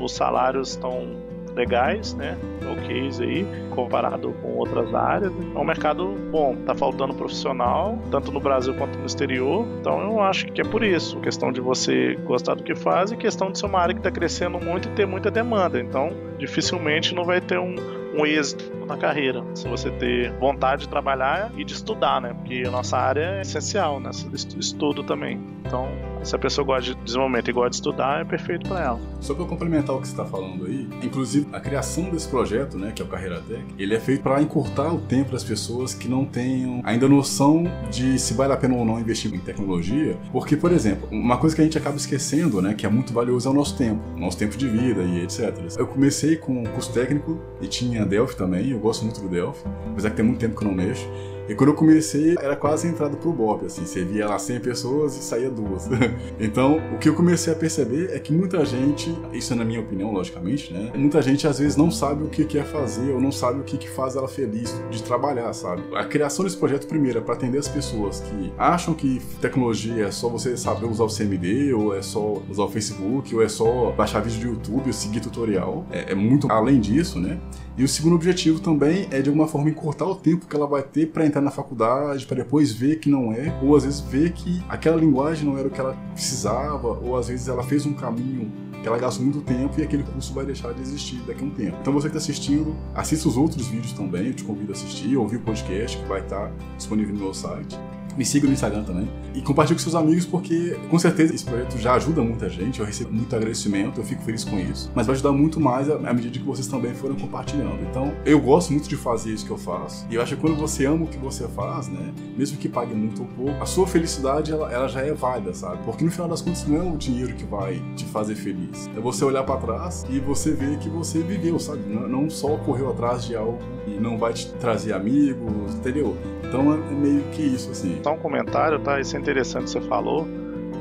Os 0.00 0.12
salários 0.12 0.70
estão 0.70 1.20
legais, 1.54 2.14
né? 2.14 2.36
Ok 2.72 3.10
aí, 3.20 3.46
comparado 3.70 4.32
com 4.42 4.56
outras 4.56 4.94
áreas. 4.94 5.32
É 5.54 5.58
um 5.58 5.64
mercado 5.64 6.14
bom, 6.30 6.56
tá 6.64 6.74
faltando 6.74 7.14
profissional, 7.14 7.98
tanto 8.10 8.30
no 8.32 8.40
Brasil 8.40 8.74
quanto 8.74 8.98
no 8.98 9.06
exterior. 9.06 9.66
Então 9.80 10.00
eu 10.00 10.20
acho 10.20 10.46
que 10.46 10.60
é 10.60 10.64
por 10.64 10.82
isso. 10.82 11.18
Questão 11.20 11.52
de 11.52 11.60
você 11.60 12.14
gostar 12.24 12.54
do 12.54 12.62
que 12.62 12.74
faz 12.74 13.10
e 13.10 13.16
questão 13.16 13.50
de 13.50 13.58
ser 13.58 13.66
uma 13.66 13.80
área 13.80 13.94
que 13.94 14.00
está 14.00 14.10
crescendo 14.10 14.58
muito 14.60 14.88
e 14.88 14.92
ter 14.92 15.06
muita 15.06 15.30
demanda. 15.30 15.80
Então, 15.80 16.10
dificilmente 16.38 17.14
não 17.14 17.24
vai 17.24 17.40
ter 17.40 17.58
um, 17.58 17.74
um 18.14 18.26
êxito 18.26 18.70
na 18.86 18.96
carreira. 18.96 19.44
Se 19.54 19.68
você 19.68 19.90
ter 19.90 20.32
vontade 20.32 20.82
de 20.82 20.88
trabalhar 20.88 21.52
e 21.56 21.64
de 21.64 21.72
estudar, 21.72 22.20
né? 22.20 22.34
Porque 22.34 22.64
a 22.66 22.70
nossa 22.70 22.96
área 22.96 23.38
é 23.38 23.40
essencial, 23.42 24.00
né? 24.00 24.10
Estudo 24.58 25.02
também. 25.02 25.40
Então, 25.64 25.88
se 26.22 26.36
a 26.36 26.38
pessoa 26.38 26.64
gosta 26.64 26.94
de 26.94 27.00
desenvolvimento 27.02 27.48
e 27.48 27.52
gosta 27.52 27.70
de 27.70 27.76
estudar, 27.76 28.20
é 28.20 28.24
perfeito 28.24 28.68
para 28.68 28.84
ela. 28.84 29.00
Só 29.20 29.34
para 29.34 29.44
complementar 29.44 29.96
o 29.96 30.00
que 30.00 30.08
você 30.08 30.12
está 30.12 30.24
falando 30.24 30.66
aí, 30.66 30.88
inclusive 31.02 31.46
a 31.52 31.60
criação 31.60 32.10
desse 32.10 32.28
projeto, 32.28 32.76
né, 32.76 32.92
que 32.94 33.02
é 33.02 33.04
o 33.04 33.08
Carreira 33.08 33.40
Tech, 33.40 33.62
ele 33.78 33.94
é 33.94 34.00
feito 34.00 34.22
para 34.22 34.40
encurtar 34.40 34.92
o 34.92 35.00
tempo 35.00 35.32
das 35.32 35.44
pessoas 35.44 35.94
que 35.94 36.08
não 36.08 36.24
tenham 36.24 36.80
ainda 36.84 37.08
noção 37.08 37.64
de 37.90 38.18
se 38.18 38.34
vale 38.34 38.52
a 38.52 38.56
pena 38.56 38.74
ou 38.74 38.84
não 38.84 39.00
investir 39.00 39.32
em 39.34 39.38
tecnologia, 39.38 40.16
porque, 40.32 40.56
por 40.56 40.72
exemplo, 40.72 41.08
uma 41.10 41.38
coisa 41.38 41.54
que 41.54 41.62
a 41.62 41.64
gente 41.64 41.78
acaba 41.78 41.96
esquecendo, 41.96 42.60
né, 42.60 42.74
que 42.74 42.84
é 42.84 42.88
muito 42.88 43.12
valioso 43.12 43.48
é 43.48 43.50
o 43.50 43.54
nosso 43.54 43.76
tempo, 43.76 44.00
nosso 44.16 44.36
tempo 44.36 44.56
de 44.56 44.68
vida 44.68 45.02
e 45.02 45.22
etc. 45.22 45.54
Eu 45.76 45.86
comecei 45.86 46.36
com 46.36 46.64
curso 46.64 46.92
técnico 46.92 47.40
e 47.60 47.66
tinha 47.66 48.04
Delphi 48.04 48.36
também, 48.36 48.70
eu 48.70 48.78
gosto 48.78 49.04
muito 49.04 49.20
do 49.20 49.28
Delphi, 49.28 49.64
apesar 49.90 50.10
que 50.10 50.16
tem 50.16 50.24
muito 50.24 50.38
tempo 50.38 50.56
que 50.56 50.64
eu 50.64 50.68
não 50.68 50.74
mexo. 50.74 51.06
E 51.50 51.54
quando 51.56 51.70
eu 51.70 51.74
comecei, 51.74 52.36
era 52.40 52.54
quase 52.54 52.86
a 52.86 52.90
entrada 52.90 53.16
pro 53.16 53.32
Bob, 53.32 53.66
assim, 53.66 53.84
você 53.84 54.04
via 54.04 54.28
lá 54.28 54.38
100 54.38 54.60
pessoas 54.60 55.16
e 55.16 55.20
saía 55.20 55.50
duas. 55.50 55.88
então, 56.38 56.80
o 56.94 56.98
que 56.98 57.08
eu 57.08 57.14
comecei 57.14 57.52
a 57.52 57.56
perceber 57.56 58.10
é 58.12 58.20
que 58.20 58.32
muita 58.32 58.64
gente, 58.64 59.12
isso 59.32 59.52
é 59.52 59.56
na 59.56 59.64
minha 59.64 59.80
opinião, 59.80 60.12
logicamente, 60.12 60.72
né? 60.72 60.92
Muita 60.94 61.20
gente 61.20 61.48
às 61.48 61.58
vezes 61.58 61.76
não 61.76 61.90
sabe 61.90 62.22
o 62.22 62.28
que 62.28 62.44
quer 62.44 62.64
fazer 62.64 63.10
ou 63.10 63.20
não 63.20 63.32
sabe 63.32 63.58
o 63.58 63.64
que, 63.64 63.76
que 63.76 63.90
faz 63.90 64.14
ela 64.14 64.28
feliz 64.28 64.80
de 64.92 65.02
trabalhar, 65.02 65.52
sabe? 65.52 65.82
A 65.92 66.04
criação 66.04 66.44
desse 66.44 66.56
projeto, 66.56 66.86
primeiro, 66.86 67.18
é 67.18 67.20
para 67.20 67.34
atender 67.34 67.58
as 67.58 67.66
pessoas 67.66 68.20
que 68.20 68.52
acham 68.56 68.94
que 68.94 69.20
tecnologia 69.40 70.06
é 70.06 70.10
só 70.12 70.28
você 70.28 70.56
saber 70.56 70.86
usar 70.86 71.02
o 71.02 71.08
CMD, 71.08 71.74
ou 71.74 71.96
é 71.96 72.00
só 72.00 72.40
usar 72.48 72.62
o 72.62 72.68
Facebook, 72.68 73.34
ou 73.34 73.42
é 73.42 73.48
só 73.48 73.90
baixar 73.90 74.20
vídeo 74.20 74.40
do 74.40 74.54
YouTube, 74.54 74.86
ou 74.86 74.92
seguir 74.92 75.18
tutorial. 75.18 75.84
É, 75.90 76.12
é 76.12 76.14
muito 76.14 76.46
além 76.48 76.78
disso, 76.78 77.18
né? 77.18 77.40
E 77.80 77.82
o 77.82 77.88
segundo 77.88 78.14
objetivo 78.14 78.60
também 78.60 79.08
é 79.10 79.22
de 79.22 79.30
alguma 79.30 79.48
forma 79.48 79.70
encurtar 79.70 80.04
o 80.04 80.14
tempo 80.14 80.46
que 80.46 80.54
ela 80.54 80.66
vai 80.66 80.82
ter 80.82 81.06
para 81.06 81.24
entrar 81.24 81.40
na 81.40 81.50
faculdade, 81.50 82.26
para 82.26 82.36
depois 82.36 82.70
ver 82.70 82.98
que 82.98 83.08
não 83.08 83.32
é, 83.32 83.58
ou 83.62 83.74
às 83.74 83.86
vezes 83.86 84.00
ver 84.00 84.32
que 84.32 84.62
aquela 84.68 84.98
linguagem 84.98 85.46
não 85.46 85.56
era 85.56 85.66
o 85.66 85.70
que 85.70 85.80
ela 85.80 85.96
precisava, 86.12 86.88
ou 86.88 87.16
às 87.16 87.28
vezes 87.28 87.48
ela 87.48 87.62
fez 87.62 87.86
um 87.86 87.94
caminho 87.94 88.52
que 88.82 88.86
ela 88.86 88.98
gastou 88.98 89.24
muito 89.24 89.40
tempo 89.40 89.80
e 89.80 89.82
aquele 89.82 90.02
curso 90.02 90.34
vai 90.34 90.44
deixar 90.44 90.74
de 90.74 90.82
existir 90.82 91.22
daqui 91.26 91.42
a 91.42 91.46
um 91.46 91.50
tempo. 91.50 91.78
Então 91.80 91.90
você 91.90 92.10
que 92.10 92.18
está 92.18 92.18
assistindo, 92.18 92.76
assista 92.94 93.26
os 93.26 93.38
outros 93.38 93.68
vídeos 93.68 93.94
também, 93.94 94.26
eu 94.26 94.34
te 94.34 94.44
convido 94.44 94.72
a 94.72 94.74
assistir, 94.74 95.16
ouvir 95.16 95.36
o 95.36 95.40
podcast 95.40 95.96
que 95.96 96.04
vai 96.04 96.20
estar 96.20 96.52
disponível 96.76 97.14
no 97.14 97.20
meu 97.20 97.32
site. 97.32 97.78
Me 98.20 98.26
siga 98.26 98.46
no 98.46 98.52
Instagram 98.52 98.82
também. 98.84 99.08
E 99.34 99.40
compartilhe 99.40 99.78
com 99.78 99.82
seus 99.82 99.94
amigos, 99.94 100.26
porque 100.26 100.78
com 100.90 100.98
certeza 100.98 101.34
esse 101.34 101.42
projeto 101.42 101.78
já 101.78 101.94
ajuda 101.94 102.20
muita 102.20 102.50
gente. 102.50 102.78
Eu 102.78 102.84
recebo 102.84 103.10
muito 103.10 103.34
agradecimento, 103.34 103.98
eu 103.98 104.04
fico 104.04 104.22
feliz 104.22 104.44
com 104.44 104.58
isso. 104.58 104.92
Mas 104.94 105.06
vai 105.06 105.14
ajudar 105.14 105.32
muito 105.32 105.58
mais 105.58 105.88
à 105.88 106.12
medida 106.12 106.38
que 106.38 106.44
vocês 106.44 106.66
também 106.66 106.92
forem 106.92 107.16
compartilhando. 107.16 107.80
Então, 107.88 108.12
eu 108.26 108.38
gosto 108.38 108.74
muito 108.74 108.86
de 108.90 108.94
fazer 108.94 109.32
isso 109.32 109.46
que 109.46 109.50
eu 109.50 109.56
faço. 109.56 110.06
E 110.10 110.16
eu 110.16 110.20
acho 110.20 110.36
que 110.36 110.40
quando 110.42 110.54
você 110.54 110.84
ama 110.84 111.06
o 111.06 111.08
que 111.08 111.16
você 111.16 111.48
faz, 111.48 111.88
né? 111.88 112.12
Mesmo 112.36 112.58
que 112.58 112.68
pague 112.68 112.94
muito 112.94 113.22
ou 113.22 113.28
pouco, 113.28 113.62
a 113.62 113.64
sua 113.64 113.86
felicidade 113.86 114.52
ela, 114.52 114.70
ela 114.70 114.86
já 114.86 115.00
é 115.00 115.14
válida, 115.14 115.54
sabe? 115.54 115.82
Porque 115.82 116.04
no 116.04 116.10
final 116.10 116.28
das 116.28 116.42
contas 116.42 116.66
não 116.66 116.76
é 116.76 116.82
o 116.82 116.98
dinheiro 116.98 117.32
que 117.32 117.44
vai 117.44 117.82
te 117.96 118.04
fazer 118.04 118.34
feliz. 118.34 118.86
É 118.94 119.00
você 119.00 119.24
olhar 119.24 119.44
para 119.44 119.58
trás 119.58 120.04
e 120.10 120.20
você 120.20 120.50
ver 120.50 120.76
que 120.76 120.90
você 120.90 121.22
viveu, 121.22 121.58
sabe? 121.58 121.80
Não, 121.88 122.06
não 122.06 122.28
só 122.28 122.58
correu 122.58 122.90
atrás 122.90 123.24
de 123.24 123.34
algo 123.34 123.58
e 123.86 123.98
não 123.98 124.18
vai 124.18 124.34
te 124.34 124.52
trazer 124.60 124.92
amigos, 124.92 125.74
entendeu? 125.74 126.14
Então 126.50 126.74
é 126.74 126.76
meio 126.92 127.22
que 127.30 127.42
isso, 127.42 127.70
assim. 127.70 127.96
Só 128.10 128.14
um 128.14 128.18
comentário, 128.18 128.80
tá? 128.80 128.98
Isso 128.98 129.16
é 129.16 129.20
interessante 129.20 129.64
que 129.64 129.70
você 129.70 129.80
falou. 129.82 130.26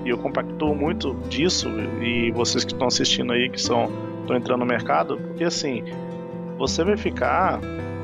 E 0.03 0.09
eu 0.09 0.17
compactuo 0.17 0.73
muito 0.73 1.13
disso. 1.29 1.69
E 2.01 2.31
vocês 2.31 2.65
que 2.65 2.73
estão 2.73 2.87
assistindo 2.87 3.31
aí, 3.31 3.49
que 3.49 3.61
são 3.61 3.87
estão 4.21 4.35
entrando 4.35 4.59
no 4.61 4.65
mercado, 4.65 5.17
porque 5.17 5.43
assim, 5.43 5.83
você 6.57 6.83
vai 6.83 6.97
ficar 6.97 7.59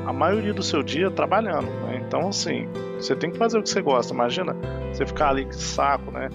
a 0.06 0.12
maioria 0.12 0.54
do 0.54 0.62
seu 0.62 0.80
dia 0.82 1.10
trabalhando, 1.10 1.66
né? 1.86 2.02
Então, 2.06 2.28
assim, 2.28 2.68
você 2.94 3.16
tem 3.16 3.30
que 3.32 3.38
fazer 3.38 3.58
o 3.58 3.62
que 3.62 3.68
você 3.68 3.82
gosta. 3.82 4.14
Imagina 4.14 4.56
você 4.92 5.04
ficar 5.04 5.30
ali 5.30 5.44
que 5.44 5.56
saco, 5.56 6.12
né? 6.12 6.28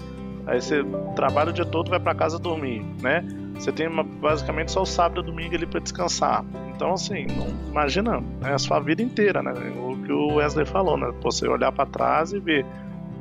Aí 0.46 0.60
você 0.60 0.84
trabalha 1.16 1.48
o 1.48 1.52
dia 1.52 1.64
todo, 1.64 1.88
vai 1.88 2.00
para 2.00 2.14
casa 2.14 2.38
dormir, 2.38 2.84
né? 3.00 3.24
Você 3.54 3.72
tem 3.72 3.88
uma, 3.88 4.02
basicamente 4.02 4.70
só 4.70 4.82
o 4.82 4.86
sábado 4.86 5.22
e 5.22 5.24
domingo 5.24 5.54
ali 5.54 5.64
para 5.64 5.80
descansar. 5.80 6.44
Então, 6.74 6.92
assim, 6.92 7.26
não, 7.26 7.48
imagina 7.70 8.20
né, 8.20 8.52
a 8.52 8.58
sua 8.58 8.80
vida 8.80 9.02
inteira, 9.02 9.42
né? 9.42 9.52
O 9.78 9.91
que 10.02 10.12
o 10.12 10.34
Wesley 10.34 10.66
falou, 10.66 10.96
né? 10.96 11.12
Você 11.22 11.46
olhar 11.48 11.72
para 11.72 11.86
trás 11.86 12.32
e 12.32 12.38
ver 12.38 12.66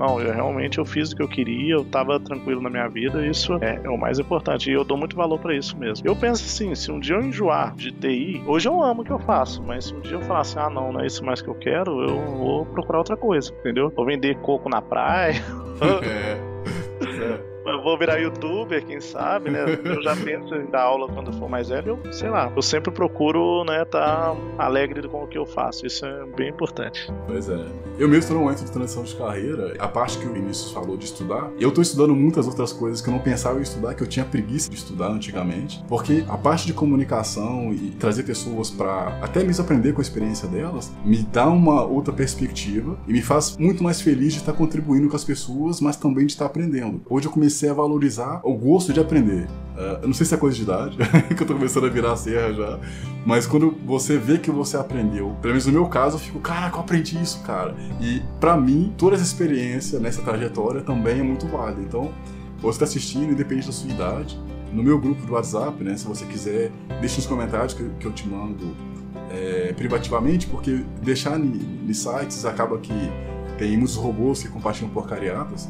não, 0.01 0.19
eu 0.19 0.33
realmente 0.33 0.79
eu 0.79 0.85
fiz 0.85 1.11
o 1.11 1.15
que 1.15 1.21
eu 1.21 1.27
queria, 1.27 1.75
eu 1.75 1.85
tava 1.85 2.19
tranquilo 2.19 2.59
na 2.59 2.71
minha 2.71 2.87
vida, 2.87 3.23
isso 3.23 3.53
é, 3.61 3.79
é 3.83 3.89
o 3.89 3.97
mais 3.97 4.17
importante. 4.17 4.67
E 4.69 4.73
eu 4.73 4.83
dou 4.83 4.97
muito 4.97 5.15
valor 5.15 5.37
para 5.37 5.55
isso 5.55 5.77
mesmo. 5.77 6.07
Eu 6.07 6.15
penso 6.15 6.43
assim, 6.43 6.73
se 6.73 6.91
um 6.91 6.99
dia 6.99 7.15
eu 7.15 7.21
enjoar 7.21 7.75
de 7.75 7.91
TI, 7.91 8.41
hoje 8.47 8.67
eu 8.67 8.81
amo 8.81 9.03
o 9.03 9.05
que 9.05 9.11
eu 9.11 9.19
faço, 9.19 9.61
mas 9.61 9.85
se 9.85 9.93
um 9.93 10.01
dia 10.01 10.13
eu 10.13 10.21
falar 10.21 10.41
assim, 10.41 10.57
ah 10.57 10.71
não, 10.71 10.91
não 10.91 11.01
é 11.01 11.05
isso 11.05 11.23
mais 11.23 11.39
que 11.39 11.47
eu 11.47 11.53
quero, 11.53 12.01
eu 12.01 12.19
vou 12.19 12.65
procurar 12.65 12.97
outra 12.97 13.15
coisa, 13.15 13.53
entendeu? 13.59 13.91
Vou 13.95 14.03
vender 14.03 14.35
coco 14.37 14.67
na 14.67 14.81
praia. 14.81 15.35
é. 16.03 16.80
Eu 17.65 17.81
vou 17.81 17.97
virar 17.97 18.17
youtuber, 18.17 18.83
quem 18.85 18.99
sabe, 18.99 19.49
né? 19.49 19.65
Eu 19.83 20.01
já 20.01 20.15
penso 20.23 20.55
em 20.55 20.65
dar 20.65 20.83
aula 20.83 21.07
quando 21.07 21.31
for 21.33 21.49
mais 21.49 21.69
velho, 21.69 21.99
eu, 22.03 22.13
sei 22.13 22.29
lá, 22.29 22.51
eu 22.55 22.61
sempre 22.61 22.91
procuro, 22.91 23.63
né, 23.63 23.83
estar 23.83 24.33
tá 24.33 24.35
alegre 24.57 25.07
com 25.07 25.23
o 25.23 25.27
que 25.27 25.37
eu 25.37 25.45
faço. 25.45 25.85
Isso 25.85 26.05
é 26.05 26.25
bem 26.35 26.49
importante. 26.49 27.11
Pois 27.27 27.49
é. 27.49 27.65
Eu 27.97 28.07
mesmo 28.07 28.21
estou 28.21 28.37
num 28.37 28.43
momento 28.43 28.63
de 28.63 28.71
transição 28.71 29.03
de 29.03 29.15
carreira, 29.15 29.75
a 29.77 29.87
parte 29.87 30.17
que 30.17 30.25
o 30.25 30.33
Vinícius 30.33 30.71
falou 30.71 30.97
de 30.97 31.05
estudar, 31.05 31.51
eu 31.59 31.69
estou 31.69 31.81
estudando 31.81 32.15
muitas 32.15 32.47
outras 32.47 32.73
coisas 32.73 33.01
que 33.01 33.09
eu 33.09 33.13
não 33.13 33.19
pensava 33.19 33.59
em 33.59 33.61
estudar, 33.61 33.93
que 33.93 34.01
eu 34.01 34.07
tinha 34.07 34.25
preguiça 34.25 34.69
de 34.69 34.75
estudar 34.75 35.09
antigamente, 35.09 35.83
porque 35.87 36.23
a 36.27 36.37
parte 36.37 36.65
de 36.65 36.73
comunicação 36.73 37.73
e 37.73 37.91
trazer 37.91 38.23
pessoas 38.23 38.69
para 38.69 39.19
até 39.21 39.43
mesmo 39.43 39.63
aprender 39.63 39.93
com 39.93 40.01
a 40.01 40.01
experiência 40.01 40.47
delas, 40.47 40.91
me 41.05 41.17
dá 41.17 41.47
uma 41.47 41.83
outra 41.83 42.13
perspectiva 42.13 42.97
e 43.07 43.13
me 43.13 43.21
faz 43.21 43.55
muito 43.57 43.83
mais 43.83 44.01
feliz 44.01 44.33
de 44.33 44.39
estar 44.39 44.53
contribuindo 44.53 45.07
com 45.07 45.15
as 45.15 45.23
pessoas, 45.23 45.79
mas 45.79 45.95
também 45.95 46.25
de 46.25 46.31
estar 46.31 46.45
aprendendo. 46.45 47.01
Hoje 47.09 47.27
eu 47.27 47.31
comecei 47.31 47.50
a 47.69 47.73
valorizar 47.73 48.41
o 48.43 48.53
gosto 48.53 48.93
de 48.93 48.99
aprender. 48.99 49.47
Uh, 49.75 50.01
eu 50.01 50.07
não 50.07 50.13
sei 50.13 50.25
se 50.25 50.33
é 50.33 50.37
coisa 50.37 50.55
de 50.55 50.63
idade, 50.63 50.97
que 51.35 51.41
eu 51.41 51.47
tô 51.47 51.53
começando 51.53 51.85
a 51.85 51.89
virar 51.89 52.13
a 52.13 52.17
serra 52.17 52.53
já, 52.53 52.79
mas 53.25 53.47
quando 53.47 53.75
você 53.85 54.17
vê 54.17 54.37
que 54.37 54.51
você 54.51 54.77
aprendeu, 54.77 55.35
pelo 55.41 55.53
menos 55.53 55.65
no 55.65 55.71
meu 55.71 55.87
caso, 55.87 56.15
eu 56.15 56.19
fico, 56.19 56.39
caraca, 56.39 56.77
eu 56.77 56.81
aprendi 56.81 57.21
isso, 57.21 57.41
cara. 57.43 57.75
E 57.99 58.21
para 58.39 58.57
mim, 58.57 58.93
toda 58.97 59.15
essa 59.15 59.23
experiência 59.23 59.99
nessa 59.99 60.21
trajetória 60.21 60.81
também 60.81 61.19
é 61.19 61.23
muito 61.23 61.47
válida. 61.47 61.81
Então, 61.81 62.11
você 62.59 62.79
tá 62.79 62.85
assistindo, 62.85 63.31
independente 63.31 63.67
da 63.67 63.73
sua 63.73 63.89
idade, 63.89 64.39
no 64.71 64.83
meu 64.83 64.99
grupo 64.99 65.25
do 65.25 65.33
WhatsApp, 65.33 65.83
né, 65.83 65.97
se 65.97 66.05
você 66.05 66.25
quiser, 66.25 66.71
deixe 66.99 67.17
nos 67.17 67.25
comentários 67.25 67.73
que, 67.73 67.83
que 67.99 68.05
eu 68.05 68.11
te 68.11 68.27
mando 68.27 68.75
é, 69.29 69.73
privativamente, 69.73 70.47
porque 70.47 70.83
deixar 71.01 71.39
em 71.39 71.93
sites 71.93 72.45
acaba 72.45 72.77
que 72.77 72.93
tem 73.57 73.77
muitos 73.77 73.95
robôs 73.95 74.41
que 74.41 74.49
compartilham 74.49 74.89
porcariadas, 74.89 75.69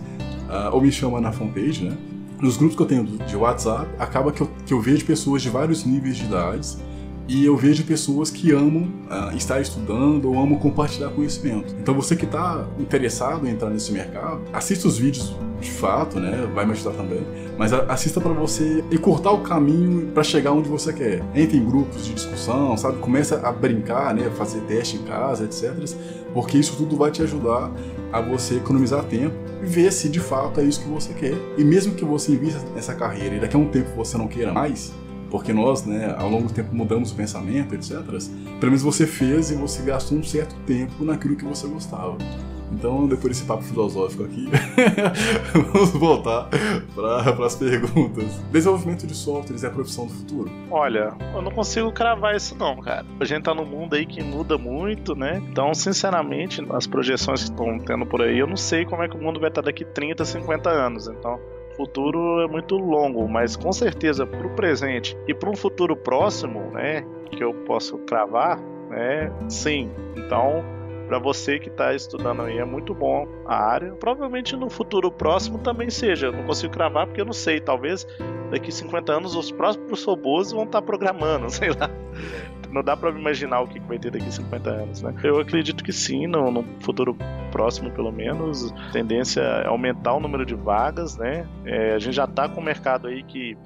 uh, 0.52 0.74
ou 0.76 0.82
me 0.82 0.92
chama 0.92 1.22
na 1.22 1.32
fanpage, 1.32 1.84
né? 1.86 1.98
Nos 2.40 2.58
grupos 2.58 2.76
que 2.76 2.82
eu 2.82 2.88
tenho 2.88 3.04
de 3.04 3.36
WhatsApp, 3.36 3.88
acaba 4.00 4.32
que 4.32 4.42
eu, 4.42 4.50
que 4.66 4.74
eu 4.74 4.82
vejo 4.82 5.06
pessoas 5.06 5.42
de 5.42 5.50
vários 5.50 5.86
níveis 5.86 6.18
de 6.18 6.26
idades 6.26 6.80
e 7.28 7.46
eu 7.46 7.56
vejo 7.56 7.84
pessoas 7.86 8.30
que 8.30 8.52
amam 8.52 8.92
uh, 9.10 9.36
estar 9.38 9.62
estudando 9.62 10.26
ou 10.26 10.40
amam 10.40 10.58
compartilhar 10.58 11.10
conhecimento. 11.10 11.74
Então 11.80 11.94
você 11.94 12.16
que 12.16 12.26
está 12.26 12.68
interessado 12.80 13.48
em 13.48 13.52
entrar 13.52 13.70
nesse 13.70 13.92
mercado, 13.92 14.42
assista 14.52 14.88
os 14.88 14.98
vídeos 14.98 15.36
de 15.62 15.72
fato, 15.72 16.20
né? 16.20 16.50
Vai 16.54 16.66
me 16.66 16.72
ajudar 16.72 16.92
também. 16.92 17.22
Mas 17.58 17.72
assista 17.72 18.20
para 18.20 18.34
você 18.34 18.84
encurtar 18.92 19.32
o 19.32 19.42
caminho 19.42 20.08
para 20.08 20.24
chegar 20.24 20.52
onde 20.52 20.68
você 20.68 20.92
quer. 20.92 21.24
Entre 21.36 21.58
em 21.58 21.64
grupos 21.64 22.04
de 22.06 22.16
discussão, 22.16 22.76
sabe? 22.76 22.98
Começa 22.98 23.40
a 23.48 23.52
brincar, 23.52 24.14
né? 24.16 24.30
Fazer 24.32 24.62
teste 24.62 24.98
em 24.98 25.04
casa, 25.04 25.46
etc. 25.46 25.72
Porque 26.34 26.58
isso 26.58 26.76
tudo 26.76 26.98
vai 26.98 27.12
te 27.12 27.22
ajudar 27.22 27.72
a 28.12 28.20
você 28.20 28.56
economizar 28.56 29.04
tempo 29.04 29.36
e 29.50 29.51
ver 29.62 29.92
se 29.92 30.10
de 30.10 30.20
fato 30.20 30.60
é 30.60 30.64
isso 30.64 30.82
que 30.82 30.90
você 30.90 31.14
quer. 31.14 31.36
E 31.58 31.64
mesmo 31.64 31.94
que 31.94 32.04
você 32.04 32.32
invista 32.32 32.62
nessa 32.74 32.94
carreira 32.94 33.36
e 33.36 33.40
daqui 33.40 33.56
a 33.56 33.60
um 33.60 33.70
tempo 33.70 33.90
você 33.96 34.18
não 34.18 34.28
queira 34.28 34.52
mais, 34.52 34.94
porque 35.30 35.54
nós, 35.54 35.86
né, 35.86 36.14
ao 36.18 36.30
longo 36.30 36.48
do 36.48 36.54
tempo 36.54 36.76
mudamos 36.76 37.12
o 37.12 37.16
pensamento, 37.16 37.74
etc. 37.74 38.00
Pelo 38.60 38.72
menos 38.72 38.82
você 38.82 39.08
fez 39.08 39.52
e 39.52 39.56
você 39.56 39.82
gastou 39.84 40.18
um 40.18 40.24
certo 40.24 40.56
tempo 40.66 41.04
naquilo 41.04 41.36
que 41.36 41.46
você 41.46 41.68
gostava. 41.68 42.18
Então, 42.72 43.08
depois 43.08 43.34
desse 43.34 43.46
papo 43.46 43.64
filosófico 43.64 44.24
aqui, 44.24 44.50
vamos 45.74 45.92
voltar 45.92 46.50
para 46.96 47.46
as 47.46 47.56
perguntas. 47.56 48.26
Desenvolvimento 48.52 49.06
de 49.06 49.14
softwares 49.14 49.64
é 49.64 49.68
a 49.68 49.72
profissão 49.72 50.08
do 50.08 50.14
futuro? 50.14 50.52
Olha, 50.70 51.14
eu 51.34 51.42
não 51.42 51.52
consigo 51.52 51.92
cravar 51.92 52.36
isso 52.36 52.56
não, 52.58 52.78
cara. 52.78 53.06
A 53.20 53.26
gente 53.26 53.44
tá 53.44 53.54
num 53.54 53.66
mundo 53.66 53.96
aí 53.96 54.06
que 54.06 54.24
muda 54.24 54.58
muito, 54.58 55.16
né? 55.16 55.42
Então, 55.50 55.74
sinceramente, 55.74 56.66
as 56.72 56.88
projeções 56.88 57.44
que 57.44 57.50
estão 57.50 57.78
tendo 57.80 58.06
por 58.06 58.22
aí, 58.22 58.40
eu 58.40 58.48
não 58.48 58.58
sei 58.58 58.86
como 58.86 59.04
é 59.04 59.08
que 59.08 59.16
o 59.16 59.22
mundo 59.22 59.40
vai 59.40 59.50
estar 59.50 59.62
daqui 59.62 59.86
30, 59.86 60.24
50 60.24 60.70
anos. 60.70 61.08
Então, 61.08 61.40
futuro 61.76 62.42
é 62.42 62.48
muito 62.48 62.78
longo, 62.78 63.28
mas 63.28 63.56
com 63.56 63.72
certeza 63.72 64.26
para 64.26 64.46
o 64.46 64.50
presente 64.52 65.18
e 65.28 65.34
para 65.34 65.50
um 65.50 65.56
futuro 65.56 65.96
próximo, 65.96 66.72
né, 66.72 67.04
que 67.32 67.44
eu 67.44 67.54
posso 67.66 67.98
cravar, 68.00 68.60
né, 68.90 69.32
sim. 69.50 69.90
Então, 70.16 70.64
para 71.12 71.20
você 71.20 71.60
que 71.60 71.68
está 71.68 71.94
estudando 71.94 72.42
aí, 72.44 72.58
é 72.58 72.64
muito 72.64 72.96
bom 72.96 73.28
a 73.46 73.54
área. 73.54 73.92
Provavelmente 73.96 74.56
no 74.56 74.70
futuro 74.70 75.12
próximo 75.12 75.58
também 75.58 75.90
seja. 75.90 76.28
Eu 76.28 76.32
não 76.32 76.46
consigo 76.46 76.72
cravar 76.72 77.06
porque 77.06 77.20
eu 77.20 77.26
não 77.26 77.34
sei. 77.34 77.60
Talvez 77.60 78.08
daqui 78.50 78.72
50 78.72 79.12
anos 79.12 79.36
os 79.36 79.52
próximos 79.52 80.06
robôs 80.06 80.54
vão 80.54 80.64
estar 80.64 80.80
tá 80.80 80.82
programando, 80.82 81.50
sei 81.52 81.68
lá. 81.68 81.90
Não 82.72 82.82
dá 82.82 82.96
para 82.96 83.10
imaginar 83.10 83.60
o 83.60 83.68
que 83.68 83.78
vai 83.82 84.00
ter 84.00 84.10
daqui 84.10 84.32
50 84.32 84.70
anos, 84.70 85.02
né? 85.02 85.14
Eu 85.22 85.38
acredito 85.38 85.84
que 85.84 85.92
sim, 85.92 86.28
no, 86.28 86.50
no 86.50 86.64
futuro 86.80 87.18
próximo 87.52 87.92
pelo 87.92 88.14
menos. 88.14 88.72
A 88.72 88.92
tendência 88.94 89.42
é 89.42 89.68
aumentar 89.68 90.14
o 90.14 90.20
número 90.22 90.46
de 90.46 90.56
vagas, 90.56 91.18
né? 91.18 91.46
É, 91.66 91.94
a 91.94 92.00
gente 92.00 92.14
já 92.14 92.24
está 92.24 92.48
com 92.48 92.62
o 92.62 92.64
mercado 92.64 93.10
aí 93.10 93.22
que 93.24 93.58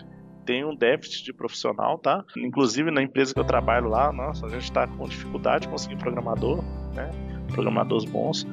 tem 0.48 0.66
um 0.66 0.76
déficit 0.76 1.24
de 1.24 1.32
profissional, 1.32 2.00
tá? 2.00 2.26
Inclusive 2.36 2.90
na 2.90 3.04
empresa 3.04 3.36
que 3.36 3.40
eu 3.40 3.46
trabalho 3.46 3.88
lá, 3.88 4.12
nossa, 4.12 4.48
a 4.48 4.50
gente 4.50 4.64
está 4.64 4.88
com 4.88 5.08
dificuldade 5.08 5.66
de 5.66 5.70
conseguir 5.70 5.98
programador, 5.98 6.64
né? 6.96 7.35
Programadores 7.48 8.06
bons. 8.06 8.48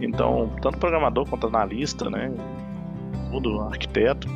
Então, 0.00 0.50
tanto 0.60 0.78
programador 0.78 1.28
quanto 1.28 1.46
analista, 1.46 2.10
né? 2.10 2.32
Tudo, 3.30 3.60
arquiteto. 3.60 4.28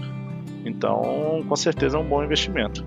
Então, 0.64 1.44
com 1.48 1.56
certeza 1.56 1.96
é 1.96 2.00
um 2.00 2.08
bom 2.08 2.22
investimento, 2.22 2.84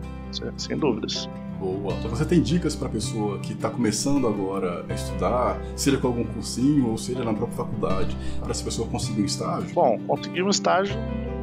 sem 0.58 0.78
dúvidas. 0.78 1.30
Boa. 1.60 1.94
Você 1.96 2.26
tem 2.26 2.42
dicas 2.42 2.76
para 2.76 2.88
pessoa 2.88 3.38
que 3.40 3.54
está 3.54 3.70
começando 3.70 4.28
agora 4.28 4.86
a 4.88 4.94
estudar, 4.94 5.60
seja 5.76 5.98
com 5.98 6.08
algum 6.08 6.24
cursinho 6.24 6.90
ou 6.90 6.98
seja 6.98 7.24
na 7.24 7.34
própria 7.34 7.58
faculdade, 7.58 8.16
para 8.40 8.52
essa 8.52 8.64
pessoa 8.64 8.88
conseguir 8.88 9.22
um 9.22 9.26
estágio? 9.26 9.74
Bom, 9.74 10.00
conseguir 10.08 10.42
um 10.44 10.50
estágio 10.50 10.96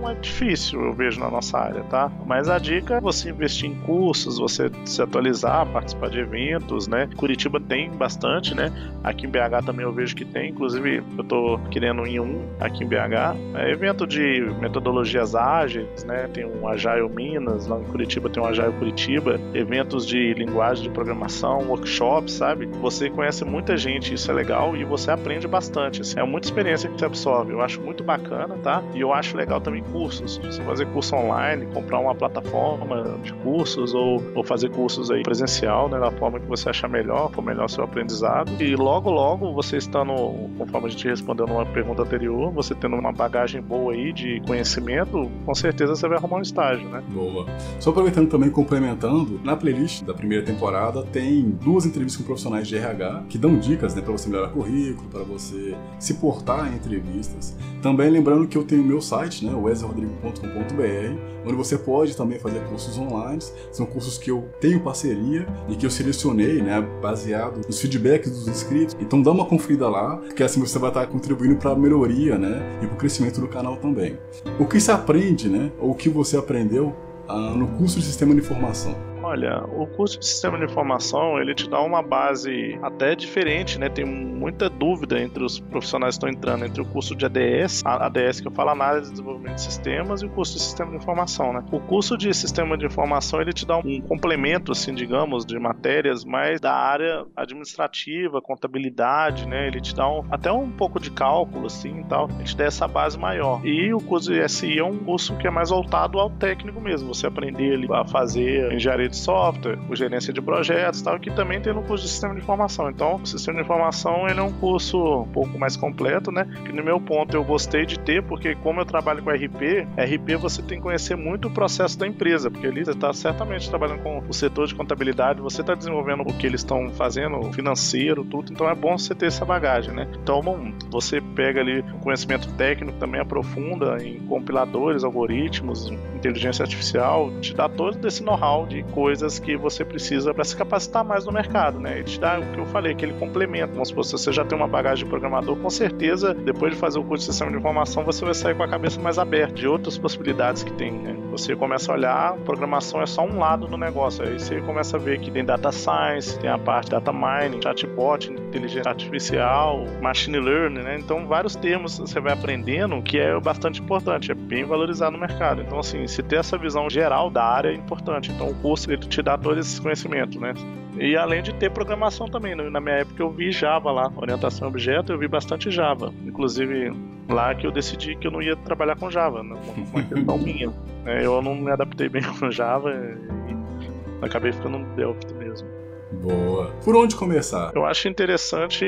é 0.09 0.15
difícil, 0.15 0.81
eu 0.81 0.93
vejo 0.93 1.19
na 1.21 1.31
nossa 1.31 1.59
área, 1.59 1.83
tá? 1.85 2.11
Mas 2.27 2.49
a 2.49 2.59
dica 2.59 2.95
é 2.95 3.01
você 3.01 3.31
investir 3.31 3.71
em 3.71 3.75
cursos, 3.75 4.39
você 4.39 4.71
se 4.85 5.03
atualizar, 5.03 5.67
participar 5.67 6.11
de 6.11 6.21
eventos, 6.21 6.87
né? 6.87 7.09
Curitiba 7.17 7.61
tem 7.61 7.91
bastante, 7.91 8.55
né? 8.55 8.73
Aqui 9.03 9.27
em 9.27 9.31
BH 9.31 9.65
também 9.65 9.85
eu 9.85 9.93
vejo 9.93 10.15
que 10.15 10.25
tem, 10.25 10.51
inclusive 10.51 11.03
eu 11.17 11.25
tô 11.25 11.59
querendo 11.71 12.07
ir 12.07 12.21
um 12.21 12.43
aqui 12.61 12.85
em 12.85 12.87
BH. 12.87 13.37
É 13.55 13.71
evento 13.71 14.07
de 14.07 14.43
metodologias 14.61 15.35
ágeis, 15.35 16.05
né? 16.05 16.29
Tem 16.33 16.45
um 16.45 16.69
Agile 16.69 17.09
Minas, 17.09 17.67
lá 17.67 17.81
em 17.81 17.85
Curitiba 17.85 18.29
tem 18.29 18.43
um 18.43 18.47
Agile 18.47 18.73
Curitiba, 18.73 19.41
eventos 19.55 20.06
de 20.07 20.35
linguagem 20.35 20.85
de 20.85 20.91
programação, 20.91 21.69
workshops, 21.69 22.35
sabe? 22.35 22.67
Você 22.81 23.11
conhece 23.11 23.45
muita 23.45 23.77
gente, 23.77 24.15
isso 24.15 24.31
é 24.31 24.35
legal 24.35 24.77
e 24.77 24.85
você 24.85 25.11
aprende 25.11 25.49
bastante. 25.49 26.01
Assim, 26.01 26.19
é 26.19 26.25
muita 26.25 26.47
experiência 26.47 26.89
que 26.89 26.99
você 26.99 27.05
absorve. 27.05 27.53
Eu 27.53 27.61
acho 27.61 27.81
muito 27.81 28.05
bacana, 28.05 28.57
tá? 28.63 28.83
E 28.95 29.01
eu 29.01 29.13
acho 29.13 29.37
legal 29.37 29.61
também 29.61 29.83
cursos. 29.83 30.39
Você 30.39 30.63
fazer 30.63 30.87
curso 30.87 31.17
online, 31.17 31.67
comprar 31.67 31.99
uma 31.99 32.15
plataforma 32.15 33.19
de 33.23 33.33
cursos 33.35 33.95
ou, 33.95 34.23
ou 34.35 34.45
fazer 34.45 34.71
cursos 34.71 35.11
aí 35.11 35.23
presencial, 35.23 35.89
né, 35.89 35.99
da 35.99 36.11
forma 36.11 36.39
que 36.39 36.47
você 36.47 36.71
achar 36.71 36.89
melhor, 36.89 37.31
for 37.33 37.43
melhor 37.43 37.69
seu 37.69 37.85
aprendizado. 37.85 38.51
E 38.61 38.77
logo, 38.77 39.11
logo, 39.11 39.53
você 39.53 39.77
estando, 39.77 40.15
conforme 40.57 40.89
a 40.89 40.91
gente 40.91 41.09
respondeu 41.09 41.47
numa 41.47 41.67
pergunta 41.67 42.03
anterior, 42.03 42.53
você 42.53 42.75
tendo 42.75 42.97
uma 42.97 43.13
bagagem 43.13 43.61
boa 43.61 43.93
aí 43.93 44.13
de 44.13 44.41
conhecimento, 44.47 45.31
com 45.45 45.55
certeza 45.55 45.95
você 45.95 46.09
vai 46.09 46.19
arrumar 46.19 46.39
um 46.39 46.43
estágio, 46.43 46.89
né? 46.89 47.03
Boa. 47.09 47.47
Só 47.81 47.91
aproveitando 47.91 48.29
também, 48.29 48.51
complementando, 48.51 49.41
na 49.43 49.57
playlist 49.57 49.96
da 50.05 50.15
primeira 50.15 50.45
temporada 50.45 51.03
tem 51.03 51.51
duas 51.63 51.87
entrevistas 51.87 52.21
com 52.21 52.25
profissionais 52.25 52.67
de 52.67 52.77
RH 52.77 53.25
que 53.29 53.39
dão 53.39 53.59
dicas, 53.59 53.95
né, 53.95 54.03
para 54.03 54.13
você 54.13 54.29
melhorar 54.29 54.49
currículo, 54.49 55.09
para 55.09 55.23
você 55.23 55.75
se 55.99 56.15
portar 56.15 56.73
em 56.73 56.77
entrevistas. 56.77 57.57
Também 57.83 58.11
lembrando 58.11 58.47
que 58.47 58.57
eu 58.57 58.65
tenho 58.65 58.83
o 58.83 58.85
meu 58.85 59.01
site, 59.01 59.45
né, 59.45 59.55
wesleyrodrigo.com.br, 59.55 61.37
onde 61.45 61.55
você 61.55 61.79
pode 61.79 62.17
também 62.17 62.39
fazer 62.39 62.61
cursos 62.65 62.99
online. 62.99 63.43
São 63.71 63.87
cursos 63.87 64.19
que 64.19 64.31
eu 64.31 64.49
tenho 64.61 64.81
parceria 64.81 65.47
e 65.69 65.77
que 65.77 65.87
eu 65.87 65.91
selecionei, 65.91 66.61
né, 66.61 66.81
baseado 67.01 67.61
nos 67.67 67.81
feedbacks 67.81 68.31
dos 68.31 68.49
inscritos. 68.49 68.97
Então 69.01 69.23
dá 69.23 69.31
uma 69.31 69.45
conferida 69.45 69.89
lá, 69.89 70.17
porque 70.17 70.43
assim 70.43 70.61
você 70.61 70.79
vai 70.79 70.91
estar 70.91 71.07
contribuindo 71.07 71.57
para 71.57 71.71
a 71.71 71.77
melhoria, 71.77 72.39
né, 72.39 72.79
e 72.83 72.87
para 72.87 72.95
o 72.95 72.99
crescimento 72.99 73.41
do 73.41 73.49
canal 73.49 73.77
também. 73.77 74.19
O 74.59 74.67
que 74.67 74.81
se 74.81 74.91
aprende, 74.91 75.49
né, 75.49 75.71
ou 75.79 75.91
o 75.91 75.95
que 75.95 76.09
você 76.09 76.37
aprendeu 76.37 76.95
ah, 77.29 77.55
no 77.57 77.67
curso 77.69 77.99
de 77.99 78.05
Sistema 78.05 78.35
de 78.35 78.41
Informação? 78.41 78.95
Olha, 79.27 79.65
o 79.65 79.89
curso 79.89 80.21
de 80.21 80.25
sistema 80.25 80.57
de 80.57 80.67
informação 80.67 81.41
ele 81.41 81.53
te 81.53 81.69
dá 81.69 81.81
uma 81.81 82.01
base 82.01 82.79
até 82.81 83.17
diferente, 83.17 83.77
né? 83.77 83.89
Tem 83.89 84.05
muita 84.05 84.71
dúvida 84.71 85.19
entre 85.21 85.43
os 85.43 85.59
profissionais 85.59 86.17
que 86.17 86.25
estão 86.25 86.29
entrando 86.29 86.65
entre 86.65 86.81
o 86.81 86.85
curso 86.85 87.13
de 87.13 87.27
ADS, 87.27 87.83
a 87.85 88.07
ADS 88.07 88.41
que 88.41 88.47
eu 88.47 88.53
falo 88.53 88.71
análise 88.71 89.09
e 89.09 89.11
desenvolvimento 89.11 89.57
de 89.57 89.63
sistemas 89.63 90.23
e 90.23 90.27
o 90.27 90.31
curso 90.31 90.55
de 90.55 90.61
sistema 90.61 90.93
de 90.93 90.99
informação, 90.99 91.53
né? 91.53 91.65
O 91.73 91.81
curso 91.81 92.17
de 92.17 92.33
sistema 92.33 92.79
de 92.79 92.87
informação 92.87 93.41
ele 93.41 93.53
te 93.53 93.67
dá 93.67 93.79
um 93.79 94.01
complemento, 94.01 94.71
assim, 94.71 94.95
digamos, 94.95 95.45
de 95.45 95.59
matérias 95.59 96.25
mais 96.25 96.61
da 96.61 96.73
área 96.73 97.27
administrativa, 97.35 98.41
contabilidade, 98.41 99.45
né? 99.49 99.67
Ele 99.67 99.81
te 99.81 99.93
dá 99.93 100.09
um, 100.09 100.25
até 100.31 100.53
um 100.53 100.71
pouco 100.71 101.01
de 101.01 101.11
cálculo, 101.11 101.67
assim, 101.67 101.99
e 101.99 102.05
tal. 102.05 102.29
Ele 102.31 102.45
te 102.45 102.57
dá 102.57 102.67
essa 102.67 102.87
base 102.87 103.19
maior. 103.19 103.61
E 103.67 103.93
o 103.93 103.99
curso 103.99 104.33
de 104.33 104.49
SI 104.49 104.79
é 104.79 104.85
um 104.85 104.99
curso 104.99 105.37
que 105.37 105.49
é 105.49 105.51
mais 105.51 105.71
voltado 105.71 106.21
ao 106.21 106.31
técnico 106.31 106.81
mesmo. 106.81 107.13
Você 107.13 107.27
aprender 107.27 107.75
ali 107.75 107.89
a 107.91 108.05
fazer 108.05 108.73
engenharia 108.73 109.09
de 109.09 109.16
de 109.17 109.23
software, 109.23 109.79
o 109.89 109.97
gerência 109.97 110.33
de 110.33 110.41
projetos, 110.41 111.01
tal, 111.03 111.19
que 111.19 111.31
também 111.31 111.61
tem 111.61 111.73
no 111.73 111.83
curso 111.83 112.05
de 112.05 112.11
sistema 112.11 112.35
de 112.35 112.41
informação. 112.41 112.91
Então, 112.91 113.17
o 113.17 113.27
sistema 113.27 113.59
de 113.59 113.65
informação 113.65 114.29
ele 114.29 114.39
é 114.39 114.43
um 114.43 114.53
curso 114.53 115.23
um 115.23 115.29
pouco 115.29 115.59
mais 115.59 115.77
completo, 115.77 116.31
né? 116.31 116.47
Que 116.65 116.73
no 116.73 116.85
meu 116.85 117.01
ponto 117.01 117.35
eu 117.35 117.43
gostei 117.43 117.87
de 117.87 117.99
ter, 117.99 118.23
porque 118.23 118.55
como 118.57 118.81
eu 118.81 118.85
trabalho 118.85 119.23
com 119.23 119.31
RP, 119.31 119.87
RP 119.97 120.37
você 120.39 120.63
tem 120.63 120.79
que 120.79 120.85
conhecer 120.85 121.17
muito 121.17 121.49
o 121.49 121.51
processo 121.51 121.99
da 121.99 122.07
empresa, 122.07 122.51
porque 122.51 122.67
ali 122.67 122.85
você 122.85 122.93
está 122.93 123.13
certamente 123.13 123.69
trabalhando 123.69 124.03
com 124.03 124.23
o 124.29 124.33
setor 124.33 124.67
de 124.67 124.75
contabilidade, 124.75 125.41
você 125.41 125.63
está 125.63 125.75
desenvolvendo 125.75 126.23
o 126.23 126.33
que 126.35 126.47
eles 126.47 126.61
estão 126.61 126.91
fazendo, 126.91 127.53
financeiro, 127.53 128.25
tudo. 128.25 128.53
Então 128.53 128.69
é 128.69 128.75
bom 128.75 128.99
você 128.99 129.15
ter 129.15 129.27
essa 129.27 129.45
bagagem, 129.45 129.95
né? 129.95 130.07
Então, 130.23 130.41
bom, 130.41 130.73
você 130.91 131.21
pega 131.21 131.61
ali 131.61 131.83
conhecimento 132.03 132.53
técnico, 132.55 132.99
também 132.99 133.21
aprofunda 133.21 133.97
em 134.03 134.19
compiladores, 134.21 135.05
algoritmos, 135.05 135.91
inteligência 136.15 136.63
artificial, 136.63 137.31
te 137.41 137.55
dá 137.55 137.69
todo 137.69 138.07
esse 138.07 138.23
know-how 138.23 138.67
de 138.67 138.83
coisas 138.85 139.06
coisas 139.07 139.39
que 139.39 139.57
você 139.57 139.85
precisa 139.85 140.35
para 140.35 140.43
se 140.43 140.57
capacitar 140.57 141.05
mais 141.05 141.25
no 141.25 141.31
mercado, 141.31 141.79
né? 141.79 142.01
E 142.01 142.03
te 142.03 142.19
dá 142.19 142.41
o 142.41 142.43
que 142.53 142.59
eu 142.59 142.67
falei, 142.67 142.91
aquele 142.91 143.13
complemento. 143.13 143.73
Vamos 143.73 143.91
se 143.91 143.95
você 143.95 144.33
já 144.33 144.45
tem 144.45 144.59
uma 144.59 144.67
bagagem 144.67 145.05
de 145.05 145.09
programador, 145.09 145.57
com 145.57 145.71
certeza, 145.71 146.35
depois 146.35 146.75
de 146.75 146.81
fazer 146.81 146.99
o 146.99 147.05
curso 147.05 147.25
de 147.25 147.31
sistema 147.31 147.53
de 147.53 147.57
informação, 147.57 148.03
você 148.03 148.25
vai 148.25 148.35
sair 148.35 148.57
com 148.57 148.65
a 148.65 148.69
cabeça 148.69 149.01
mais 149.01 149.17
aberta 149.17 149.55
de 149.55 149.69
outras 149.69 149.97
possibilidades 149.97 150.65
que 150.65 150.73
tem, 150.73 150.91
né? 150.91 151.17
Você 151.31 151.55
começa 151.55 151.93
a 151.93 151.95
olhar, 151.95 152.33
programação 152.39 153.01
é 153.01 153.07
só 153.07 153.23
um 153.23 153.39
lado 153.39 153.69
do 153.69 153.77
negócio. 153.77 154.27
Aí 154.27 154.41
você 154.41 154.61
começa 154.63 154.97
a 154.97 154.99
ver 154.99 155.21
que 155.21 155.31
tem 155.31 155.45
data 155.45 155.71
science, 155.71 156.37
tem 156.41 156.51
a 156.51 156.59
parte 156.59 156.91
data 156.91 157.13
mining, 157.13 157.61
chatbot, 157.63 158.33
inteligência 158.33 158.89
artificial, 158.89 159.85
machine 160.01 160.41
learning, 160.41 160.83
né? 160.83 160.99
Então, 160.99 161.27
vários 161.27 161.55
termos 161.55 161.99
você 161.99 162.19
vai 162.19 162.33
aprendendo 162.33 163.01
que 163.03 163.19
é 163.19 163.39
bastante 163.39 163.81
importante, 163.81 164.33
é 164.33 164.35
bem 164.35 164.65
valorizado 164.65 165.13
no 165.13 165.19
mercado. 165.19 165.63
Então, 165.63 165.79
assim, 165.79 166.07
se 166.09 166.23
ter 166.23 166.37
essa 166.37 166.59
visão 166.59 166.89
geral 166.89 167.31
da 167.31 167.45
área 167.45 167.69
é 167.69 167.75
importante. 167.75 168.33
Então, 168.33 168.49
o 168.49 168.55
curso 168.55 168.89
ele 168.97 169.07
te 169.07 169.23
dá 169.23 169.37
todo 169.39 169.59
esse 169.59 169.81
conhecimento, 169.81 170.41
né? 170.41 170.55
E 170.99 171.17
além 171.17 171.43
de 171.43 171.53
ter 171.55 171.71
programação 171.71 172.27
também, 172.27 172.55
né? 172.55 172.69
na 172.71 172.81
minha 172.81 172.97
época 172.97 173.23
eu 173.23 173.31
vi 173.31 173.53
Java 173.53 173.93
lá, 173.93 174.11
orientação 174.17 174.67
a 174.67 174.71
objeto, 174.71 175.13
eu 175.13 175.19
vi 175.19 175.29
bastante 175.29 175.71
Java. 175.71 176.13
Inclusive 176.25 176.93
lá 177.29 177.55
que 177.55 177.67
eu 177.67 177.71
decidi 177.71 178.17
que 178.17 178.27
eu 178.27 178.31
não 178.31 178.41
ia 178.41 178.57
trabalhar 178.57 178.97
com 178.97 179.11
Java, 179.11 179.43
né? 179.43 179.57
uma 179.93 180.03
questão 180.09 180.39
minha. 180.39 180.73
Né? 181.05 181.25
Eu 181.25 181.43
não 181.43 181.55
me 181.55 181.71
adaptei 181.71 182.09
bem 182.09 182.23
com 182.41 182.51
Java 182.51 182.91
e 182.91 184.25
acabei 184.25 184.53
ficando 184.53 184.79
no 184.79 184.97
Delphi 184.97 185.35
mesmo. 185.35 185.76
Boa. 186.11 186.73
Por 186.85 186.95
onde 186.95 187.17
começar? 187.17 187.73
Eu 187.75 187.85
acho 187.85 188.09
interessante 188.09 188.87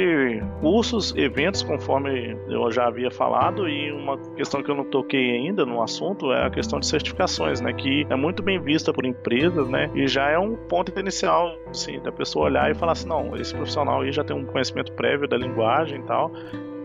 cursos, 0.60 1.14
eventos, 1.16 1.62
conforme 1.62 2.36
eu 2.48 2.70
já 2.70 2.86
havia 2.86 3.10
falado, 3.10 3.68
e 3.68 3.90
uma 3.92 4.16
questão 4.36 4.62
que 4.62 4.70
eu 4.70 4.74
não 4.74 4.84
toquei 4.84 5.32
ainda 5.32 5.66
no 5.66 5.82
assunto 5.82 6.32
é 6.32 6.46
a 6.46 6.50
questão 6.50 6.78
de 6.78 6.86
certificações, 6.86 7.60
né? 7.60 7.72
Que 7.72 8.06
é 8.08 8.16
muito 8.16 8.42
bem 8.42 8.60
vista 8.60 8.92
por 8.92 9.04
empresas, 9.04 9.68
né? 9.68 9.90
E 9.94 10.06
já 10.06 10.30
é 10.30 10.38
um 10.38 10.54
ponto 10.54 10.96
inicial, 10.98 11.56
assim, 11.68 11.98
da 12.00 12.12
pessoa 12.12 12.46
olhar 12.46 12.70
e 12.70 12.74
falar 12.74 12.92
assim, 12.92 13.08
não, 13.08 13.34
esse 13.36 13.54
profissional 13.54 14.02
aí 14.02 14.12
já 14.12 14.22
tem 14.22 14.36
um 14.36 14.44
conhecimento 14.44 14.92
prévio 14.92 15.28
da 15.28 15.36
linguagem 15.36 16.00
e 16.00 16.02
tal. 16.04 16.32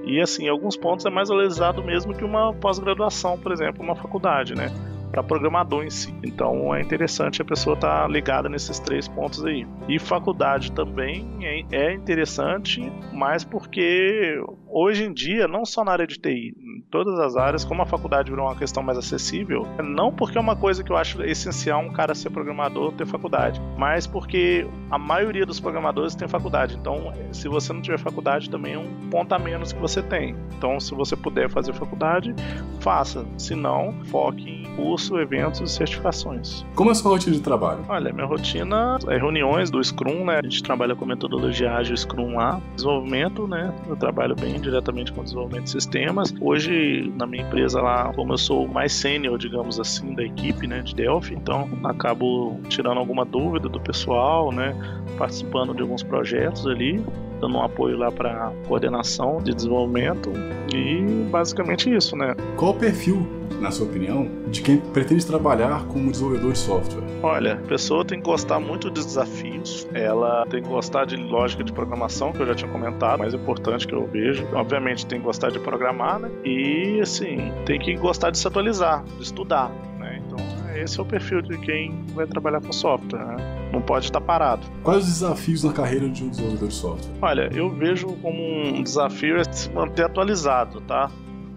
E 0.03 0.19
assim, 0.19 0.45
em 0.45 0.49
alguns 0.49 0.75
pontos 0.75 1.05
é 1.05 1.09
mais 1.09 1.29
valorizado 1.29 1.81
mesmo 1.83 2.13
que 2.13 2.25
uma 2.25 2.53
pós-graduação, 2.53 3.39
por 3.39 3.51
exemplo, 3.51 3.81
uma 3.81 3.95
faculdade, 3.95 4.53
né? 4.55 4.69
Para 5.13 5.21
programador 5.21 5.83
em 5.83 5.91
si. 5.91 6.11
Então 6.23 6.73
é 6.73 6.81
interessante 6.81 7.39
a 7.39 7.45
pessoa 7.45 7.75
estar 7.75 8.01
tá 8.01 8.07
ligada 8.07 8.49
nesses 8.49 8.79
três 8.79 9.07
pontos 9.07 9.45
aí. 9.45 9.65
E 9.87 9.99
faculdade 9.99 10.71
também 10.71 11.37
é, 11.43 11.63
é 11.71 11.93
interessante, 11.93 12.81
mas 13.13 13.43
porque 13.43 14.43
hoje 14.67 15.03
em 15.03 15.13
dia, 15.13 15.47
não 15.47 15.65
só 15.65 15.85
na 15.85 15.91
área 15.91 16.07
de 16.07 16.17
TI, 16.17 16.55
todas 16.93 17.19
as 17.19 17.35
áreas, 17.35 17.65
como 17.65 17.81
a 17.81 17.87
faculdade 17.87 18.29
virou 18.29 18.45
uma 18.45 18.55
questão 18.55 18.83
mais 18.83 18.99
acessível, 18.99 19.67
não 19.83 20.11
porque 20.11 20.37
é 20.37 20.41
uma 20.41 20.55
coisa 20.55 20.83
que 20.83 20.91
eu 20.91 20.95
acho 20.95 21.23
essencial 21.23 21.81
um 21.81 21.91
cara 21.91 22.13
ser 22.13 22.29
programador 22.29 22.91
ter 22.91 23.07
faculdade, 23.07 23.59
mas 23.75 24.05
porque 24.05 24.67
a 24.91 24.97
maioria 24.99 25.43
dos 25.43 25.59
programadores 25.59 26.13
tem 26.13 26.27
faculdade. 26.27 26.77
Então, 26.79 27.11
se 27.31 27.47
você 27.47 27.73
não 27.73 27.81
tiver 27.81 27.97
faculdade, 27.97 28.47
também 28.47 28.75
é 28.75 28.77
um 28.77 29.09
ponto 29.09 29.33
a 29.33 29.39
menos 29.39 29.73
que 29.73 29.79
você 29.79 30.03
tem. 30.03 30.35
Então, 30.55 30.79
se 30.79 30.93
você 30.93 31.15
puder 31.15 31.49
fazer 31.49 31.73
faculdade, 31.73 32.35
faça. 32.79 33.25
Se 33.39 33.55
não, 33.55 33.91
foque 34.05 34.47
em 34.47 34.75
curso, 34.75 35.17
eventos 35.17 35.61
e 35.61 35.67
certificações. 35.67 36.63
Como 36.75 36.89
é 36.89 36.93
a 36.93 36.95
sua 36.95 37.11
rotina 37.11 37.35
de 37.35 37.41
trabalho? 37.41 37.83
Olha, 37.89 38.13
minha 38.13 38.27
rotina 38.27 38.99
é 39.07 39.17
reuniões 39.17 39.71
do 39.71 39.83
Scrum, 39.83 40.25
né? 40.25 40.39
A 40.39 40.43
gente 40.43 40.61
trabalha 40.61 40.95
com 40.95 41.05
metodologia 41.05 41.73
ágil 41.73 41.97
Scrum 41.97 42.35
lá, 42.35 42.61
desenvolvimento, 42.75 43.47
né? 43.47 43.73
Eu 43.87 43.95
trabalho 43.95 44.35
bem 44.35 44.59
diretamente 44.61 45.11
com 45.11 45.23
desenvolvimento 45.23 45.63
de 45.63 45.71
sistemas. 45.71 46.33
Hoje, 46.39 46.82
na 47.17 47.25
minha 47.25 47.43
empresa 47.43 47.81
lá, 47.81 48.11
como 48.13 48.33
eu 48.33 48.37
sou 48.37 48.67
mais 48.67 48.93
sênior, 48.93 49.37
digamos 49.37 49.79
assim, 49.79 50.13
da 50.13 50.23
equipe, 50.23 50.67
né, 50.67 50.81
de 50.81 50.95
Delphi, 50.95 51.33
então 51.33 51.67
acabo 51.83 52.59
tirando 52.69 52.97
alguma 52.97 53.25
dúvida 53.25 53.69
do 53.69 53.79
pessoal, 53.79 54.51
né, 54.51 54.75
participando 55.17 55.73
de 55.73 55.81
alguns 55.81 56.03
projetos 56.03 56.67
ali, 56.67 57.03
dando 57.39 57.57
um 57.57 57.61
apoio 57.63 57.97
lá 57.97 58.11
para 58.11 58.51
coordenação 58.67 59.37
de 59.37 59.53
desenvolvimento 59.53 60.31
e 60.73 61.29
basicamente 61.29 61.93
isso, 61.93 62.15
né? 62.15 62.35
Qual 62.55 62.71
o 62.71 62.75
perfil, 62.75 63.27
na 63.63 63.71
sua 63.71 63.87
opinião, 63.87 64.29
de 64.49 64.61
quem 64.61 64.77
pretende 64.77 65.25
trabalhar 65.25 65.85
como 65.85 66.11
desenvolvedor 66.11 66.51
de 66.51 66.59
software? 66.59 67.01
Olha, 67.23 67.53
a 67.53 67.67
pessoa 67.67 68.03
tem 68.03 68.19
que 68.19 68.25
gostar 68.25 68.59
muito 68.59 68.91
de 68.91 69.03
desafios, 69.03 69.87
ela 69.93 70.45
tem 70.47 70.61
que 70.61 70.67
gostar 70.67 71.05
de 71.05 71.15
lógica 71.15 71.63
de 71.63 71.71
programação, 71.71 72.33
que 72.33 72.41
eu 72.41 72.45
já 72.45 72.53
tinha 72.53 72.69
comentado, 72.69 73.19
mais 73.19 73.33
importante 73.33 73.87
que 73.87 73.95
eu 73.95 74.05
vejo. 74.05 74.45
Obviamente 74.53 75.05
tem 75.05 75.19
que 75.19 75.25
gostar 75.25 75.49
de 75.49 75.59
programar, 75.59 76.19
né? 76.19 76.29
E 76.43 76.99
assim, 77.01 77.53
tem 77.65 77.79
que 77.79 77.95
gostar 77.95 78.31
de 78.31 78.37
se 78.37 78.45
atualizar, 78.45 79.03
de 79.17 79.23
estudar, 79.23 79.71
né? 79.97 80.21
Então, 80.25 80.37
esse 80.75 80.99
é 80.99 81.01
o 81.01 81.05
perfil 81.05 81.41
de 81.41 81.57
quem 81.59 82.03
vai 82.13 82.27
trabalhar 82.27 82.59
com 82.59 82.73
software, 82.73 83.25
né? 83.25 83.63
não 83.73 83.81
pode 83.81 84.05
estar 84.05 84.21
parado. 84.21 84.67
Quais 84.83 85.03
os 85.03 85.13
desafios 85.13 85.63
na 85.63 85.73
carreira 85.73 86.07
de 86.07 86.23
um 86.23 86.29
desenvolvedor 86.29 86.69
de 86.69 86.75
software? 86.75 87.11
Olha, 87.21 87.49
eu 87.53 87.69
vejo 87.71 88.07
como 88.21 88.39
um 88.39 88.83
desafio 88.83 89.37
é 89.37 89.43
se 89.45 89.69
manter 89.71 90.05
atualizado, 90.05 90.79
tá? 90.81 91.09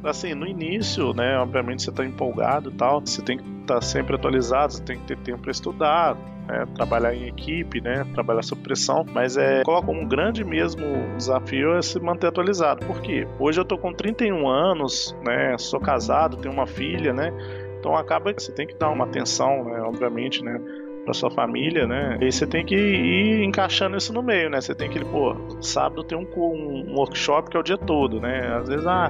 Assim, 0.06 0.34
no 0.34 0.46
início, 0.46 1.12
né, 1.12 1.36
obviamente 1.36 1.82
você 1.82 1.90
está 1.90 2.04
empolgado 2.04 2.70
e 2.70 2.72
tal, 2.74 3.00
você 3.00 3.20
tem 3.20 3.38
que 3.38 3.44
estar 3.62 3.74
tá 3.74 3.80
sempre 3.80 4.14
atualizado, 4.14 4.72
você 4.72 4.82
tem 4.82 4.96
que 5.00 5.04
ter 5.04 5.18
tempo 5.18 5.42
para 5.42 5.50
estudar, 5.50 6.14
né, 6.46 6.64
trabalhar 6.76 7.12
em 7.12 7.26
equipe, 7.26 7.80
né, 7.80 8.06
trabalhar 8.14 8.42
sob 8.42 8.62
pressão, 8.62 9.04
mas 9.12 9.36
é 9.36 9.64
coloca 9.64 9.90
um 9.90 10.06
grande 10.06 10.44
mesmo 10.44 10.84
desafio 11.16 11.76
é 11.76 11.82
se 11.82 11.98
manter 11.98 12.28
atualizado. 12.28 12.86
Por 12.86 13.00
quê? 13.00 13.26
Hoje 13.40 13.60
eu 13.60 13.64
tô 13.64 13.76
com 13.76 13.92
31 13.92 14.48
anos, 14.48 15.16
né, 15.24 15.58
sou 15.58 15.80
casado, 15.80 16.36
tenho 16.36 16.54
uma 16.54 16.68
filha, 16.68 17.12
né, 17.12 17.32
então 17.80 17.96
acaba 17.96 18.32
que 18.32 18.40
você 18.40 18.52
tem 18.52 18.64
que 18.64 18.76
dar 18.76 18.90
uma 18.90 19.06
atenção, 19.06 19.64
né, 19.64 19.80
obviamente, 19.80 20.40
né, 20.44 20.60
para 21.04 21.14
sua 21.14 21.30
família, 21.30 21.86
né? 21.86 22.18
E 22.20 22.32
você 22.32 22.48
tem 22.48 22.66
que 22.66 22.74
ir 22.74 23.44
encaixando 23.44 23.96
isso 23.96 24.12
no 24.12 24.24
meio, 24.24 24.50
né? 24.50 24.60
Você 24.60 24.74
tem 24.74 24.90
que, 24.90 24.98
pô, 25.04 25.36
sábado 25.60 26.02
tem 26.02 26.18
um, 26.18 26.26
um 26.36 26.96
workshop 26.96 27.48
que 27.48 27.56
é 27.56 27.60
o 27.60 27.62
dia 27.62 27.78
todo, 27.78 28.20
né? 28.20 28.56
Às 28.56 28.68
vezes, 28.68 28.84
ah, 28.88 29.08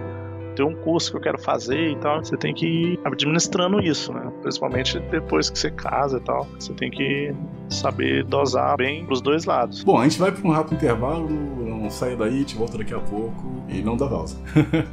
tem 0.56 0.66
um 0.66 0.74
curso 0.74 1.10
que 1.10 1.18
eu 1.18 1.20
quero 1.20 1.40
fazer 1.40 1.90
e 1.90 1.96
tal, 1.96 2.24
você 2.24 2.36
tem 2.36 2.52
que 2.52 2.66
ir 2.66 2.98
administrando 3.04 3.78
isso, 3.80 4.12
né? 4.12 4.32
Principalmente 4.42 4.98
depois 4.98 5.50
que 5.50 5.58
você 5.58 5.70
casa 5.70 6.16
e 6.16 6.20
tal, 6.20 6.48
você 6.58 6.72
tem 6.72 6.90
que 6.90 7.32
saber 7.68 8.24
dosar 8.24 8.76
bem 8.76 9.06
os 9.08 9.20
dois 9.20 9.44
lados. 9.44 9.84
Bom, 9.84 9.98
a 9.98 10.04
gente 10.04 10.18
vai 10.18 10.32
para 10.32 10.48
um 10.48 10.50
rápido 10.50 10.74
intervalo, 10.74 11.28
não 11.28 11.88
sai 11.90 12.16
daí, 12.16 12.44
te 12.44 12.56
volta 12.56 12.78
daqui 12.78 12.94
a 12.94 13.00
pouco 13.00 13.62
e 13.68 13.82
não 13.82 13.96
dá 13.96 14.08
pausa. 14.08 14.36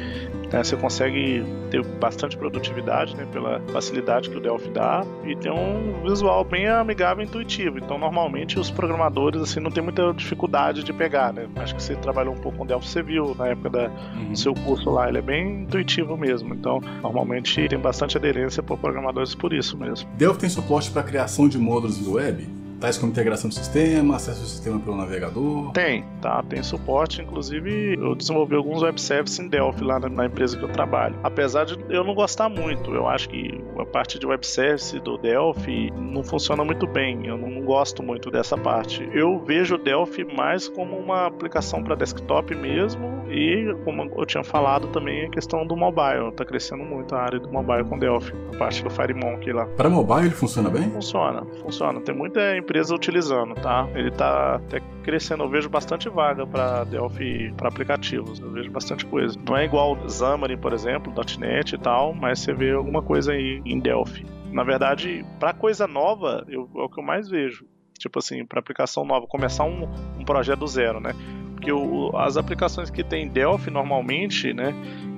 Né? 0.51 0.63
Você 0.63 0.75
consegue 0.75 1.43
ter 1.69 1.83
bastante 1.83 2.37
produtividade, 2.37 3.15
né? 3.15 3.27
Pela 3.31 3.61
facilidade 3.71 4.29
que 4.29 4.37
o 4.37 4.39
Delphi 4.39 4.69
dá 4.69 5.05
e 5.25 5.35
tem 5.35 5.51
um 5.51 6.01
visual 6.03 6.43
bem 6.43 6.67
amigável 6.67 7.23
e 7.23 7.27
intuitivo. 7.27 7.77
Então, 7.77 7.97
normalmente 7.97 8.59
os 8.59 8.69
programadores 8.69 9.41
assim 9.41 9.59
não 9.59 9.71
tem 9.71 9.83
muita 9.83 10.13
dificuldade 10.13 10.83
de 10.83 10.93
pegar, 10.93 11.33
né? 11.33 11.47
Acho 11.57 11.75
que 11.75 11.83
você 11.83 11.95
trabalhou 11.95 12.33
um 12.33 12.37
pouco 12.37 12.57
com 12.57 12.65
Delphi, 12.65 12.87
você 12.87 13.03
viu 13.03 13.35
na 13.35 13.47
época 13.47 13.69
da 13.69 13.91
uhum. 14.15 14.35
seu 14.35 14.53
curso 14.53 14.89
lá. 14.89 15.07
Ele 15.07 15.19
é 15.19 15.21
bem 15.21 15.61
intuitivo 15.63 16.17
mesmo. 16.17 16.53
Então, 16.53 16.81
normalmente 17.01 17.67
tem 17.67 17.79
bastante 17.79 18.17
aderência 18.17 18.63
por 18.63 18.77
programadores 18.77 19.35
por 19.35 19.53
isso 19.53 19.77
mesmo. 19.77 20.09
Delphi 20.15 20.39
tem 20.39 20.49
suporte 20.49 20.91
para 20.91 21.03
criação 21.03 21.47
de 21.47 21.57
módulos 21.57 21.97
via 21.97 22.13
web? 22.13 22.59
Tais 22.80 22.97
como 22.97 23.11
integração 23.11 23.49
do 23.49 23.55
sistema, 23.55 24.15
acesso 24.15 24.41
ao 24.41 24.47
sistema 24.47 24.80
pelo 24.80 24.95
navegador? 24.95 25.71
Tem, 25.73 26.05
tá, 26.21 26.43
tem 26.43 26.63
suporte. 26.63 27.21
Inclusive, 27.21 27.95
eu 27.95 28.15
desenvolvi 28.15 28.55
alguns 28.55 28.82
web 28.82 28.99
services 28.99 29.39
em 29.39 29.47
Delphi 29.47 29.84
lá 29.84 29.99
na, 29.99 30.09
na, 30.09 30.25
empresa 30.25 30.57
que 30.57 30.63
eu 30.63 30.69
trabalho. 30.69 31.15
Apesar 31.23 31.65
de 31.65 31.77
eu 31.89 32.03
não 32.03 32.13
gostar 32.13 32.49
muito, 32.49 32.93
eu 32.93 33.07
acho 33.07 33.30
que 33.30 33.61
a 33.77 33.86
parte 33.86 34.17
de 34.17 34.25
web 34.25 34.45
service 34.45 34.97
do 34.99 35.17
Delphi 35.17 35.91
não 35.91 36.23
funciona 36.23 36.63
muito 36.63 36.88
bem. 36.88 37.25
Eu 37.25 37.38
não, 37.38 37.49
não 37.49 37.61
gosto 37.61 38.01
muito 38.01 38.32
dessa 38.32 38.57
parte. 38.57 39.07
Eu 39.13 39.43
vejo 39.45 39.75
o 39.75 39.77
Delphi 39.77 40.23
mais 40.23 40.67
como 40.67 40.95
uma 40.95 41.27
aplicação 41.27 41.84
para 41.84 41.95
desktop 41.95 42.55
mesmo 42.55 43.19
e, 43.30 43.75
como 43.84 44.03
eu 44.03 44.25
tinha 44.25 44.43
falado 44.43 44.88
também, 44.88 45.25
a 45.25 45.30
questão 45.30 45.65
do 45.65 45.75
mobile. 45.75 46.32
Tá 46.36 46.45
crescendo 46.45 46.84
muito 46.84 47.13
a 47.15 47.21
área 47.21 47.39
do 47.39 47.51
mobile 47.51 47.84
com 47.86 47.97
Delphi, 47.97 48.34
a 48.53 48.57
parte 48.57 48.84
do 48.84 48.89
FireMonkey 48.89 49.53
lá. 49.53 49.65
Para 49.65 49.89
mobile 49.89 50.27
ele 50.27 50.36
funciona 50.36 50.69
bem? 50.69 50.89
Funciona, 50.89 51.45
funciona. 51.61 52.01
Tem 52.01 52.15
muita 52.15 52.57
empresa 52.70 52.93
utilizando, 52.93 53.55
tá? 53.55 53.89
Ele 53.95 54.11
tá 54.11 54.57
até 54.57 54.80
crescendo. 55.03 55.43
Eu 55.43 55.49
vejo 55.49 55.67
bastante 55.67 56.07
vaga 56.07 56.45
para 56.45 56.84
Delphi 56.84 57.51
para 57.57 57.67
aplicativos. 57.67 58.39
Eu 58.39 58.51
vejo 58.51 58.70
bastante 58.70 59.03
coisa. 59.07 59.36
Não 59.47 59.57
é 59.57 59.65
igual 59.65 59.97
Xamarin, 60.07 60.57
por 60.57 60.72
exemplo, 60.72 61.11
.NET 61.39 61.74
e 61.74 61.78
tal, 61.80 62.13
mas 62.13 62.39
você 62.39 62.53
vê 62.53 62.72
alguma 62.72 63.01
coisa 63.01 63.32
aí 63.32 63.59
em 63.65 63.80
Delphi. 63.80 64.24
Na 64.51 64.63
verdade, 64.63 65.26
para 65.39 65.51
coisa 65.51 65.88
nova, 65.88 66.45
eu, 66.47 66.70
é 66.76 66.82
o 66.82 66.89
que 66.89 66.99
eu 66.99 67.03
mais 67.03 67.28
vejo. 67.28 67.65
Tipo 67.97 68.20
assim, 68.20 68.45
para 68.45 68.59
aplicação 68.59 69.03
nova, 69.03 69.26
começar 69.26 69.63
um, 69.63 69.89
um 70.20 70.24
projeto 70.24 70.59
do 70.59 70.67
zero, 70.67 70.99
né? 70.99 71.13
Porque 71.55 71.72
o, 71.72 72.15
as 72.15 72.38
aplicações 72.38 72.91
que 72.91 73.03
tem 73.03 73.28
Delphi 73.28 73.72
normalmente, 73.72 74.53
né, 74.53 74.74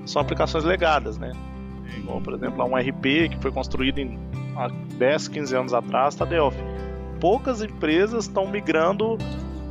são 0.06 0.22
aplicações 0.22 0.64
legadas, 0.64 1.18
né? 1.18 1.32
Igual, 1.98 2.22
por 2.22 2.34
exemplo, 2.34 2.64
um 2.66 2.76
RP 2.76 3.30
que 3.30 3.38
foi 3.40 3.52
construído 3.52 4.00
em, 4.00 4.18
há 4.56 4.70
10, 4.98 5.28
15 5.28 5.56
anos 5.56 5.74
atrás, 5.74 6.16
está 6.16 6.26
Delphi. 6.26 6.81
Poucas 7.22 7.62
empresas 7.62 8.26
estão 8.26 8.50
migrando 8.50 9.18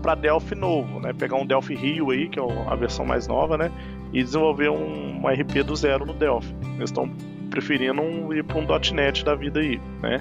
para 0.01 0.15
Delphi 0.15 0.55
novo, 0.55 1.01
né? 1.01 1.13
Pegar 1.13 1.37
um 1.37 1.45
Delphi 1.45 1.75
Rio 1.75 2.11
aí, 2.11 2.29
que 2.29 2.41
é 2.41 2.43
a 2.69 2.75
versão 2.75 3.05
mais 3.05 3.27
nova, 3.27 3.59
né? 3.59 3.71
E 4.13 4.23
desenvolver 4.23 4.71
um, 4.71 5.21
um 5.21 5.29
RP 5.29 5.63
do 5.63 5.77
zero 5.77 6.07
no 6.07 6.15
Delphi. 6.15 6.55
Eles 6.77 6.89
estão 6.89 7.11
preferindo 7.51 8.01
ir 8.33 8.45
para 8.45 8.59
um 8.59 8.67
.NET 8.95 9.25
da 9.25 9.35
vida 9.35 9.61
aí, 9.61 9.79
né? 10.01 10.21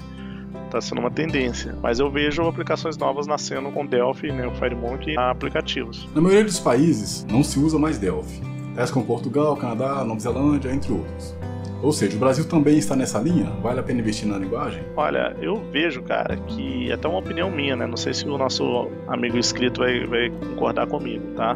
Tá 0.70 0.80
sendo 0.80 1.00
uma 1.00 1.10
tendência. 1.10 1.74
Mas 1.80 1.98
eu 1.98 2.10
vejo 2.10 2.46
aplicações 2.46 2.98
novas 2.98 3.26
nascendo 3.26 3.70
com 3.70 3.86
Delphi, 3.86 4.30
né, 4.30 4.46
o 4.46 4.54
FireMonkey, 4.54 5.16
aplicativos. 5.16 6.08
Na 6.14 6.20
maioria 6.20 6.44
dos 6.44 6.60
países 6.60 7.24
não 7.30 7.42
se 7.42 7.58
usa 7.58 7.78
mais 7.78 7.98
Delphi. 7.98 8.40
Tais 8.74 8.90
como 8.90 9.04
Portugal, 9.04 9.56
Canadá, 9.56 10.04
Nova 10.04 10.20
Zelândia, 10.20 10.72
entre 10.72 10.92
outros. 10.92 11.34
Ou 11.82 11.92
seja, 11.92 12.16
o 12.16 12.20
Brasil 12.20 12.46
também 12.46 12.76
está 12.76 12.94
nessa 12.94 13.18
linha? 13.18 13.50
Vale 13.62 13.80
a 13.80 13.82
pena 13.82 14.00
investir 14.00 14.28
na 14.28 14.36
linguagem? 14.36 14.82
Olha, 14.96 15.34
eu 15.40 15.62
vejo, 15.70 16.02
cara, 16.02 16.36
que 16.36 16.90
é 16.90 16.94
até 16.94 17.08
uma 17.08 17.18
opinião 17.18 17.50
minha, 17.50 17.74
né? 17.74 17.86
Não 17.86 17.96
sei 17.96 18.12
se 18.12 18.26
o 18.28 18.36
nosso 18.36 18.88
amigo 19.08 19.38
inscrito 19.38 19.80
vai, 19.80 20.06
vai 20.06 20.30
concordar 20.30 20.86
comigo, 20.86 21.24
tá? 21.36 21.54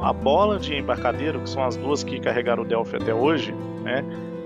A 0.00 0.12
bola 0.12 0.58
de 0.58 0.74
embarcadeiro, 0.74 1.40
que 1.40 1.50
são 1.50 1.62
as 1.64 1.76
duas 1.76 2.02
que 2.02 2.18
carregaram 2.18 2.62
o 2.62 2.66
Delphi 2.66 2.96
até 2.96 3.14
hoje, 3.14 3.54
né? 3.82 4.02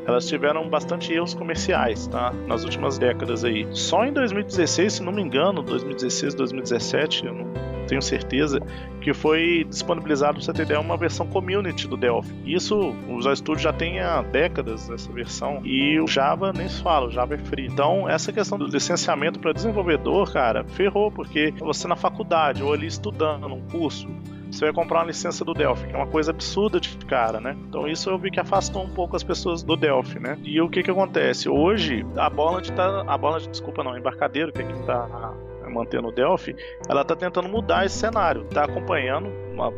Elas 0.06 0.26
tiveram 0.26 0.68
bastante 0.68 1.12
erros 1.12 1.34
comerciais, 1.34 2.06
tá? 2.06 2.32
Nas 2.46 2.64
últimas 2.64 2.96
décadas 2.98 3.44
aí. 3.44 3.66
Só 3.72 4.04
em 4.04 4.12
2016, 4.12 4.94
se 4.94 5.02
não 5.02 5.12
me 5.12 5.22
engano, 5.22 5.62
2016, 5.62 6.34
2017, 6.34 7.26
eu 7.26 7.34
não 7.34 7.46
tenho 7.86 8.02
certeza, 8.02 8.60
que 9.00 9.14
foi 9.14 9.64
disponibilizado, 9.68 10.42
você 10.42 10.52
ter 10.52 10.62
ideia, 10.62 10.80
uma 10.80 10.96
versão 10.96 11.26
community 11.26 11.86
do 11.86 11.96
Delphi. 11.96 12.34
Isso, 12.44 12.76
o 13.08 13.16
Visual 13.16 13.36
Studio 13.36 13.62
já 13.62 13.72
tem 13.72 14.00
há 14.00 14.22
décadas 14.22 14.90
essa 14.90 15.10
versão, 15.12 15.60
e 15.64 15.98
o 16.00 16.06
Java 16.06 16.52
nem 16.52 16.68
se 16.68 16.82
fala, 16.82 17.06
o 17.06 17.10
Java 17.10 17.34
é 17.34 17.38
free. 17.38 17.66
Então, 17.66 18.08
essa 18.08 18.32
questão 18.32 18.58
do 18.58 18.66
licenciamento 18.66 19.38
para 19.38 19.52
desenvolvedor, 19.52 20.32
cara, 20.32 20.64
ferrou, 20.64 21.10
porque 21.10 21.54
você 21.58 21.86
na 21.86 21.96
faculdade 21.96 22.62
ou 22.62 22.72
ali 22.72 22.86
estudando 22.86 23.46
um 23.46 23.60
curso, 23.68 24.08
você 24.50 24.66
vai 24.66 24.74
comprar 24.74 25.00
uma 25.00 25.06
licença 25.06 25.44
do 25.44 25.54
Delphi, 25.54 25.88
que 25.88 25.94
é 25.94 25.96
uma 25.96 26.06
coisa 26.06 26.30
absurda 26.30 26.80
de 26.80 26.96
cara, 27.06 27.40
né? 27.40 27.56
Então 27.68 27.86
isso 27.86 28.10
eu 28.10 28.18
vi 28.18 28.30
que 28.30 28.40
afastou 28.40 28.82
um 28.82 28.90
pouco 28.90 29.16
as 29.16 29.22
pessoas 29.22 29.62
do 29.62 29.76
Delphi, 29.76 30.18
né? 30.18 30.38
E 30.42 30.60
o 30.60 30.68
que 30.68 30.82
que 30.82 30.90
acontece? 30.90 31.48
Hoje, 31.48 32.04
a 32.16 32.30
bola 32.30 32.60
de 32.60 32.72
tá, 32.72 33.04
a 33.06 33.18
bola 33.18 33.40
de 33.40 33.48
desculpa 33.48 33.82
não, 33.82 33.96
embarcadeiro, 33.96 34.52
que 34.52 34.62
é 34.62 34.64
quem 34.64 34.82
tá 34.82 35.34
mantendo 35.68 36.08
o 36.08 36.12
Delphi, 36.12 36.56
ela 36.88 37.04
tá 37.04 37.14
tentando 37.14 37.48
mudar 37.48 37.84
esse 37.84 37.98
cenário, 37.98 38.44
tá 38.44 38.64
acompanhando 38.64 39.30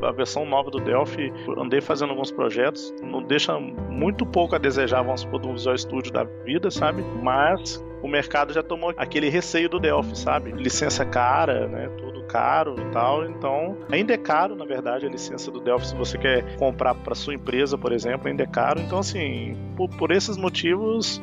a 0.03 0.12
versão 0.12 0.45
nova 0.45 0.71
do 0.71 0.79
Delphi, 0.79 1.33
andei 1.57 1.81
fazendo 1.81 2.11
alguns 2.11 2.31
projetos, 2.31 2.95
não 3.03 3.23
deixa 3.23 3.59
muito 3.59 4.27
pouco 4.27 4.55
a 4.55 4.59
desejar, 4.59 5.03
vamos 5.03 5.23
supor, 5.23 5.41
do 5.41 5.53
Visual 5.53 5.77
Studio 5.77 6.12
da 6.12 6.25
vida, 6.25 6.71
sabe? 6.71 7.03
Mas 7.23 7.83
o 8.03 8.09
mercado 8.09 8.53
já 8.53 8.63
tomou 8.63 8.93
aquele 8.97 9.29
receio 9.29 9.69
do 9.69 9.79
Delphi, 9.79 10.17
sabe? 10.19 10.53
Licença 10.53 11.05
cara, 11.05 11.67
né? 11.67 11.89
Tudo 11.99 12.23
caro 12.25 12.77
e 12.79 12.93
tal. 12.93 13.25
Então, 13.25 13.77
ainda 13.91 14.15
é 14.15 14.19
caro, 14.19 14.55
na 14.55 14.65
verdade, 14.65 15.07
a 15.07 15.09
licença 15.09 15.51
do 15.51 15.61
Delphi. 15.61 15.89
Se 15.89 15.97
você 15.97 16.17
quer 16.17 16.57
comprar 16.57 16.95
para 16.95 17.15
sua 17.15 17.35
empresa, 17.35 17.77
por 17.77 17.93
exemplo, 17.93 18.29
ainda 18.29 18.43
é 18.43 18.47
caro. 18.47 18.81
Então, 18.81 18.99
assim, 18.99 19.57
por, 19.77 19.89
por 19.97 20.11
esses 20.13 20.37
motivos, 20.37 21.21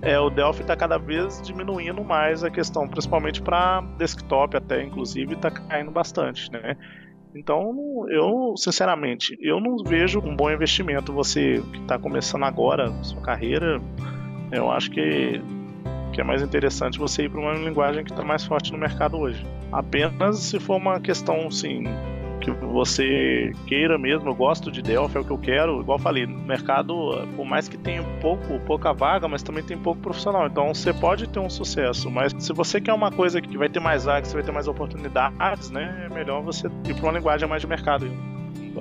é, 0.00 0.18
o 0.18 0.30
Delphi 0.30 0.62
está 0.62 0.76
cada 0.76 0.98
vez 0.98 1.42
diminuindo 1.42 2.02
mais 2.02 2.42
a 2.42 2.50
questão, 2.50 2.88
principalmente 2.88 3.42
para 3.42 3.82
desktop, 3.98 4.56
até 4.56 4.82
inclusive, 4.82 5.34
está 5.34 5.50
caindo 5.50 5.90
bastante, 5.90 6.50
né? 6.50 6.76
Então, 7.34 8.06
eu, 8.08 8.54
sinceramente, 8.56 9.36
eu 9.40 9.60
não 9.60 9.76
vejo 9.84 10.20
um 10.20 10.36
bom 10.36 10.50
investimento. 10.50 11.12
Você 11.12 11.60
que 11.72 11.80
está 11.80 11.98
começando 11.98 12.44
agora 12.44 12.92
sua 13.02 13.20
carreira, 13.20 13.80
eu 14.52 14.70
acho 14.70 14.88
que 14.90 15.42
que 16.14 16.20
é 16.20 16.24
mais 16.24 16.40
interessante 16.40 16.98
você 16.98 17.24
ir 17.24 17.28
para 17.28 17.40
uma 17.40 17.52
linguagem 17.54 18.04
que 18.04 18.12
está 18.12 18.24
mais 18.24 18.44
forte 18.44 18.72
no 18.72 18.78
mercado 18.78 19.18
hoje. 19.18 19.44
Apenas 19.72 20.38
se 20.38 20.60
for 20.60 20.76
uma 20.76 21.00
questão, 21.00 21.48
assim, 21.48 21.82
que 22.40 22.52
você 22.52 23.52
queira 23.66 23.98
mesmo, 23.98 24.28
eu 24.28 24.34
gosto 24.34 24.70
de 24.70 24.80
Delphi, 24.80 25.16
é 25.16 25.20
o 25.20 25.24
que 25.24 25.32
eu 25.32 25.38
quero. 25.38 25.80
Igual 25.80 25.98
eu 25.98 26.02
falei, 26.02 26.24
no 26.24 26.38
mercado, 26.44 26.94
por 27.34 27.44
mais 27.44 27.68
que 27.68 27.76
tenha 27.76 28.02
pouco, 28.20 28.60
pouca 28.60 28.92
vaga, 28.92 29.26
mas 29.26 29.42
também 29.42 29.64
tem 29.64 29.76
pouco 29.76 30.00
profissional. 30.00 30.46
Então 30.46 30.72
você 30.72 30.92
pode 30.92 31.28
ter 31.28 31.40
um 31.40 31.50
sucesso, 31.50 32.08
mas 32.08 32.32
se 32.38 32.52
você 32.52 32.80
quer 32.80 32.92
uma 32.92 33.10
coisa 33.10 33.40
que 33.40 33.58
vai 33.58 33.68
ter 33.68 33.80
mais 33.80 34.04
vagas, 34.04 34.28
você 34.28 34.34
vai 34.34 34.44
ter 34.44 34.52
mais 34.52 34.68
oportunidades, 34.68 35.70
né? 35.70 36.06
É 36.08 36.14
melhor 36.14 36.42
você 36.42 36.68
ir 36.88 36.94
para 36.94 37.02
uma 37.02 37.12
linguagem 37.12 37.48
mais 37.48 37.60
de 37.60 37.66
mercado. 37.66 38.06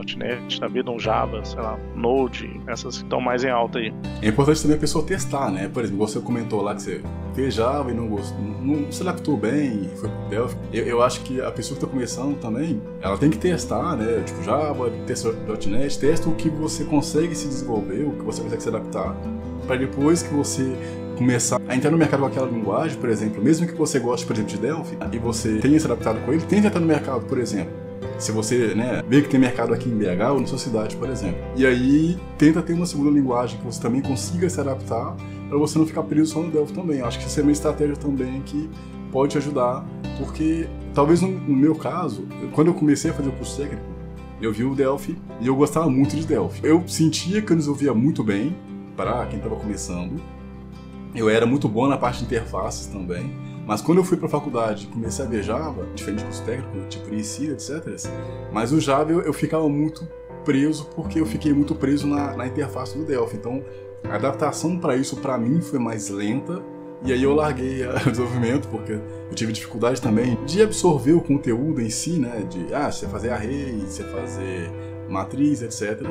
.NET 0.02 0.60
da 0.60 0.68
vida, 0.68 0.92
um 0.92 1.00
Java, 1.00 1.44
sei 1.46 1.60
lá, 1.60 1.78
Node, 1.96 2.62
essas 2.68 2.98
que 2.98 3.04
estão 3.04 3.22
mais 3.22 3.44
em 3.44 3.50
alta 3.50 3.80
aí. 3.80 3.94
É 4.22 4.28
importante 4.28 4.62
também 4.62 4.78
a 4.78 4.80
pessoa 4.80 5.06
testar, 5.06 5.52
né? 5.52 5.68
Por 5.68 5.84
exemplo, 5.84 6.06
você 6.06 6.20
comentou 6.20 6.62
lá 6.62 6.76
que 6.76 6.82
você 6.82 7.02
fez 7.34 7.54
Java 7.54 7.92
e 7.92 7.94
não 7.94 8.08
gostou, 8.08 8.40
não 8.40 8.92
se 8.92 9.02
adaptou 9.02 9.38
bem, 9.38 9.90
foi 9.96 10.10
pro 10.10 10.30
Delphi. 10.30 10.58
Eu, 10.72 10.86
eu 10.86 11.04
acho 11.04 11.22
que 11.22 11.42
a 11.42 11.52
pessoa 11.52 11.78
que 11.78 11.86
está 11.86 11.88
começando 11.88 12.40
também, 12.40 12.82
ela 13.02 13.18
tem 13.18 13.30
que 13.30 13.38
testar, 13.38 13.96
né? 13.96 14.24
Tipo, 14.26 14.44
Java, 14.44 14.90
testa 15.06 15.32
.NET, 15.68 16.00
testa 16.00 16.30
o 16.30 16.36
que 16.36 16.50
você 16.50 16.84
consegue 16.84 17.36
se 17.36 17.48
desenvolver, 17.48 18.06
o 18.06 18.12
que 18.12 18.24
você 18.24 18.42
consegue 18.42 18.62
se 18.62 18.70
adaptar, 18.70 19.16
para 19.66 19.76
depois 19.76 20.24
que 20.24 20.34
você 20.34 20.76
começar 21.18 21.60
a 21.68 21.76
entrar 21.76 21.92
no 21.92 21.98
mercado 21.98 22.22
com 22.22 22.26
aquela 22.26 22.48
linguagem, 22.48 22.98
por 22.98 23.10
exemplo, 23.10 23.42
mesmo 23.42 23.68
que 23.68 23.74
você 23.74 24.00
goste, 24.00 24.26
por 24.26 24.34
exemplo, 24.34 24.52
de 24.52 24.58
Delphi, 24.58 24.98
e 25.12 25.18
você 25.18 25.60
tenha 25.60 25.80
se 25.80 25.86
adaptado 25.86 26.20
com 26.26 26.34
ele, 26.34 26.42
tente 26.42 26.68
entrar 26.68 26.80
no 26.80 26.88
mercado, 26.88 27.26
por 27.26 27.38
exemplo 27.38 27.83
se 28.18 28.32
você, 28.32 28.74
né, 28.76 29.04
vê 29.08 29.22
que 29.22 29.30
tem 29.30 29.40
mercado 29.40 29.74
aqui 29.74 29.90
em 29.90 29.98
BH 29.98 30.32
ou 30.32 30.40
na 30.42 30.48
sua 30.48 30.58
cidade, 30.58 30.96
por 30.96 31.10
exemplo. 31.10 31.40
E 31.56 31.66
aí 31.66 32.18
tenta 32.38 32.62
ter 32.62 32.74
uma 32.74 32.86
segunda 32.86 33.12
linguagem 33.12 33.58
que 33.58 33.66
você 33.66 33.82
também 33.82 34.02
consiga 34.02 34.50
se 34.50 34.60
adaptar 34.60 35.16
para 35.50 35.58
você 35.58 35.78
não 35.78 35.86
ficar 35.86 36.04
preso 36.04 36.34
só 36.34 36.42
no 36.42 36.52
Delphi 36.52 36.74
também. 36.74 37.02
Acho 37.02 37.20
que 37.20 37.28
isso 37.28 37.40
é 37.40 37.44
uma 37.44 37.52
estratégia 37.52 37.96
também 37.96 38.42
que 38.42 38.70
pode 39.12 39.34
te 39.34 39.38
ajudar, 39.38 39.86
porque 40.18 40.68
talvez 40.94 41.22
no, 41.22 41.30
no 41.30 41.56
meu 41.56 41.76
caso, 41.76 42.28
quando 42.54 42.68
eu 42.68 42.74
comecei 42.74 43.12
a 43.12 43.14
fazer 43.14 43.30
o 43.30 43.34
curso 43.34 43.58
técnico, 43.58 43.86
eu 44.42 44.52
vi 44.52 44.64
o 44.64 44.76
Delphi 44.76 45.18
e 45.40 45.48
eu 45.48 45.56
gostava 45.56 45.90
muito 45.90 46.16
de 46.16 46.26
Delphi. 46.26 46.62
Eu 46.64 46.84
sentia 46.88 47.42
que 47.42 47.52
eu 47.52 47.56
resolvia 47.56 47.94
muito 47.94 48.24
bem 48.24 48.56
para 48.98 49.26
quem 49.28 49.38
estava 49.38 49.56
começando. 49.56 50.20
Eu 51.16 51.30
era 51.30 51.46
muito 51.46 51.70
bom 51.70 51.88
na 51.88 51.98
parte 51.98 52.20
de 52.20 52.26
interfaces 52.26 52.88
também. 52.88 53.32
Mas 53.66 53.82
quando 53.82 54.00
eu 54.00 54.04
fui 54.04 54.18
para 54.18 54.28
a 54.28 54.30
faculdade 54.30 54.88
comecei 54.88 55.26
a 55.26 55.28
ver 55.28 55.44
Java, 55.44 55.88
diferente 55.96 56.24
curso 56.24 56.44
técnico, 56.44 56.88
tipo 56.90 57.08
inicia, 57.10 57.52
etc. 57.52 57.84
Mas 58.52 58.72
o 58.72 58.80
Java 58.80 59.12
eu, 59.12 59.22
eu, 59.22 59.34
ficava 59.34 59.68
muito 59.70 60.08
preso 60.44 60.86
porque 60.96 61.20
eu 61.20 61.26
fiquei 61.26 61.54
muito 61.54 61.74
preso 61.74 62.06
na, 62.08 62.36
na 62.36 62.48
interface 62.48 62.98
do 62.98 63.06
Delphi. 63.06 63.38
Então 63.38 63.64
a 64.04 64.16
adaptação 64.16 64.78
para 64.78 64.96
isso 64.96 65.18
para 65.18 65.38
mim 65.38 65.62
foi 65.62 65.80
mais 65.80 66.10
lenta 66.10 66.62
e 67.06 67.12
aí 67.12 67.24
eu 67.24 67.34
larguei 67.34 67.86
o 68.08 68.10
desenvolvimento 68.10 68.68
porque 68.68 68.94
eu 68.94 69.36
tive 69.36 69.52
dificuldade 69.54 70.02
também 70.02 70.38
de 70.46 70.62
absorver 70.62 71.14
o 71.14 71.22
conteúdo 71.22 71.82
em 71.82 71.90
si, 71.90 72.20
né? 72.20 72.46
De 72.50 72.74
ah, 72.74 72.92
você 72.92 73.08
fazer 73.08 73.30
array, 73.30 73.80
você 73.80 74.04
fazer 74.04 74.70
matriz, 75.10 75.62
etc. 75.62 76.02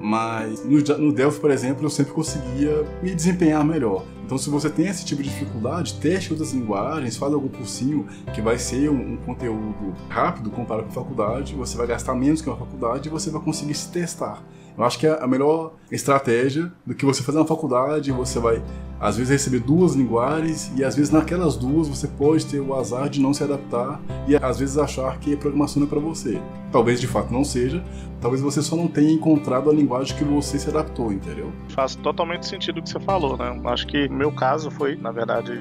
Mas 0.00 0.64
no, 0.64 0.78
no 0.98 1.12
Delphi, 1.12 1.40
por 1.40 1.50
exemplo, 1.50 1.84
eu 1.84 1.90
sempre 1.90 2.12
conseguia 2.12 2.84
me 3.02 3.14
desempenhar 3.14 3.64
melhor. 3.64 4.04
Então, 4.24 4.36
se 4.36 4.50
você 4.50 4.68
tem 4.68 4.88
esse 4.88 5.04
tipo 5.04 5.22
de 5.22 5.28
dificuldade, 5.28 5.94
teste 5.94 6.32
outras 6.32 6.52
linguagens, 6.52 7.16
faz 7.16 7.32
algum 7.32 7.48
cursinho 7.48 8.06
que 8.34 8.40
vai 8.40 8.58
ser 8.58 8.90
um, 8.90 9.12
um, 9.12 9.16
conteúdo 9.18 9.94
rápido 10.08 10.50
comparado 10.50 10.88
com 10.88 10.90
a 10.90 11.04
faculdade, 11.04 11.54
você 11.54 11.76
vai 11.76 11.86
gastar 11.86 12.12
menos 12.14 12.42
que 12.42 12.48
uma 12.48 12.56
faculdade 12.56 13.08
e 13.08 13.10
você 13.10 13.30
vai 13.30 13.40
conseguir 13.40 13.74
se 13.74 13.88
testar. 13.88 14.42
Eu 14.76 14.84
acho 14.84 14.98
que 14.98 15.06
é 15.06 15.22
a 15.22 15.26
melhor 15.26 15.72
estratégia 15.90 16.70
do 16.84 16.94
que 16.94 17.04
você 17.04 17.22
fazer 17.22 17.38
na 17.38 17.46
faculdade, 17.46 18.12
você 18.12 18.38
vai 18.38 18.62
às 19.00 19.16
vezes 19.16 19.30
receber 19.30 19.60
duas 19.60 19.94
linguagens 19.94 20.72
e 20.76 20.84
às 20.84 20.96
vezes 20.96 21.10
naquelas 21.10 21.56
duas 21.56 21.88
você 21.88 22.08
pode 22.08 22.46
ter 22.46 22.60
o 22.60 22.74
azar 22.74 23.08
de 23.08 23.20
não 23.20 23.32
se 23.32 23.42
adaptar 23.44 24.00
e 24.26 24.36
às 24.36 24.58
vezes 24.58 24.78
achar 24.78 25.18
que 25.18 25.34
a 25.34 25.36
programação 25.36 25.82
é 25.82 25.86
para 25.86 26.00
você. 26.00 26.40
Talvez 26.72 27.00
de 27.00 27.06
fato 27.06 27.32
não 27.32 27.44
seja, 27.44 27.82
talvez 28.20 28.42
você 28.42 28.62
só 28.62 28.74
não 28.76 28.88
tenha 28.88 29.12
encontrado 29.12 29.70
a 29.70 29.72
linguagem 29.72 30.16
que 30.16 30.24
você 30.24 30.58
se 30.58 30.68
adaptou, 30.68 31.12
entendeu? 31.12 31.52
Faz 31.68 31.94
totalmente 31.96 32.46
sentido 32.46 32.80
o 32.80 32.82
que 32.82 32.88
você 32.88 33.00
falou, 33.00 33.36
né? 33.36 33.60
Acho 33.66 33.86
que 33.86 34.08
meu 34.08 34.32
caso 34.32 34.70
foi, 34.70 34.96
na 34.96 35.10
verdade, 35.10 35.52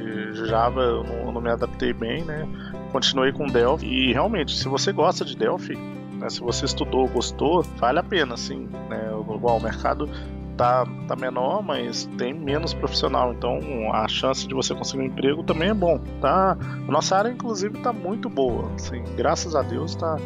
Java 0.47 0.81
eu 0.81 1.03
não, 1.03 1.15
eu 1.15 1.31
não 1.31 1.41
me 1.41 1.49
adaptei 1.49 1.93
bem, 1.93 2.23
né? 2.23 2.47
Continuei 2.91 3.31
com 3.31 3.47
Delphi 3.47 3.85
e 3.85 4.13
realmente, 4.13 4.55
se 4.55 4.67
você 4.67 4.91
gosta 4.93 5.25
de 5.25 5.35
Delphi, 5.35 5.77
né, 6.15 6.29
se 6.29 6.41
você 6.41 6.65
estudou, 6.65 7.07
gostou, 7.07 7.61
vale 7.77 7.99
a 7.99 8.03
pena, 8.03 8.37
sim. 8.37 8.67
Né? 8.89 9.04
O, 9.35 9.47
o 9.47 9.59
mercado 9.59 10.09
tá, 10.55 10.85
tá 11.07 11.15
menor, 11.15 11.61
mas 11.61 12.09
tem 12.17 12.33
menos 12.33 12.73
profissional, 12.73 13.33
então 13.33 13.59
a 13.93 14.07
chance 14.07 14.47
de 14.47 14.53
você 14.53 14.73
conseguir 14.73 15.03
um 15.03 15.05
emprego 15.05 15.43
também 15.43 15.69
é 15.69 15.73
bom, 15.73 15.99
tá? 16.21 16.57
Nossa 16.87 17.17
área, 17.17 17.29
inclusive, 17.29 17.77
tá 17.79 17.91
muito 17.91 18.29
boa, 18.29 18.71
assim, 18.75 19.03
graças 19.15 19.55
a 19.55 19.61
Deus 19.61 19.95
tá, 19.95 20.17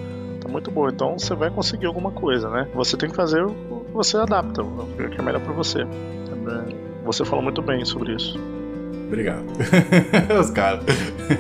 tá 0.42 0.48
muito 0.48 0.72
boa, 0.72 0.90
então 0.90 1.18
você 1.18 1.34
vai 1.36 1.50
conseguir 1.50 1.88
alguma 1.88 2.12
coisa, 2.12 2.50
né? 2.50 2.68
Você 2.76 2.96
tem 2.96 3.10
que 3.10 3.16
fazer 3.16 3.44
o 3.44 3.84
que 3.86 3.92
você 3.92 4.18
adapta, 4.18 4.64
o 4.64 4.86
que 4.96 5.20
é 5.20 5.22
melhor 5.22 5.42
para 5.42 5.54
você. 5.54 5.86
Você 7.06 7.26
falou 7.26 7.44
muito 7.44 7.62
bem 7.62 7.84
sobre 7.86 8.16
isso. 8.16 8.40
Obrigado. 9.08 9.44
Os 10.40 10.52
caras. 10.52 10.84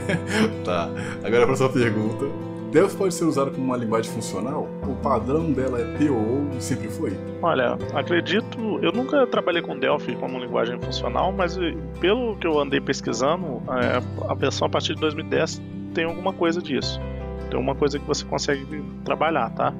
tá. 0.65 0.89
Agora 1.23 1.45
para 1.45 1.55
sua 1.55 1.69
pergunta. 1.69 2.48
Delphi 2.71 2.95
pode 2.97 3.13
ser 3.15 3.25
usado 3.25 3.51
como 3.51 3.65
uma 3.65 3.77
linguagem 3.77 4.11
funcional? 4.11 4.67
O 4.87 4.95
padrão 5.01 5.51
dela 5.51 5.79
é 5.79 5.85
PO 5.97 6.55
e 6.55 6.61
sempre 6.61 6.87
foi? 6.87 7.17
Olha, 7.41 7.77
acredito, 7.95 8.79
eu 8.83 8.91
nunca 8.91 9.25
trabalhei 9.25 9.61
com 9.61 9.77
Delphi 9.77 10.15
como 10.15 10.37
linguagem 10.37 10.79
funcional, 10.79 11.31
mas 11.31 11.57
eh, 11.57 11.75
pelo 11.99 12.35
que 12.37 12.45
eu 12.45 12.59
andei 12.59 12.79
pesquisando, 12.79 13.61
é, 13.69 14.29
a 14.29 14.33
versão 14.35 14.67
a 14.67 14.69
partir 14.69 14.93
de 14.93 15.01
2010 15.01 15.59
tem 15.95 16.05
alguma 16.05 16.31
coisa 16.31 16.61
disso. 16.61 17.01
Tem 17.49 17.59
uma 17.59 17.73
coisa 17.73 17.97
que 17.97 18.05
você 18.05 18.23
consegue 18.23 18.83
trabalhar, 19.03 19.49
tá? 19.51 19.73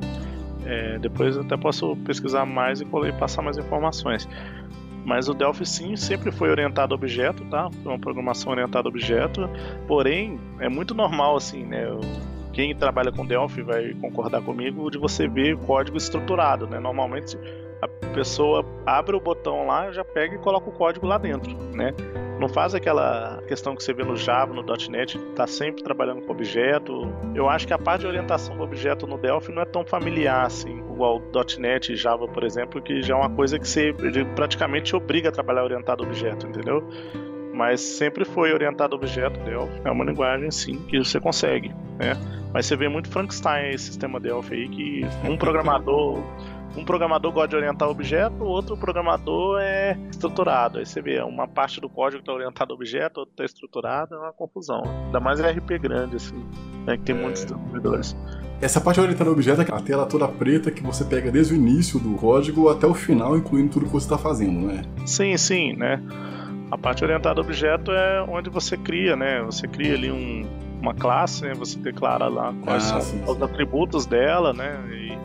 É, 0.65 0.97
depois 0.97 1.35
eu 1.35 1.43
até 1.43 1.55
posso 1.55 1.95
pesquisar 1.97 2.45
mais 2.45 2.81
e 2.81 2.85
passar 3.19 3.43
mais 3.43 3.57
informações. 3.57 4.27
Mas 5.05 5.29
o 5.29 5.33
Delphi 5.33 5.65
sim 5.65 5.95
sempre 5.95 6.31
foi 6.31 6.49
orientado 6.49 6.93
a 6.93 6.95
objeto, 6.95 7.43
tá? 7.45 7.69
Foi 7.83 7.91
uma 7.91 7.99
programação 7.99 8.51
orientada 8.51 8.87
a 8.87 8.89
objeto. 8.89 9.49
Porém, 9.87 10.39
é 10.59 10.67
muito 10.67 10.93
normal 10.93 11.35
assim, 11.35 11.63
né? 11.63 11.87
Quem 12.59 12.75
trabalha 12.75 13.09
com 13.09 13.25
Delphi 13.25 13.61
vai 13.61 13.93
concordar 14.01 14.41
comigo 14.41 14.91
de 14.91 14.97
você 14.97 15.29
ver 15.29 15.55
código 15.59 15.95
estruturado, 15.95 16.67
né? 16.67 16.77
Normalmente 16.77 17.37
a 17.81 17.87
pessoa 18.13 18.65
abre 18.85 19.15
o 19.15 19.19
botão 19.21 19.65
lá, 19.65 19.89
já 19.93 20.03
pega 20.03 20.35
e 20.35 20.37
coloca 20.39 20.69
o 20.69 20.73
código 20.73 21.07
lá 21.07 21.17
dentro, 21.17 21.55
né? 21.73 21.93
Não 22.37 22.49
faz 22.49 22.75
aquela 22.75 23.41
questão 23.47 23.77
que 23.77 23.81
você 23.81 23.93
vê 23.93 24.03
no 24.03 24.17
Java, 24.17 24.53
no 24.53 24.61
.NET, 24.89 25.17
tá 25.37 25.47
sempre 25.47 25.81
trabalhando 25.81 26.21
com 26.23 26.33
objeto. 26.33 27.09
Eu 27.33 27.47
acho 27.47 27.65
que 27.65 27.71
a 27.71 27.79
parte 27.79 28.01
de 28.01 28.07
orientação 28.07 28.57
do 28.57 28.63
objeto 28.63 29.07
no 29.07 29.17
Delphi 29.17 29.53
não 29.53 29.61
é 29.61 29.65
tão 29.65 29.85
familiar 29.85 30.45
assim, 30.45 30.79
igual 30.79 31.21
.NET 31.57 31.93
e 31.93 31.95
Java, 31.95 32.27
por 32.27 32.43
exemplo, 32.43 32.81
que 32.81 33.01
já 33.01 33.13
é 33.13 33.17
uma 33.17 33.29
coisa 33.29 33.57
que 33.57 33.69
você 33.69 33.95
praticamente 34.35 34.93
obriga 34.93 35.29
a 35.29 35.31
trabalhar 35.31 35.63
orientado 35.63 36.03
a 36.03 36.05
objeto, 36.05 36.45
entendeu? 36.45 36.85
Mas 37.59 37.81
sempre 37.81 38.23
foi 38.23 38.53
orientado 38.53 38.95
a 38.95 38.97
objeto, 38.97 39.37
Delphi. 39.41 39.81
É 39.83 39.91
uma 39.91 40.05
linguagem, 40.05 40.49
sim, 40.49 40.77
que 40.87 40.97
você 40.97 41.19
consegue, 41.19 41.67
né? 41.97 42.13
Mas 42.53 42.65
você 42.65 42.77
vê 42.77 42.87
muito 42.87 43.09
Frankenstein, 43.09 43.71
esse 43.71 43.87
sistema 43.87 44.17
Delphi 44.17 44.53
aí, 44.53 44.69
que 44.69 45.01
um 45.29 45.35
programador 45.35 46.23
um 46.77 46.85
programador 46.85 47.33
gosta 47.33 47.49
de 47.49 47.55
orientar 47.57 47.89
objeto, 47.89 48.43
o 48.43 48.47
outro 48.47 48.77
programador 48.77 49.59
é 49.59 49.97
estruturado. 50.09 50.77
Aí 50.77 50.85
você 50.85 51.01
vê 51.01 51.19
uma 51.21 51.49
parte 51.49 51.81
do 51.81 51.89
código 51.89 52.21
está 52.21 52.31
orientado 52.31 52.71
a 52.71 52.75
objeto, 52.75 53.19
outra 53.19 53.33
está 53.33 53.43
estruturado, 53.43 54.15
é 54.15 54.17
uma 54.17 54.31
confusão. 54.31 54.83
Ainda 55.07 55.19
mais 55.19 55.41
em 55.41 55.43
RP 55.43 55.81
grande, 55.81 56.15
assim, 56.15 56.41
né, 56.85 56.95
que 56.95 57.03
tem 57.03 57.17
é... 57.17 57.21
muitos 57.21 57.43
desenvolvedores. 57.43 58.15
Essa 58.61 58.79
parte 58.79 59.01
orientada 59.01 59.29
a 59.29 59.33
objeto 59.33 59.61
é 59.61 59.65
a 59.65 59.81
tela 59.81 60.05
toda 60.05 60.27
preta 60.29 60.71
que 60.71 60.81
você 60.81 61.03
pega 61.03 61.29
desde 61.29 61.53
o 61.53 61.57
início 61.57 61.99
do 61.99 62.13
código 62.15 62.69
até 62.69 62.87
o 62.87 62.93
final, 62.93 63.35
incluindo 63.35 63.71
tudo 63.73 63.87
que 63.87 63.91
você 63.91 64.05
está 64.05 64.17
fazendo, 64.17 64.67
né? 64.67 64.83
Sim, 65.05 65.35
sim, 65.35 65.73
né? 65.73 66.01
A 66.71 66.77
parte 66.77 67.03
orientada 67.03 67.41
a 67.41 67.43
objeto 67.43 67.91
é 67.91 68.21
onde 68.21 68.49
você 68.49 68.77
cria, 68.77 69.15
né? 69.15 69.41
Você 69.41 69.67
cria 69.67 69.95
ali 69.95 70.11
um, 70.11 70.47
uma 70.81 70.93
classe, 70.93 71.43
né? 71.43 71.53
Você 71.55 71.79
declara 71.79 72.27
lá 72.27 72.53
quais 72.63 72.83
ah, 72.85 72.87
são 72.87 73.01
sim, 73.01 73.23
os 73.25 73.37
sim. 73.37 73.43
atributos 73.43 74.05
dela, 74.05 74.53
né? 74.53 74.79
E, 74.91 75.17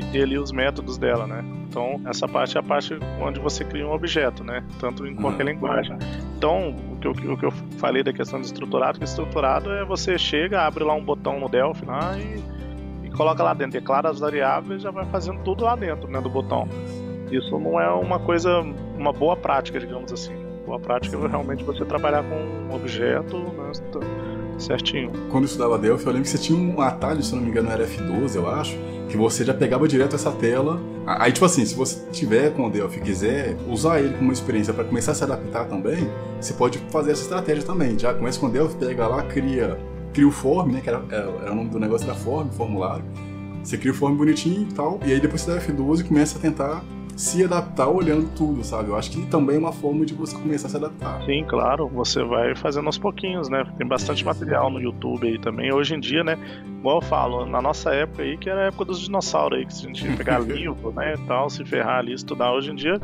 e 0.00 0.04
ter 0.12 0.22
ali 0.22 0.38
os 0.38 0.52
métodos 0.52 0.96
dela, 0.96 1.26
né? 1.26 1.44
Então, 1.68 2.00
essa 2.06 2.28
parte 2.28 2.56
é 2.56 2.60
a 2.60 2.62
parte 2.62 2.96
onde 3.20 3.40
você 3.40 3.64
cria 3.64 3.86
um 3.86 3.92
objeto, 3.92 4.44
né? 4.44 4.64
Tanto 4.78 5.06
em 5.06 5.14
qualquer 5.14 5.44
uhum. 5.44 5.52
linguagem. 5.52 5.98
Então, 6.36 6.74
o 6.92 6.96
que, 6.96 7.06
eu, 7.06 7.10
o 7.10 7.36
que 7.36 7.46
eu 7.46 7.50
falei 7.78 8.02
da 8.02 8.12
questão 8.12 8.40
de 8.40 8.46
estruturado, 8.46 8.98
que 8.98 9.04
estruturado 9.04 9.70
é 9.72 9.84
você 9.84 10.16
chega, 10.16 10.62
abre 10.62 10.84
lá 10.84 10.94
um 10.94 11.04
botão 11.04 11.40
no 11.40 11.48
Delphi 11.48 11.84
lá 11.84 12.16
e, 12.16 13.06
e 13.06 13.10
coloca 13.10 13.42
lá 13.42 13.52
dentro, 13.52 13.72
declara 13.72 14.08
as 14.08 14.20
variáveis 14.20 14.80
e 14.80 14.84
já 14.84 14.90
vai 14.90 15.04
fazendo 15.06 15.42
tudo 15.42 15.64
lá 15.64 15.74
dentro, 15.74 16.08
né, 16.08 16.20
do 16.20 16.30
botão. 16.30 16.68
Isso 17.30 17.58
não 17.58 17.80
é 17.80 17.90
uma 17.90 18.20
coisa, 18.20 18.60
uma 18.96 19.12
boa 19.12 19.36
prática, 19.36 19.80
digamos 19.80 20.12
assim. 20.12 20.45
Boa 20.66 20.80
prática 20.80 21.16
é 21.16 21.28
realmente 21.28 21.62
você 21.62 21.84
trabalhar 21.84 22.24
com 22.24 22.34
um 22.34 22.74
objeto, 22.74 23.38
né, 23.38 23.70
certinho. 24.58 25.12
Quando 25.30 25.44
eu 25.44 25.46
estudava 25.46 25.78
Delphi, 25.78 26.04
eu 26.04 26.12
lembro 26.12 26.24
que 26.24 26.30
você 26.30 26.38
tinha 26.38 26.58
um 26.58 26.80
atalho, 26.80 27.22
se 27.22 27.32
não 27.36 27.42
me 27.42 27.50
engano, 27.50 27.70
era 27.70 27.86
F12, 27.86 28.34
eu 28.34 28.50
acho, 28.50 28.76
que 29.08 29.16
você 29.16 29.44
já 29.44 29.54
pegava 29.54 29.86
direto 29.86 30.16
essa 30.16 30.32
tela. 30.32 30.80
Aí, 31.06 31.30
tipo 31.30 31.46
assim, 31.46 31.64
se 31.64 31.72
você 31.72 32.10
tiver 32.10 32.52
com 32.52 32.66
o 32.66 32.70
Delphi 32.70 32.98
e 32.98 33.02
quiser 33.02 33.56
usar 33.68 34.00
ele 34.00 34.14
como 34.14 34.24
uma 34.24 34.32
experiência 34.32 34.74
para 34.74 34.82
começar 34.82 35.12
a 35.12 35.14
se 35.14 35.22
adaptar 35.22 35.66
também, 35.66 36.10
você 36.40 36.52
pode 36.52 36.78
fazer 36.90 37.12
essa 37.12 37.22
estratégia 37.22 37.62
também. 37.62 37.96
Já 37.96 38.12
começa 38.12 38.40
com 38.40 38.46
o 38.46 38.50
Delphi, 38.50 38.74
pega 38.76 39.06
lá, 39.06 39.22
cria, 39.22 39.78
cria 40.12 40.26
o 40.26 40.32
form, 40.32 40.72
né, 40.72 40.80
que 40.80 40.88
era, 40.88 41.00
era 41.10 41.52
o 41.52 41.54
nome 41.54 41.70
do 41.70 41.78
negócio 41.78 42.06
da 42.08 42.14
form, 42.14 42.48
formulário. 42.50 43.04
Você 43.62 43.78
cria 43.78 43.92
o 43.92 43.94
form 43.94 44.16
bonitinho 44.16 44.66
e 44.68 44.72
tal, 44.74 44.98
e 45.06 45.12
aí 45.12 45.20
depois 45.20 45.42
você 45.42 45.52
dá 45.52 45.60
F12 45.60 46.00
e 46.00 46.04
começa 46.04 46.38
a 46.38 46.40
tentar 46.40 46.84
se 47.16 47.42
adaptar 47.42 47.88
olhando 47.88 48.28
tudo, 48.36 48.62
sabe? 48.62 48.90
Eu 48.90 48.96
acho 48.96 49.10
que 49.10 49.24
também 49.26 49.56
é 49.56 49.58
uma 49.58 49.72
forma 49.72 50.04
de 50.04 50.12
você 50.12 50.36
começar 50.36 50.66
a 50.66 50.70
se 50.70 50.76
adaptar. 50.76 51.24
Sim, 51.24 51.44
claro, 51.48 51.88
você 51.88 52.22
vai 52.22 52.54
fazendo 52.54 52.86
aos 52.86 52.98
pouquinhos, 52.98 53.48
né? 53.48 53.64
Tem 53.78 53.86
bastante 53.86 54.22
material 54.22 54.70
no 54.70 54.78
YouTube 54.78 55.26
aí 55.26 55.38
também. 55.38 55.72
Hoje 55.72 55.94
em 55.94 56.00
dia, 56.00 56.22
né? 56.22 56.38
Igual 56.78 56.98
eu 56.98 57.02
falo, 57.02 57.46
na 57.46 57.62
nossa 57.62 57.92
época 57.94 58.22
aí, 58.22 58.36
que 58.36 58.50
era 58.50 58.60
a 58.60 58.64
época 58.66 58.84
dos 58.84 59.00
dinossauros 59.00 59.58
aí, 59.58 59.66
que 59.66 59.72
se 59.72 59.86
a 59.86 59.88
gente 59.88 60.16
pegar 60.16 60.38
livro, 60.44 60.92
né, 60.92 61.14
e 61.14 61.26
tal, 61.26 61.48
se 61.48 61.64
ferrar 61.64 62.00
ali, 62.00 62.12
estudar 62.12 62.52
hoje 62.52 62.70
em 62.70 62.74
dia, 62.74 63.00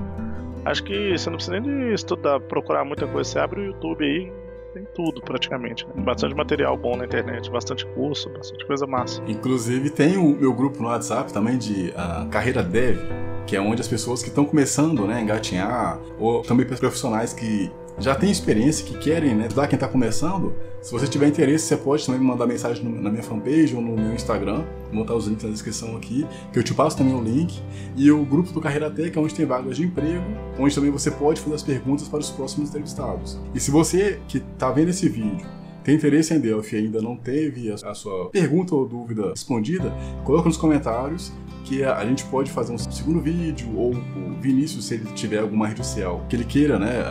acho 0.66 0.84
que 0.84 1.16
você 1.16 1.30
não 1.30 1.36
precisa 1.36 1.58
nem 1.58 1.62
de 1.62 1.94
estudar, 1.94 2.38
procurar 2.40 2.84
muita 2.84 3.06
coisa. 3.06 3.30
Você 3.30 3.38
abre 3.38 3.60
o 3.60 3.64
YouTube 3.64 4.04
aí, 4.04 4.30
tem 4.72 4.86
tudo 4.94 5.20
praticamente. 5.20 5.86
Né? 5.86 6.02
Bastante 6.02 6.34
material 6.34 6.76
bom 6.76 6.96
na 6.96 7.04
internet, 7.04 7.50
bastante 7.50 7.86
curso, 7.86 8.28
bastante 8.30 8.66
coisa 8.66 8.86
massa. 8.86 9.22
Inclusive 9.26 9.90
tem 9.90 10.16
o 10.16 10.36
meu 10.36 10.52
grupo 10.52 10.82
no 10.82 10.88
WhatsApp 10.88 11.32
também 11.32 11.58
de 11.58 11.90
uh, 11.90 12.28
carreira 12.28 12.62
dev, 12.62 12.98
que 13.46 13.56
é 13.56 13.60
onde 13.60 13.80
as 13.80 13.88
pessoas 13.88 14.22
que 14.22 14.28
estão 14.28 14.44
começando 14.44 15.06
né, 15.06 15.16
a 15.16 15.20
engatinhar, 15.20 15.98
ou 16.18 16.42
também 16.42 16.66
profissionais 16.66 17.32
que 17.32 17.70
já 18.02 18.14
têm 18.14 18.30
experiência, 18.30 18.84
que 18.84 18.98
querem 18.98 19.34
né, 19.34 19.46
ajudar 19.46 19.68
quem 19.68 19.76
está 19.76 19.88
começando, 19.88 20.52
se 20.82 20.90
você 20.90 21.06
tiver 21.06 21.28
interesse, 21.28 21.66
você 21.66 21.76
pode 21.76 22.04
também 22.04 22.20
mandar 22.20 22.44
mensagem 22.44 22.84
na 22.84 23.08
minha 23.08 23.22
fanpage 23.22 23.72
ou 23.72 23.80
no 23.80 23.94
meu 23.94 24.12
Instagram. 24.12 24.64
Vou 24.92 25.02
botar 25.02 25.14
os 25.14 25.28
links 25.28 25.44
na 25.44 25.50
descrição 25.50 25.96
aqui, 25.96 26.26
que 26.52 26.58
eu 26.58 26.62
te 26.64 26.74
passo 26.74 26.96
também 26.98 27.14
o 27.14 27.22
link. 27.22 27.62
E 27.96 28.10
o 28.10 28.24
grupo 28.24 28.52
do 28.52 28.60
Carreira 28.60 28.90
Tech, 28.90 29.16
onde 29.16 29.32
tem 29.32 29.46
vagas 29.46 29.76
de 29.76 29.84
emprego, 29.84 30.24
onde 30.58 30.74
também 30.74 30.90
você 30.90 31.08
pode 31.08 31.40
fazer 31.40 31.54
as 31.54 31.62
perguntas 31.62 32.08
para 32.08 32.18
os 32.18 32.30
próximos 32.30 32.68
entrevistados. 32.68 33.38
E 33.54 33.60
se 33.60 33.70
você 33.70 34.20
que 34.26 34.38
está 34.38 34.72
vendo 34.72 34.88
esse 34.88 35.08
vídeo 35.08 35.46
tem 35.84 35.96
interesse 35.96 36.32
em 36.34 36.40
Delphi 36.40 36.76
e 36.76 36.78
ainda 36.78 37.00
não 37.00 37.16
teve 37.16 37.72
a 37.72 37.94
sua 37.94 38.30
pergunta 38.30 38.74
ou 38.74 38.86
dúvida 38.86 39.30
respondida, 39.30 39.92
coloca 40.24 40.48
nos 40.48 40.56
comentários 40.56 41.32
que 41.64 41.82
a 41.84 42.04
gente 42.04 42.24
pode 42.24 42.50
fazer 42.50 42.72
um 42.72 42.78
segundo 42.78 43.20
vídeo 43.20 43.68
ou 43.76 43.92
o 43.92 44.40
Vinícius, 44.40 44.86
se 44.86 44.94
ele 44.94 45.04
tiver 45.14 45.38
alguma 45.38 45.66
rede 45.68 45.84
social 45.84 46.24
que 46.28 46.36
ele 46.36 46.44
queira, 46.44 46.78
né, 46.78 47.02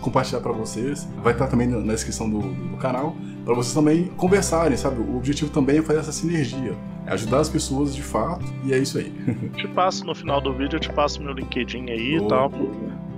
compartilhar 0.00 0.40
para 0.40 0.52
vocês, 0.52 1.08
vai 1.22 1.32
estar 1.32 1.46
também 1.46 1.66
na 1.66 1.92
descrição 1.92 2.28
do, 2.28 2.40
do 2.40 2.76
canal, 2.76 3.14
para 3.44 3.54
vocês 3.54 3.74
também 3.74 4.06
conversarem, 4.16 4.76
sabe? 4.76 5.00
O 5.00 5.16
objetivo 5.16 5.50
também 5.50 5.78
é 5.78 5.82
fazer 5.82 6.00
essa 6.00 6.12
sinergia, 6.12 6.76
é 7.06 7.12
ajudar 7.12 7.40
as 7.40 7.48
pessoas 7.48 7.94
de 7.94 8.02
fato, 8.02 8.44
e 8.64 8.72
é 8.72 8.78
isso 8.78 8.98
aí. 8.98 9.12
te 9.56 9.68
passo 9.68 10.04
no 10.04 10.14
final 10.14 10.40
do 10.40 10.52
vídeo, 10.52 10.76
eu 10.76 10.80
te 10.80 10.92
passo 10.92 11.22
meu 11.22 11.32
LinkedIn 11.32 11.90
aí 11.90 12.16
e 12.16 12.28
tal 12.28 12.50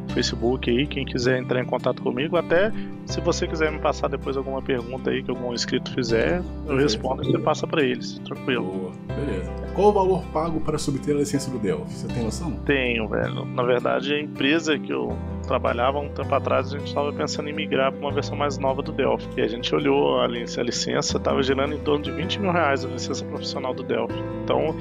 Facebook 0.08 0.70
aí, 0.70 0.86
quem 0.86 1.04
quiser 1.04 1.38
entrar 1.38 1.60
em 1.60 1.64
contato 1.64 2.02
comigo, 2.02 2.36
até 2.36 2.72
se 3.06 3.20
você 3.20 3.46
quiser 3.46 3.72
me 3.72 3.78
passar 3.78 4.08
depois 4.08 4.36
alguma 4.36 4.60
pergunta 4.60 5.10
aí 5.10 5.22
que 5.22 5.30
algum 5.30 5.52
inscrito 5.52 5.92
fizer, 5.92 6.42
eu 6.66 6.76
respondo 6.76 7.22
e 7.22 7.30
você 7.30 7.38
passa 7.38 7.66
para 7.66 7.82
eles, 7.82 8.18
tranquilo. 8.20 8.64
Boa, 8.64 8.92
beleza. 9.08 9.52
Qual 9.74 9.88
o 9.88 9.92
valor 9.92 10.22
pago 10.32 10.60
para 10.60 10.76
subter 10.76 11.14
a 11.14 11.18
licença 11.18 11.50
do 11.50 11.58
Delphi? 11.58 11.90
Você 11.92 12.06
tem 12.08 12.24
noção? 12.24 12.52
Tenho, 12.66 13.08
velho. 13.08 13.44
Na 13.46 13.62
verdade, 13.62 14.12
a 14.12 14.20
empresa 14.20 14.78
que 14.78 14.92
eu 14.92 15.16
trabalhava 15.46 15.98
um 15.98 16.10
tempo 16.10 16.34
atrás, 16.34 16.68
a 16.72 16.78
gente 16.78 16.88
estava 16.88 17.12
pensando 17.12 17.48
em 17.48 17.52
migrar 17.54 17.90
para 17.90 18.00
uma 18.00 18.12
versão 18.12 18.36
mais 18.36 18.58
nova 18.58 18.82
do 18.82 18.92
Delphi. 18.92 19.28
E 19.36 19.40
a 19.40 19.48
gente 19.48 19.74
olhou 19.74 20.20
a 20.20 20.26
licença, 20.26 21.16
estava 21.16 21.42
gerando 21.42 21.74
em 21.74 21.78
torno 21.78 22.04
de 22.04 22.12
20 22.12 22.40
mil 22.40 22.52
reais 22.52 22.84
a 22.84 22.88
licença 22.88 23.24
profissional 23.24 23.72
do 23.72 23.82
Delphi. 23.82 24.22
Então, 24.44 24.76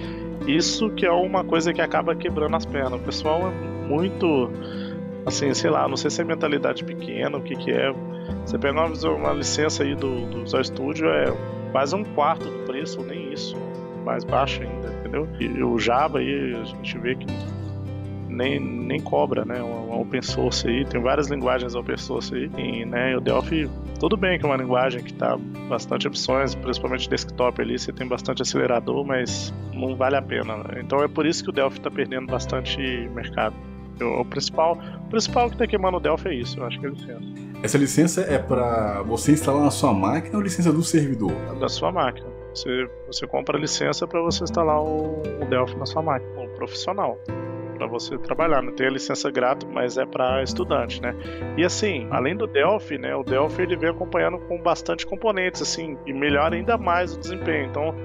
isso 0.46 0.90
que 0.90 1.06
é 1.06 1.12
uma 1.12 1.44
coisa 1.44 1.74
que 1.74 1.82
acaba 1.82 2.14
quebrando 2.14 2.56
as 2.56 2.66
pernas. 2.66 3.00
O 3.00 3.04
pessoal 3.04 3.48
é 3.48 3.88
muito 3.88 4.52
assim, 5.26 5.54
sei 5.54 5.70
lá, 5.70 5.88
não 5.88 5.98
sei 5.98 6.10
se 6.10 6.22
é 6.22 6.24
mentalidade 6.24 6.84
pequena, 6.84 7.38
o 7.38 7.42
que 7.42 7.56
que 7.56 7.72
é. 7.72 7.94
Você 8.46 8.58
pega 8.58 8.86
uma, 8.86 9.10
uma 9.16 9.34
licença 9.34 9.84
aí 9.84 9.96
do, 9.96 10.26
do 10.28 10.42
Visual 10.42 10.64
Studio, 10.64 11.10
é 11.10 11.26
quase 11.72 11.96
um 11.96 12.04
quarto 12.04 12.46
do 12.46 12.66
preço, 12.66 13.00
ou 13.00 13.06
nem 13.06 13.32
isso, 13.32 13.56
mais 14.04 14.24
baixo 14.24 14.62
ainda, 14.62 14.90
entendeu? 15.00 15.28
E 15.40 15.64
o 15.64 15.78
Java 15.78 16.20
aí, 16.20 16.56
a 16.56 16.64
gente 16.64 16.98
vê 16.98 17.16
que 17.16 17.26
nem, 18.28 18.60
nem 18.60 19.00
cobra, 19.00 19.46
né? 19.46 19.62
Uma, 19.62 19.82
open 20.02 20.22
source 20.22 20.68
aí, 20.68 20.86
tem 20.86 21.02
várias 21.02 21.28
linguagens 21.30 21.76
open 21.76 21.98
source 21.98 22.34
aí, 22.34 22.50
e, 22.58 22.86
né? 22.86 23.16
o 23.16 23.22
Delphi, 23.22 23.70
tudo 24.00 24.18
bem 24.18 24.40
que 24.40 24.46
é 24.46 24.48
uma 24.48 24.58
linguagem 24.58 25.04
que 25.04 25.14
tá 25.14 25.38
bastante 25.70 26.08
opções, 26.08 26.56
principalmente 26.56 27.10
desktop 27.10 27.62
ali, 27.62 27.78
você 27.78 27.92
tem 27.92 28.08
bastante 28.08 28.42
acelerador, 28.42 29.06
mas 29.06 29.54
não 29.74 29.96
vale 29.96 30.16
a 30.16 30.22
pena. 30.22 30.58
Né? 30.58 30.82
Então 30.84 31.04
é 31.04 31.08
por 31.08 31.26
isso 31.26 31.44
que 31.44 31.50
o 31.50 31.54
Delphi 31.54 31.80
tá 31.80 31.92
perdendo 31.92 32.28
bastante 32.28 32.80
mercado. 33.14 33.56
O 34.04 34.26
principal, 34.26 34.78
o 35.06 35.10
principal 35.10 35.48
que 35.48 35.56
está 35.56 35.68
queimando 35.68 35.98
o 35.98 36.00
Delphi 36.00 36.30
é 36.30 36.34
isso, 36.36 36.60
eu 36.60 36.66
acho 36.66 36.80
que 36.80 36.86
é 36.86 36.90
licença. 36.90 37.22
Essa 37.64 37.78
licença 37.78 38.22
é 38.22 38.38
para 38.40 39.02
você 39.04 39.32
instalar 39.32 39.64
na 39.64 39.72
sua 39.72 39.94
máquina 39.94 40.36
ou 40.38 40.42
licença 40.44 40.72
do 40.72 40.84
servidor? 40.84 41.32
Da 41.60 41.70
sua 41.70 41.92
máquina. 41.92 42.28
Você, 42.54 42.90
você 43.08 43.28
compra 43.28 43.58
a 43.58 43.62
licença 43.62 44.06
para 44.08 44.22
você 44.22 44.44
instalar 44.44 44.82
o, 44.82 45.22
o 45.42 45.46
Delphi 45.46 45.78
na 45.78 45.86
sua 45.86 46.02
máquina, 46.02 46.42
o 46.42 46.48
profissional 46.56 47.18
para 47.82 47.88
você 47.88 48.16
trabalhar. 48.20 48.62
Não 48.62 48.74
tem 48.74 48.88
a 48.88 48.92
licença 48.92 49.32
gratuita, 49.32 49.74
mas 49.74 49.98
é 49.98 50.06
para 50.06 50.44
estudante, 50.44 51.02
né? 51.02 51.16
E 51.58 51.66
assim, 51.66 52.08
além 52.12 52.36
do 52.36 52.46
Delphi, 52.46 53.00
né? 53.00 53.16
O 53.16 53.24
Delphi 53.24 53.64
ele 53.64 53.76
vem 53.76 53.90
acompanhando 53.90 54.38
com 54.38 54.62
bastante 54.62 55.06
componentes, 55.06 55.64
assim, 55.64 55.98
e 56.06 56.14
melhora 56.14 56.56
ainda 56.56 56.78
mais 56.78 57.16
o 57.16 57.20
desempenho. 57.20 57.66
Então, 57.66 57.96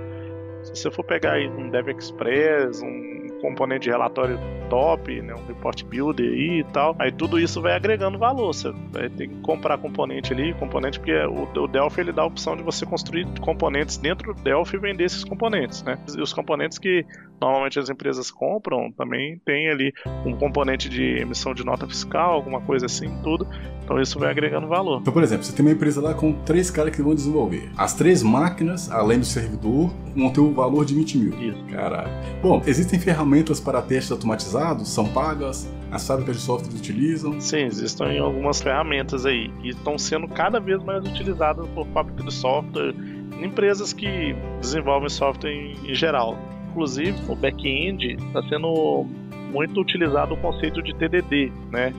se 0.63 0.75
você 0.75 0.91
for 0.91 1.05
pegar 1.05 1.33
aí 1.33 1.49
um 1.49 1.69
Dev 1.69 1.89
Express, 1.89 2.83
um 2.83 3.29
componente 3.43 3.83
de 3.83 3.91
relatório 3.91 4.39
top, 4.69 5.21
né, 5.23 5.35
um 5.35 5.47
report 5.47 5.85
builder 5.85 6.27
aí 6.27 6.61
e 6.61 6.65
tal. 6.65 6.95
Aí 6.99 7.13
tudo 7.13 7.39
isso 7.39 7.61
vai 7.61 7.75
agregando 7.75 8.19
valor. 8.19 8.53
Você 8.53 8.73
vai 8.93 9.09
ter 9.09 9.29
que 9.29 9.35
comprar 9.41 9.79
componente 9.79 10.33
ali, 10.33 10.55
componente 10.55 10.99
porque 10.99 11.15
o, 11.27 11.49
o 11.63 11.69
Delphi 11.69 12.01
ele 12.01 12.13
dá 12.13 12.23
a 12.23 12.27
opção 12.27 12.57
de 12.57 12.63
você 12.63 12.85
construir 12.87 13.27
componentes 13.41 13.97
dentro 13.97 14.35
do 14.35 14.43
Delphi 14.43 14.77
e 14.77 14.79
vender 14.79 15.05
esses 15.05 15.25
componentes, 15.25 15.83
né? 15.83 15.99
E 16.17 16.21
os 16.21 16.33
componentes 16.33 16.79
que 16.79 17.05
normalmente 17.41 17.79
as 17.79 17.91
empresas 17.91 18.31
compram 18.31 18.91
também 18.93 19.39
tem 19.45 19.69
ali 19.69 19.93
um 20.25 20.35
componente 20.35 20.89
de 20.89 21.21
emissão 21.21 21.55
de 21.55 21.65
nota 21.65 21.87
fiscal, 21.87 22.33
alguma 22.33 22.61
coisa 22.61 22.87
assim, 22.87 23.11
tudo. 23.23 23.47
Então 23.85 24.01
isso 24.01 24.19
vai 24.19 24.31
agregando 24.31 24.67
valor. 24.67 25.01
Então, 25.01 25.13
por 25.13 25.23
exemplo, 25.23 25.45
você 25.45 25.53
tem 25.53 25.65
uma 25.65 25.73
empresa 25.73 26.01
lá 26.01 26.13
com 26.13 26.33
três 26.33 26.71
caras 26.71 26.95
que 26.95 27.01
vão 27.01 27.15
desenvolver. 27.15 27.71
As 27.77 27.95
três 27.95 28.23
máquinas, 28.23 28.91
além 28.91 29.21
do 29.21 29.25
servidor, 29.25 29.93
vão 30.15 30.31
ter 30.31 30.41
o 30.41 30.53
valor 30.53 30.85
de 30.85 30.95
20 30.95 31.19
mil. 31.19 31.41
Isso. 31.41 31.65
Caralho. 31.67 32.11
Bom, 32.43 32.63
existem 32.67 32.99
ferramentas 32.99 33.61
para 33.61 33.81
testes 33.81 34.11
automatizados? 34.11 34.56
São 34.85 35.07
pagas? 35.09 35.71
As 35.91 36.07
fábricas 36.07 36.37
de 36.37 36.43
software 36.43 36.75
utilizam? 36.75 37.41
Sim, 37.41 37.65
existem 37.65 38.19
algumas 38.19 38.61
ferramentas 38.61 39.25
aí 39.25 39.49
que 39.61 39.69
estão 39.69 39.97
sendo 39.97 40.27
cada 40.29 40.59
vez 40.59 40.83
mais 40.83 41.05
utilizadas 41.05 41.67
por 41.69 41.87
fábricas 41.89 42.25
de 42.25 42.35
software, 42.35 42.95
empresas 43.41 43.93
que 43.93 44.35
desenvolvem 44.61 45.09
software 45.09 45.51
em, 45.51 45.91
em 45.91 45.95
geral. 45.95 46.37
Inclusive, 46.71 47.19
o 47.29 47.37
back-end 47.37 48.15
está 48.15 48.43
sendo 48.49 49.07
muito 49.53 49.81
utilizado 49.81 50.35
o 50.35 50.37
conceito 50.37 50.83
de 50.83 50.95
TDD, 50.95 51.53
né? 51.71 51.93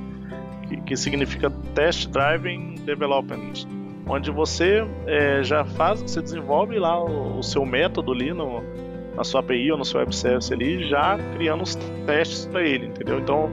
que, 0.67 0.77
que 0.81 0.97
significa 0.97 1.49
Test 1.73 2.09
Driving 2.09 2.75
Development, 2.85 3.53
onde 4.07 4.31
você 4.31 4.85
é, 5.05 5.43
já 5.43 5.63
faz, 5.65 6.01
você 6.01 6.21
desenvolve 6.21 6.77
lá 6.77 7.01
o, 7.03 7.39
o 7.39 7.43
seu 7.43 7.65
método 7.65 8.11
ali 8.11 8.33
no, 8.33 8.61
na 9.17 9.23
sua 9.23 9.41
API 9.41 9.71
ou 9.71 9.77
no 9.77 9.83
seu 9.83 9.99
web 9.99 10.15
service 10.15 10.53
ali, 10.53 10.87
já 10.87 11.17
criando 11.35 11.63
os 11.63 11.75
testes 12.05 12.45
para 12.45 12.61
ele, 12.61 12.85
entendeu? 12.85 13.19
Então 13.19 13.49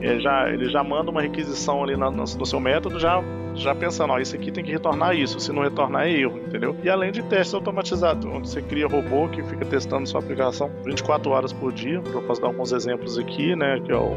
é, 0.00 0.18
já, 0.18 0.50
ele 0.50 0.68
já 0.70 0.82
manda 0.82 1.10
uma 1.10 1.20
requisição 1.20 1.84
ali 1.84 1.96
no, 1.96 2.10
no, 2.10 2.46
seu 2.46 2.58
método, 2.58 2.98
já, 2.98 3.22
já 3.54 3.74
pensando, 3.74 4.12
ó, 4.12 4.18
isso 4.18 4.34
aqui 4.34 4.50
tem 4.50 4.64
que 4.64 4.72
retornar 4.72 5.14
isso, 5.14 5.38
se 5.38 5.52
não 5.52 5.62
retornar 5.62 6.06
é 6.06 6.12
erro, 6.12 6.38
entendeu? 6.38 6.74
E 6.82 6.88
além 6.88 7.12
de 7.12 7.22
testes 7.22 7.54
automatizados, 7.54 8.24
onde 8.24 8.48
você 8.48 8.62
cria 8.62 8.86
robô 8.86 9.28
que 9.28 9.42
fica 9.42 9.64
testando 9.64 10.08
sua 10.08 10.20
aplicação 10.20 10.70
24 10.84 11.30
horas 11.30 11.52
por 11.52 11.72
dia, 11.72 12.02
eu 12.04 12.22
posso 12.22 12.40
dar 12.40 12.48
alguns 12.48 12.72
exemplos 12.72 13.18
aqui, 13.18 13.54
né, 13.54 13.80
que 13.84 13.92
é 13.92 13.96
o 13.96 14.14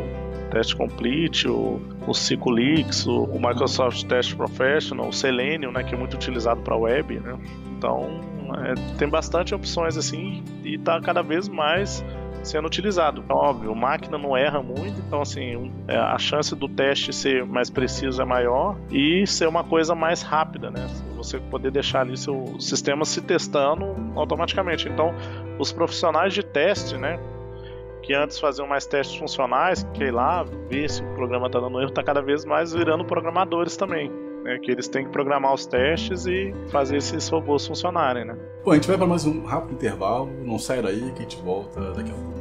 Test 0.52 0.76
Complete, 0.76 1.48
o, 1.48 1.82
o 2.08 2.14
Ciculix, 2.14 3.06
o, 3.06 3.24
o, 3.24 3.36
Microsoft 3.36 4.04
Test 4.04 4.36
Professional, 4.36 5.10
o 5.10 5.14
Selenium, 5.14 5.72
né, 5.72 5.84
que 5.84 5.94
é 5.94 5.98
muito 5.98 6.16
utilizado 6.16 6.62
para 6.62 6.76
web, 6.76 7.20
né? 7.20 7.38
Então, 7.78 8.20
é, 8.56 8.74
tem 8.98 9.08
bastante 9.08 9.54
opções 9.54 9.98
assim 9.98 10.44
e 10.64 10.76
está 10.76 11.00
cada 11.02 11.22
vez 11.22 11.48
mais 11.48 12.04
sendo 12.44 12.66
utilizado. 12.66 13.22
Então, 13.24 13.36
óbvio, 13.36 13.76
máquina 13.76 14.18
não 14.18 14.36
erra 14.36 14.62
muito, 14.62 15.00
então 15.06 15.22
assim, 15.22 15.72
é, 15.88 15.98
a 15.98 16.18
chance 16.18 16.56
do 16.56 16.68
teste 16.68 17.12
ser 17.12 17.46
mais 17.46 17.70
preciso 17.70 18.22
é 18.22 18.26
maior 18.26 18.78
e 18.92 19.26
ser 19.28 19.48
uma 19.48 19.64
coisa 19.64 19.94
mais 19.94 20.22
rápida, 20.22 20.72
né? 20.72 20.88
Você 21.16 21.40
poder 21.40 21.72
deixar 21.72 22.02
ali 22.02 22.16
seu 22.16 22.60
sistema 22.60 23.04
se 23.04 23.22
testando 23.22 23.96
automaticamente. 24.16 24.88
Então, 24.88 25.14
os 25.60 25.72
profissionais 25.72 26.34
de 26.34 26.44
teste, 26.44 26.96
né? 26.96 27.20
que 28.08 28.14
antes 28.14 28.40
faziam 28.40 28.66
mais 28.66 28.86
testes 28.86 29.18
funcionais, 29.18 29.86
que 29.94 30.10
lá, 30.10 30.44
ver 30.70 30.90
se 30.90 31.04
o 31.04 31.14
programa 31.14 31.48
está 31.48 31.60
dando 31.60 31.78
erro, 31.82 31.90
está 31.90 32.02
cada 32.02 32.22
vez 32.22 32.46
mais 32.46 32.72
virando 32.72 33.04
programadores 33.04 33.76
também. 33.76 34.10
Né, 34.48 34.58
que 34.60 34.72
eles 34.72 34.88
têm 34.88 35.04
que 35.04 35.12
programar 35.12 35.54
os 35.54 35.66
testes 35.66 36.26
e 36.26 36.54
fazer 36.72 36.96
esses 36.96 37.28
robôs 37.28 37.68
funcionarem, 37.68 38.24
né? 38.24 38.38
Bom, 38.64 38.72
a 38.72 38.76
gente 38.76 38.88
vai 38.88 38.98
para 38.98 39.06
mais 39.06 39.26
um 39.26 39.44
rápido 39.44 39.74
intervalo, 39.74 40.32
não 40.42 40.58
sai 40.58 40.82
daí 40.82 41.12
que 41.12 41.20
a 41.20 41.24
gente 41.24 41.36
volta 41.44 41.92
daqui 41.92 42.12
a 42.12 42.14
pouco. 42.14 42.38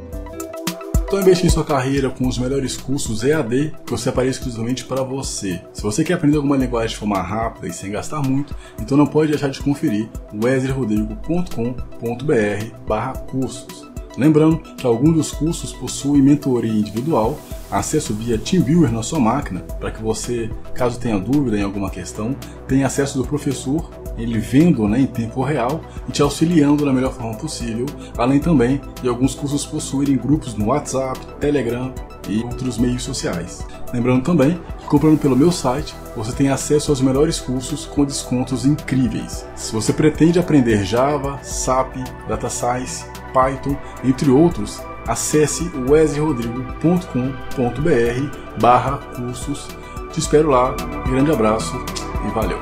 Então 1.03 1.19
investe 1.19 1.45
em 1.45 1.49
sua 1.49 1.65
carreira 1.65 2.09
com 2.09 2.25
os 2.25 2.37
melhores 2.37 2.77
cursos 2.77 3.25
EAD 3.25 3.73
que 3.85 3.93
eu 3.93 3.97
separei 3.97 4.29
exclusivamente 4.29 4.85
para 4.85 5.03
você. 5.03 5.61
Se 5.73 5.83
você 5.83 6.01
quer 6.01 6.13
aprender 6.13 6.37
alguma 6.37 6.55
linguagem 6.55 6.91
de 6.91 6.97
forma 6.97 7.21
rápida 7.21 7.67
e 7.67 7.73
sem 7.73 7.91
gastar 7.91 8.21
muito, 8.21 8.55
então 8.79 8.97
não 8.97 9.05
pode 9.05 9.31
deixar 9.31 9.49
de 9.49 9.61
conferir 9.61 10.07
wesleyrodrigo.com.br 10.33 13.25
cursos. 13.29 13.96
Lembrando 14.17 14.57
que 14.75 14.85
alguns 14.85 15.15
dos 15.15 15.31
cursos 15.31 15.71
possuem 15.71 16.21
mentoria 16.21 16.71
individual, 16.71 17.37
acesso 17.69 18.13
via 18.13 18.37
TeamViewer 18.37 18.91
na 18.91 19.03
sua 19.03 19.19
máquina, 19.19 19.59
para 19.79 19.91
que 19.91 20.01
você, 20.01 20.49
caso 20.73 20.99
tenha 20.99 21.19
dúvida 21.19 21.57
em 21.57 21.63
alguma 21.63 21.89
questão, 21.89 22.35
tenha 22.67 22.87
acesso 22.87 23.17
do 23.17 23.27
professor, 23.27 23.89
ele 24.17 24.39
vendo 24.39 24.87
né, 24.87 24.99
em 25.01 25.05
tempo 25.05 25.43
real 25.43 25.81
e 26.09 26.11
te 26.11 26.21
auxiliando 26.21 26.83
da 26.83 26.91
melhor 26.91 27.13
forma 27.13 27.35
possível, 27.35 27.85
além 28.17 28.39
também 28.39 28.81
de 29.01 29.07
alguns 29.07 29.35
cursos 29.35 29.65
possuírem 29.65 30.17
grupos 30.17 30.55
no 30.55 30.67
WhatsApp, 30.67 31.19
Telegram 31.39 31.93
e 32.27 32.43
outros 32.43 32.77
meios 32.79 33.03
sociais. 33.03 33.65
Lembrando 33.93 34.23
também 34.23 34.59
que 34.79 34.85
comprando 34.85 35.19
pelo 35.19 35.35
meu 35.35 35.51
site, 35.51 35.95
você 36.15 36.31
tem 36.31 36.49
acesso 36.49 36.91
aos 36.91 36.99
melhores 36.99 37.39
cursos 37.39 37.85
com 37.85 38.03
descontos 38.03 38.65
incríveis. 38.65 39.45
Se 39.55 39.71
você 39.71 39.93
pretende 39.93 40.39
aprender 40.39 40.83
Java, 40.83 41.39
SAP, 41.43 41.95
Data 42.27 42.49
Science, 42.49 43.05
Python, 43.37 43.77
entre 44.03 44.31
outros, 44.31 44.81
acesse 45.07 45.69
wesleyrodrigo.com.br 45.87 48.59
barra 48.59 48.97
cursos. 49.15 49.67
Te 50.11 50.19
espero 50.19 50.49
lá, 50.49 50.75
grande 51.07 51.31
abraço 51.31 51.77
e 52.25 52.29
valeu! 52.31 52.57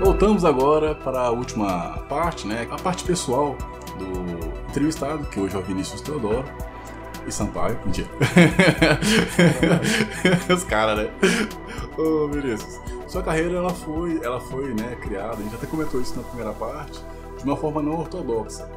Voltamos 0.00 0.44
agora 0.44 0.96
para 0.96 1.20
a 1.20 1.30
última 1.30 1.98
parte, 2.08 2.48
né? 2.48 2.66
a 2.72 2.76
parte 2.76 3.04
pessoal 3.04 3.56
do 3.96 4.08
entrevistado, 4.68 5.24
que 5.26 5.38
hoje 5.38 5.54
é 5.54 5.58
o 5.60 5.62
Vinícius 5.62 6.00
Teodoro 6.00 6.44
e 7.24 7.30
Sampaio. 7.30 7.78
Mentira. 7.84 8.08
Os 10.52 10.64
caras, 10.64 10.98
né? 10.98 11.08
Ô, 11.96 12.24
oh, 12.24 12.28
Vinícius. 12.28 12.80
Sua 13.06 13.22
carreira 13.22 13.58
ela 13.58 13.70
foi, 13.70 14.18
ela 14.24 14.40
foi 14.40 14.74
né, 14.74 14.96
criada, 15.00 15.34
a 15.34 15.42
gente 15.42 15.54
até 15.54 15.66
comentou 15.66 16.00
isso 16.00 16.16
na 16.16 16.22
primeira 16.22 16.52
parte, 16.54 16.98
de 17.42 17.48
uma 17.48 17.56
forma 17.56 17.82
não 17.82 17.98
ortodoxa. 17.98 18.68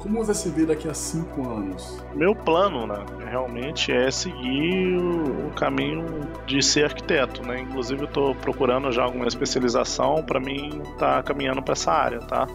Como 0.00 0.24
você 0.24 0.32
se 0.32 0.48
vê 0.48 0.64
daqui 0.64 0.88
a 0.88 0.94
cinco 0.94 1.42
anos? 1.42 2.02
Meu 2.14 2.34
plano, 2.34 2.86
né, 2.86 3.04
realmente 3.28 3.92
é 3.92 4.10
seguir 4.10 4.96
o 4.96 5.50
caminho 5.56 6.06
de 6.46 6.62
ser 6.62 6.84
arquiteto, 6.84 7.44
né? 7.44 7.60
Inclusive 7.60 8.04
estou 8.04 8.34
procurando 8.36 8.92
já 8.92 9.02
alguma 9.02 9.26
especialização 9.26 10.22
para 10.22 10.38
mim 10.38 10.80
estar 10.92 11.16
tá 11.16 11.22
caminhando 11.22 11.60
para 11.62 11.72
essa 11.72 11.90
área, 11.92 12.20
tá? 12.20 12.46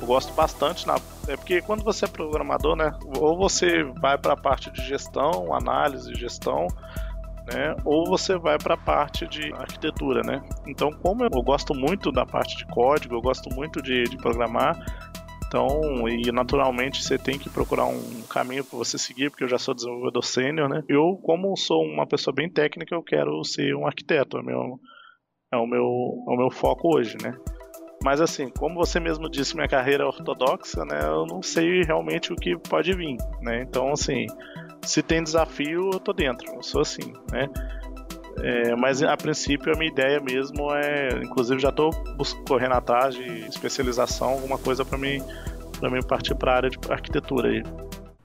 Eu 0.00 0.06
gosto 0.06 0.32
bastante 0.32 0.86
na 0.86 0.96
é 1.28 1.36
porque 1.36 1.60
quando 1.60 1.82
você 1.82 2.04
é 2.04 2.08
programador, 2.08 2.76
né, 2.76 2.92
ou 3.18 3.36
você 3.36 3.82
vai 4.00 4.16
para 4.16 4.34
a 4.34 4.36
parte 4.36 4.70
de 4.70 4.80
gestão, 4.82 5.52
análise, 5.52 6.14
gestão, 6.14 6.68
né? 7.46 7.76
Ou 7.84 8.06
você 8.06 8.36
vai 8.36 8.58
para 8.58 8.74
a 8.74 8.78
parte 8.78 9.26
de 9.26 9.52
arquitetura, 9.54 10.22
né? 10.22 10.42
Então, 10.66 10.90
como 10.90 11.24
eu 11.24 11.42
gosto 11.42 11.74
muito 11.74 12.10
da 12.10 12.26
parte 12.26 12.56
de 12.56 12.66
código, 12.66 13.14
eu 13.14 13.22
gosto 13.22 13.54
muito 13.54 13.80
de, 13.80 14.04
de 14.04 14.16
programar, 14.16 14.76
então, 15.46 16.08
e 16.08 16.32
naturalmente 16.32 17.02
você 17.02 17.16
tem 17.16 17.38
que 17.38 17.48
procurar 17.48 17.86
um 17.86 18.22
caminho 18.28 18.64
para 18.64 18.76
você 18.76 18.98
seguir, 18.98 19.30
porque 19.30 19.44
eu 19.44 19.48
já 19.48 19.58
sou 19.58 19.74
desenvolvedor 19.74 20.24
sênior, 20.24 20.68
né? 20.68 20.82
Eu, 20.88 21.16
como 21.22 21.56
sou 21.56 21.82
uma 21.82 22.06
pessoa 22.06 22.34
bem 22.34 22.50
técnica, 22.50 22.94
eu 22.94 23.02
quero 23.02 23.42
ser 23.44 23.74
um 23.74 23.86
arquiteto, 23.86 24.38
é, 24.38 24.42
meu, 24.42 24.80
é, 25.52 25.56
o, 25.56 25.66
meu, 25.66 25.84
é 26.28 26.32
o 26.32 26.36
meu 26.36 26.50
foco 26.50 26.96
hoje, 26.96 27.16
né? 27.22 27.32
Mas 28.02 28.20
assim, 28.20 28.50
como 28.50 28.74
você 28.74 28.98
mesmo 28.98 29.30
disse, 29.30 29.54
minha 29.54 29.68
carreira 29.68 30.02
é 30.04 30.06
ortodoxa, 30.06 30.84
né? 30.84 30.98
Eu 31.02 31.26
não 31.26 31.40
sei 31.40 31.82
realmente 31.82 32.32
o 32.32 32.36
que 32.36 32.56
pode 32.58 32.92
vir, 32.94 33.16
né? 33.40 33.62
Então, 33.62 33.92
assim, 33.92 34.26
se 34.86 35.02
tem 35.02 35.22
desafio, 35.22 35.90
eu 35.92 36.00
tô 36.00 36.12
dentro. 36.12 36.54
Eu 36.54 36.62
sou 36.62 36.80
assim, 36.80 37.12
né? 37.30 37.48
É, 38.38 38.76
mas 38.76 39.02
a 39.02 39.16
princípio 39.16 39.72
a 39.72 39.78
minha 39.78 39.90
ideia 39.90 40.20
mesmo 40.20 40.70
é, 40.74 41.08
inclusive 41.22 41.58
já 41.58 41.70
estou 41.70 41.90
correndo 42.46 42.74
atrás 42.74 43.14
de 43.14 43.24
especialização, 43.46 44.28
alguma 44.28 44.58
coisa 44.58 44.84
para 44.84 44.98
mim, 44.98 45.22
para 45.80 45.88
mim 45.88 46.02
partir 46.02 46.34
para 46.34 46.52
a 46.52 46.56
área 46.56 46.70
de 46.70 46.78
arquitetura 46.90 47.48
aí. 47.48 47.62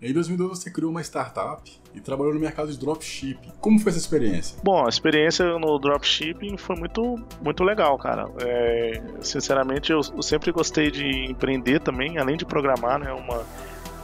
Em 0.02 0.12
2002 0.14 0.50
você 0.50 0.72
criou 0.72 0.90
uma 0.90 1.02
startup 1.02 1.62
e 1.94 2.02
trabalhou 2.02 2.34
no 2.34 2.40
mercado 2.40 2.72
de 2.72 2.78
dropshipping. 2.78 3.52
Como 3.62 3.80
foi 3.80 3.92
essa 3.92 4.00
experiência? 4.00 4.58
Bom, 4.64 4.84
a 4.84 4.90
experiência 4.90 5.46
no 5.60 5.78
dropshipping 5.78 6.58
foi 6.58 6.76
muito, 6.76 7.24
muito 7.40 7.64
legal, 7.64 7.98
cara. 8.00 8.28
É, 8.40 9.00
sinceramente, 9.22 9.92
eu, 9.92 10.02
eu 10.16 10.24
sempre 10.24 10.52
gostei 10.52 10.90
de 10.90 11.06
empreender 11.30 11.80
também, 11.82 12.18
além 12.18 12.36
de 12.36 12.46
programar, 12.46 12.98
né? 12.98 13.14
Uma, 13.14 13.46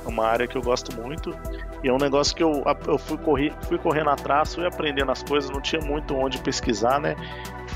uma 0.10 0.26
área 0.26 0.48
que 0.48 0.58
eu 0.58 0.62
gosto 0.62 0.96
muito. 1.00 1.36
E 1.84 1.90
é 1.90 1.94
um 1.94 1.98
negócio 1.98 2.36
que 2.36 2.44
eu, 2.44 2.64
eu 2.88 2.98
fui, 2.98 3.18
correr, 3.18 3.54
fui 3.62 3.78
correndo 3.78 4.10
atrás, 4.10 4.56
fui 4.56 4.66
aprendendo 4.66 5.12
as 5.12 5.24
coisas, 5.24 5.50
não 5.50 5.62
tinha 5.62 5.82
muito 5.82 6.16
onde 6.16 6.38
pesquisar, 6.40 7.00
né? 7.00 7.16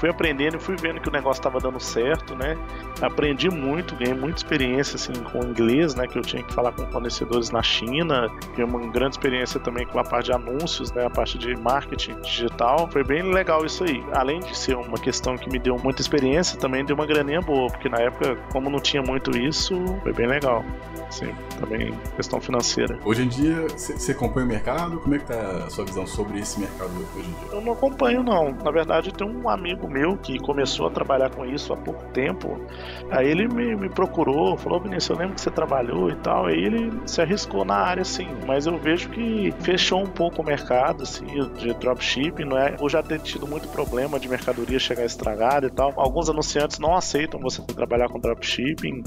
Fui 0.01 0.09
aprendendo 0.09 0.57
e 0.57 0.59
fui 0.59 0.75
vendo 0.75 0.99
que 0.99 1.07
o 1.07 1.11
negócio 1.11 1.39
estava 1.39 1.59
dando 1.59 1.79
certo, 1.79 2.35
né? 2.35 2.57
Aprendi 2.99 3.51
muito, 3.51 3.95
ganhei 3.95 4.15
muita 4.15 4.37
experiência 4.37 4.95
assim 4.95 5.13
com 5.13 5.43
inglês, 5.43 5.93
né? 5.93 6.07
Que 6.07 6.17
eu 6.17 6.23
tinha 6.23 6.41
que 6.41 6.51
falar 6.51 6.71
com 6.71 6.87
fornecedores 6.87 7.51
na 7.51 7.61
China, 7.61 8.27
ganhei 8.55 8.65
uma 8.65 8.79
grande 8.87 9.15
experiência 9.15 9.59
também 9.59 9.85
com 9.85 9.99
a 9.99 10.03
parte 10.03 10.25
de 10.25 10.33
anúncios, 10.33 10.91
né? 10.91 11.05
A 11.05 11.09
parte 11.09 11.37
de 11.37 11.55
marketing 11.55 12.19
digital. 12.21 12.89
Foi 12.91 13.03
bem 13.03 13.21
legal 13.21 13.63
isso 13.63 13.83
aí. 13.83 14.03
Além 14.11 14.39
de 14.39 14.57
ser 14.57 14.75
uma 14.75 14.97
questão 14.97 15.37
que 15.37 15.47
me 15.51 15.59
deu 15.59 15.77
muita 15.77 16.01
experiência, 16.01 16.57
também 16.57 16.83
deu 16.83 16.95
uma 16.95 17.05
graninha 17.05 17.39
boa, 17.39 17.69
porque 17.69 17.87
na 17.87 17.99
época, 17.99 18.35
como 18.51 18.71
não 18.71 18.79
tinha 18.79 19.03
muito 19.03 19.37
isso, 19.37 19.75
foi 20.01 20.13
bem 20.13 20.25
legal. 20.25 20.65
Sim, 21.11 21.35
também 21.59 21.93
questão 22.15 22.39
financeira. 22.39 22.97
Hoje 23.03 23.23
em 23.23 23.27
dia, 23.27 23.67
você 23.67 24.13
acompanha 24.13 24.45
o 24.45 24.49
mercado? 24.49 24.97
Como 24.99 25.13
é 25.13 25.19
que 25.19 25.25
tá 25.25 25.65
a 25.65 25.69
sua 25.69 25.83
visão 25.83 26.07
sobre 26.07 26.39
esse 26.39 26.57
mercado 26.59 26.89
hoje 27.17 27.27
em 27.27 27.33
dia? 27.33 27.51
Eu 27.51 27.61
não 27.61 27.73
acompanho, 27.73 28.23
não. 28.23 28.51
Na 28.63 28.71
verdade, 28.71 29.13
tem 29.13 29.27
um 29.27 29.49
amigo 29.49 29.89
meu 29.91 30.17
que 30.17 30.39
começou 30.39 30.87
a 30.87 30.89
trabalhar 30.89 31.29
com 31.29 31.45
isso 31.45 31.73
há 31.73 31.77
pouco 31.77 32.03
tempo. 32.11 32.59
Aí 33.11 33.27
ele 33.27 33.47
me, 33.47 33.75
me 33.75 33.89
procurou, 33.89 34.57
falou, 34.57 34.79
Vinícius, 34.79 35.09
eu 35.09 35.17
lembro 35.17 35.35
que 35.35 35.41
você 35.41 35.51
trabalhou 35.51 36.09
e 36.09 36.15
tal. 36.15 36.45
Aí 36.45 36.63
ele 36.63 36.91
se 37.05 37.21
arriscou 37.21 37.65
na 37.65 37.75
área, 37.75 38.03
sim. 38.03 38.27
Mas 38.47 38.65
eu 38.65 38.77
vejo 38.77 39.09
que 39.09 39.53
fechou 39.59 40.01
um 40.01 40.07
pouco 40.07 40.41
o 40.41 40.45
mercado, 40.45 41.03
assim, 41.03 41.25
de 41.57 41.73
dropshipping, 41.73 42.45
não 42.45 42.57
é? 42.57 42.75
Ou 42.79 42.89
já 42.89 43.03
tem 43.03 43.17
tido 43.17 43.45
muito 43.45 43.67
problema 43.67 44.19
de 44.19 44.29
mercadoria 44.29 44.79
chegar 44.79 45.05
estragada 45.05 45.67
e 45.67 45.71
tal. 45.71 45.93
Alguns 45.95 46.29
anunciantes 46.29 46.79
não 46.79 46.95
aceitam 46.95 47.39
você 47.39 47.61
trabalhar 47.61 48.07
com 48.09 48.19
dropshipping. 48.19 49.03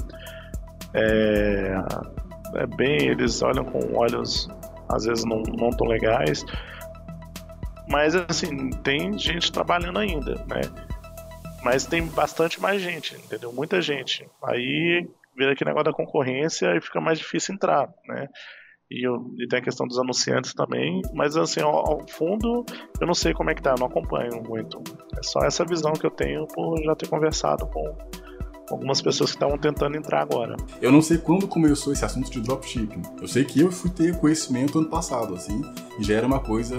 É, 0.93 1.75
é 2.55 2.67
bem, 2.67 3.07
eles 3.07 3.41
olham 3.41 3.65
com 3.65 3.97
olhos 3.97 4.47
às 4.89 5.05
vezes 5.05 5.25
não, 5.25 5.41
não 5.41 5.69
tão 5.71 5.87
legais. 5.87 6.45
Mas 7.87 8.15
assim, 8.15 8.69
tem 8.83 9.17
gente 9.17 9.51
trabalhando 9.51 9.99
ainda, 9.99 10.35
né? 10.47 10.61
Mas 11.63 11.85
tem 11.85 12.05
bastante 12.05 12.61
mais 12.61 12.81
gente, 12.81 13.15
entendeu? 13.15 13.51
Muita 13.51 13.81
gente. 13.81 14.27
Aí 14.43 15.07
vira 15.35 15.51
aquele 15.51 15.69
negócio 15.69 15.91
da 15.91 15.93
concorrência 15.93 16.75
e 16.75 16.81
fica 16.81 17.01
mais 17.01 17.17
difícil 17.17 17.55
entrar, 17.55 17.89
né? 18.07 18.29
E, 18.89 19.05
eu, 19.05 19.33
e, 19.39 19.47
tem 19.47 19.59
a 19.59 19.63
questão 19.63 19.87
dos 19.87 19.97
anunciantes 19.97 20.53
também, 20.53 21.01
mas 21.13 21.35
assim, 21.35 21.59
ao, 21.59 21.75
ao, 21.75 22.07
fundo, 22.07 22.63
eu 23.01 23.07
não 23.07 23.15
sei 23.15 23.33
como 23.33 23.49
é 23.49 23.55
que 23.55 23.61
tá, 23.61 23.71
eu 23.71 23.79
não 23.79 23.87
acompanho 23.87 24.43
muito. 24.43 24.79
É 25.17 25.23
só 25.23 25.39
essa 25.39 25.65
visão 25.65 25.93
que 25.93 26.05
eu 26.05 26.11
tenho 26.11 26.47
por 26.47 26.77
já 26.83 26.95
ter 26.95 27.09
conversado 27.09 27.65
com 27.65 27.97
algumas 28.69 29.01
pessoas 29.01 29.31
que 29.31 29.37
estavam 29.37 29.57
tentando 29.57 29.97
entrar 29.97 30.21
agora. 30.21 30.55
Eu 30.81 30.91
não 30.91 31.01
sei 31.01 31.17
quando 31.17 31.47
começou 31.47 31.93
esse 31.93 32.05
assunto 32.05 32.29
de 32.29 32.41
dropshipping. 32.41 33.01
Eu 33.19 33.27
sei 33.27 33.43
que 33.43 33.59
eu 33.59 33.71
fui 33.71 33.89
ter 33.89 34.17
conhecimento 34.19 34.77
ano 34.77 34.89
passado, 34.89 35.33
assim, 35.33 35.61
e 35.99 36.03
já 36.03 36.15
era 36.15 36.27
uma 36.27 36.39
coisa, 36.39 36.75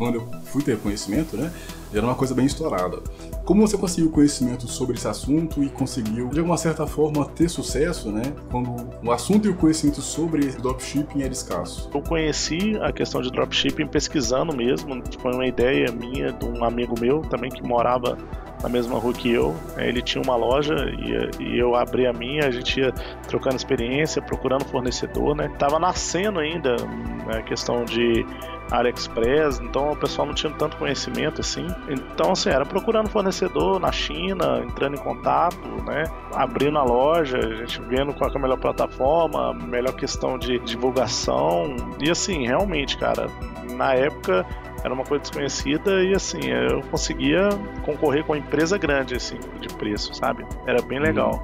quando 0.00 0.14
eu 0.14 0.26
fui 0.44 0.62
ter 0.62 0.78
conhecimento, 0.78 1.36
né, 1.36 1.52
era 1.92 2.02
uma 2.02 2.14
coisa 2.14 2.34
bem 2.34 2.46
estourada. 2.46 3.00
Como 3.44 3.60
você 3.60 3.76
conseguiu 3.76 4.10
conhecimento 4.10 4.66
sobre 4.66 4.96
esse 4.96 5.06
assunto 5.06 5.62
e 5.62 5.68
conseguiu, 5.68 6.28
de 6.28 6.38
alguma 6.38 6.56
certa 6.56 6.86
forma, 6.86 7.26
ter 7.26 7.50
sucesso, 7.50 8.10
né? 8.10 8.22
Quando 8.50 8.70
o 9.02 9.12
assunto 9.12 9.46
e 9.46 9.50
o 9.50 9.54
conhecimento 9.54 10.00
sobre 10.00 10.46
dropshipping 10.52 11.22
era 11.22 11.32
escasso? 11.32 11.90
Eu 11.92 12.00
conheci 12.00 12.78
a 12.80 12.90
questão 12.92 13.20
de 13.20 13.30
dropshipping 13.30 13.88
pesquisando 13.88 14.56
mesmo. 14.56 15.02
Foi 15.20 15.34
uma 15.34 15.46
ideia 15.46 15.92
minha 15.92 16.32
de 16.32 16.46
um 16.46 16.64
amigo 16.64 16.94
meu 16.98 17.20
também 17.20 17.50
que 17.50 17.62
morava 17.62 18.16
na 18.62 18.68
mesma 18.68 18.98
rua 18.98 19.12
que 19.12 19.30
eu. 19.32 19.54
É, 19.76 19.88
ele 19.88 20.02
tinha 20.02 20.22
uma 20.22 20.36
loja 20.36 20.74
e, 20.74 21.42
e, 21.42 21.58
eu 21.58 21.74
abri 21.74 22.06
a 22.06 22.12
minha, 22.12 22.46
a 22.46 22.50
gente 22.50 22.80
ia 22.80 22.92
trocando 23.28 23.56
experiência, 23.56 24.20
procurando 24.20 24.64
fornecedor, 24.64 25.34
né? 25.34 25.50
Tava 25.58 25.78
nascendo 25.78 26.38
ainda 26.38 26.76
né, 27.26 27.38
a 27.38 27.42
questão 27.42 27.84
de 27.84 28.24
AliExpress, 28.70 29.60
então 29.60 29.92
o 29.92 29.96
pessoal 29.96 30.26
não 30.26 30.34
tinha 30.34 30.52
tanto 30.52 30.76
conhecimento 30.76 31.40
assim. 31.40 31.66
Então, 31.88 32.32
assim, 32.32 32.50
era 32.50 32.64
procurando 32.64 33.08
fornecedor 33.08 33.80
na 33.80 33.90
China, 33.90 34.60
entrando 34.64 34.96
em 34.96 35.00
contato, 35.00 35.58
né? 35.84 36.04
Abrindo 36.34 36.78
a 36.78 36.84
loja, 36.84 37.38
a 37.38 37.54
gente 37.56 37.80
vendo 37.82 38.14
qual 38.14 38.30
é 38.30 38.36
a 38.36 38.38
melhor 38.38 38.58
plataforma, 38.58 39.52
melhor 39.54 39.92
questão 39.94 40.38
de 40.38 40.58
divulgação. 40.60 41.74
E 42.00 42.10
assim, 42.10 42.46
realmente, 42.46 42.96
cara, 42.96 43.26
na 43.76 43.94
época 43.94 44.46
era 44.82 44.92
uma 44.92 45.04
coisa 45.04 45.22
desconhecida 45.22 46.02
e 46.02 46.14
assim, 46.14 46.40
eu 46.48 46.82
conseguia 46.90 47.48
concorrer 47.84 48.24
com 48.24 48.32
uma 48.32 48.38
empresa 48.38 48.78
grande 48.78 49.14
assim 49.14 49.38
de 49.60 49.68
preço, 49.74 50.14
sabe? 50.14 50.46
Era 50.66 50.80
bem 50.82 50.98
legal. 50.98 51.42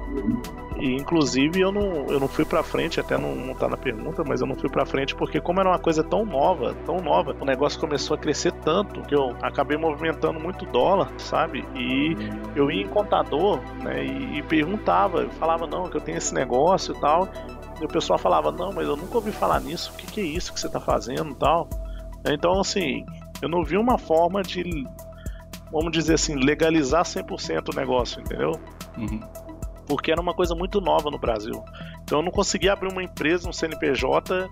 E 0.79 0.93
inclusive 0.93 1.59
eu 1.59 1.71
não, 1.71 2.05
eu 2.07 2.19
não 2.19 2.27
fui 2.27 2.45
pra 2.45 2.61
frente, 2.61 2.99
até 2.99 3.17
não, 3.17 3.35
não 3.35 3.53
tá 3.53 3.67
na 3.67 3.77
pergunta, 3.77 4.23
mas 4.25 4.41
eu 4.41 4.47
não 4.47 4.55
fui 4.55 4.69
pra 4.69 4.85
frente 4.85 5.15
porque 5.15 5.39
como 5.39 5.59
era 5.59 5.69
uma 5.69 5.79
coisa 5.79 6.03
tão 6.03 6.25
nova, 6.25 6.75
tão 6.85 6.99
nova, 6.99 7.35
o 7.39 7.45
negócio 7.45 7.79
começou 7.79 8.15
a 8.15 8.17
crescer 8.17 8.51
tanto 8.51 9.01
que 9.01 9.15
eu 9.15 9.35
acabei 9.41 9.77
movimentando 9.77 10.39
muito 10.39 10.65
dólar, 10.65 11.11
sabe? 11.17 11.65
E 11.75 12.15
eu 12.55 12.71
ia 12.71 12.83
em 12.83 12.87
contador, 12.87 13.59
né, 13.83 14.05
e, 14.05 14.37
e 14.37 14.43
perguntava, 14.43 15.21
eu 15.21 15.29
falava, 15.31 15.65
não, 15.65 15.89
que 15.89 15.97
eu 15.97 16.01
tenho 16.01 16.17
esse 16.17 16.33
negócio 16.33 16.95
e 16.95 16.99
tal. 16.99 17.27
E 17.79 17.85
o 17.85 17.87
pessoal 17.87 18.17
falava, 18.17 18.51
não, 18.51 18.71
mas 18.71 18.87
eu 18.87 18.95
nunca 18.95 19.15
ouvi 19.15 19.31
falar 19.31 19.59
nisso, 19.59 19.91
o 19.93 19.97
que, 19.97 20.07
que 20.07 20.21
é 20.21 20.23
isso 20.23 20.51
que 20.51 20.59
você 20.59 20.69
tá 20.69 20.79
fazendo 20.79 21.31
e 21.31 21.35
tal. 21.35 21.67
Então, 22.25 22.59
assim, 22.59 23.05
eu 23.41 23.49
não 23.49 23.63
vi 23.63 23.77
uma 23.77 23.97
forma 23.97 24.41
de, 24.41 24.63
vamos 25.71 25.91
dizer 25.91 26.15
assim, 26.15 26.35
legalizar 26.35 27.03
100% 27.03 27.73
o 27.73 27.75
negócio, 27.75 28.21
entendeu? 28.21 28.51
Uhum. 28.97 29.19
Porque 29.87 30.11
era 30.11 30.21
uma 30.21 30.33
coisa 30.33 30.53
muito 30.55 30.81
nova 30.81 31.09
no 31.09 31.17
Brasil. 31.17 31.63
Então 32.03 32.19
eu 32.19 32.23
não 32.23 32.31
conseguia 32.31 32.73
abrir 32.73 32.91
uma 32.91 33.03
empresa, 33.03 33.47
um 33.47 33.53
CNPJ 33.53 34.49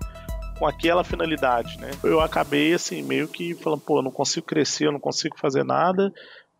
com 0.57 0.65
aquela 0.65 1.03
finalidade, 1.03 1.77
né? 1.79 1.91
Eu 2.03 2.21
acabei 2.21 2.73
assim, 2.73 3.01
meio 3.01 3.27
que 3.27 3.53
falando, 3.55 3.81
pô, 3.81 3.99
eu 3.99 4.03
não 4.03 4.11
consigo 4.11 4.45
crescer, 4.45 4.87
eu 4.87 4.91
não 4.91 4.99
consigo 4.99 5.37
fazer 5.37 5.63
nada. 5.63 6.13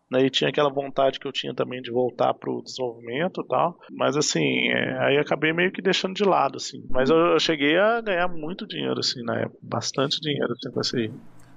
Né, 0.08 0.24
e 0.24 0.30
tinha 0.30 0.48
aquela 0.48 0.70
vontade 0.70 1.18
que 1.18 1.26
eu 1.26 1.32
tinha 1.32 1.52
também 1.52 1.82
de 1.82 1.90
voltar 1.90 2.32
para 2.32 2.48
o 2.48 2.62
desenvolvimento 2.62 3.40
e 3.40 3.48
tal. 3.48 3.76
Mas 3.90 4.16
assim, 4.16 4.68
é, 4.68 4.98
aí 5.00 5.18
acabei 5.18 5.52
meio 5.52 5.72
que 5.72 5.82
deixando 5.82 6.14
de 6.14 6.22
lado, 6.22 6.58
assim. 6.58 6.84
Mas 6.88 7.10
eu, 7.10 7.16
eu, 7.16 7.40
cheguei 7.40 7.76
a 7.76 8.00
ganhar 8.00 8.28
muito 8.28 8.66
dinheiro, 8.68 9.00
assim, 9.00 9.20
na 9.24 9.40
época. 9.40 9.58
Bastante 9.60 10.20
dinheiro 10.20 10.52
assim, 10.52 10.70
com 10.70 10.80
isso 10.80 10.96
aí. 10.96 11.10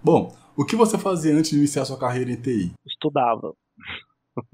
Bom, 0.03 0.35
o 0.59 0.65
que 0.65 0.75
você 0.75 0.97
fazia 0.97 1.33
antes 1.33 1.51
de 1.51 1.57
iniciar 1.57 1.85
sua 1.85 1.97
carreira 1.97 2.29
em 2.29 2.35
TI? 2.35 2.73
Estudava. 2.85 3.53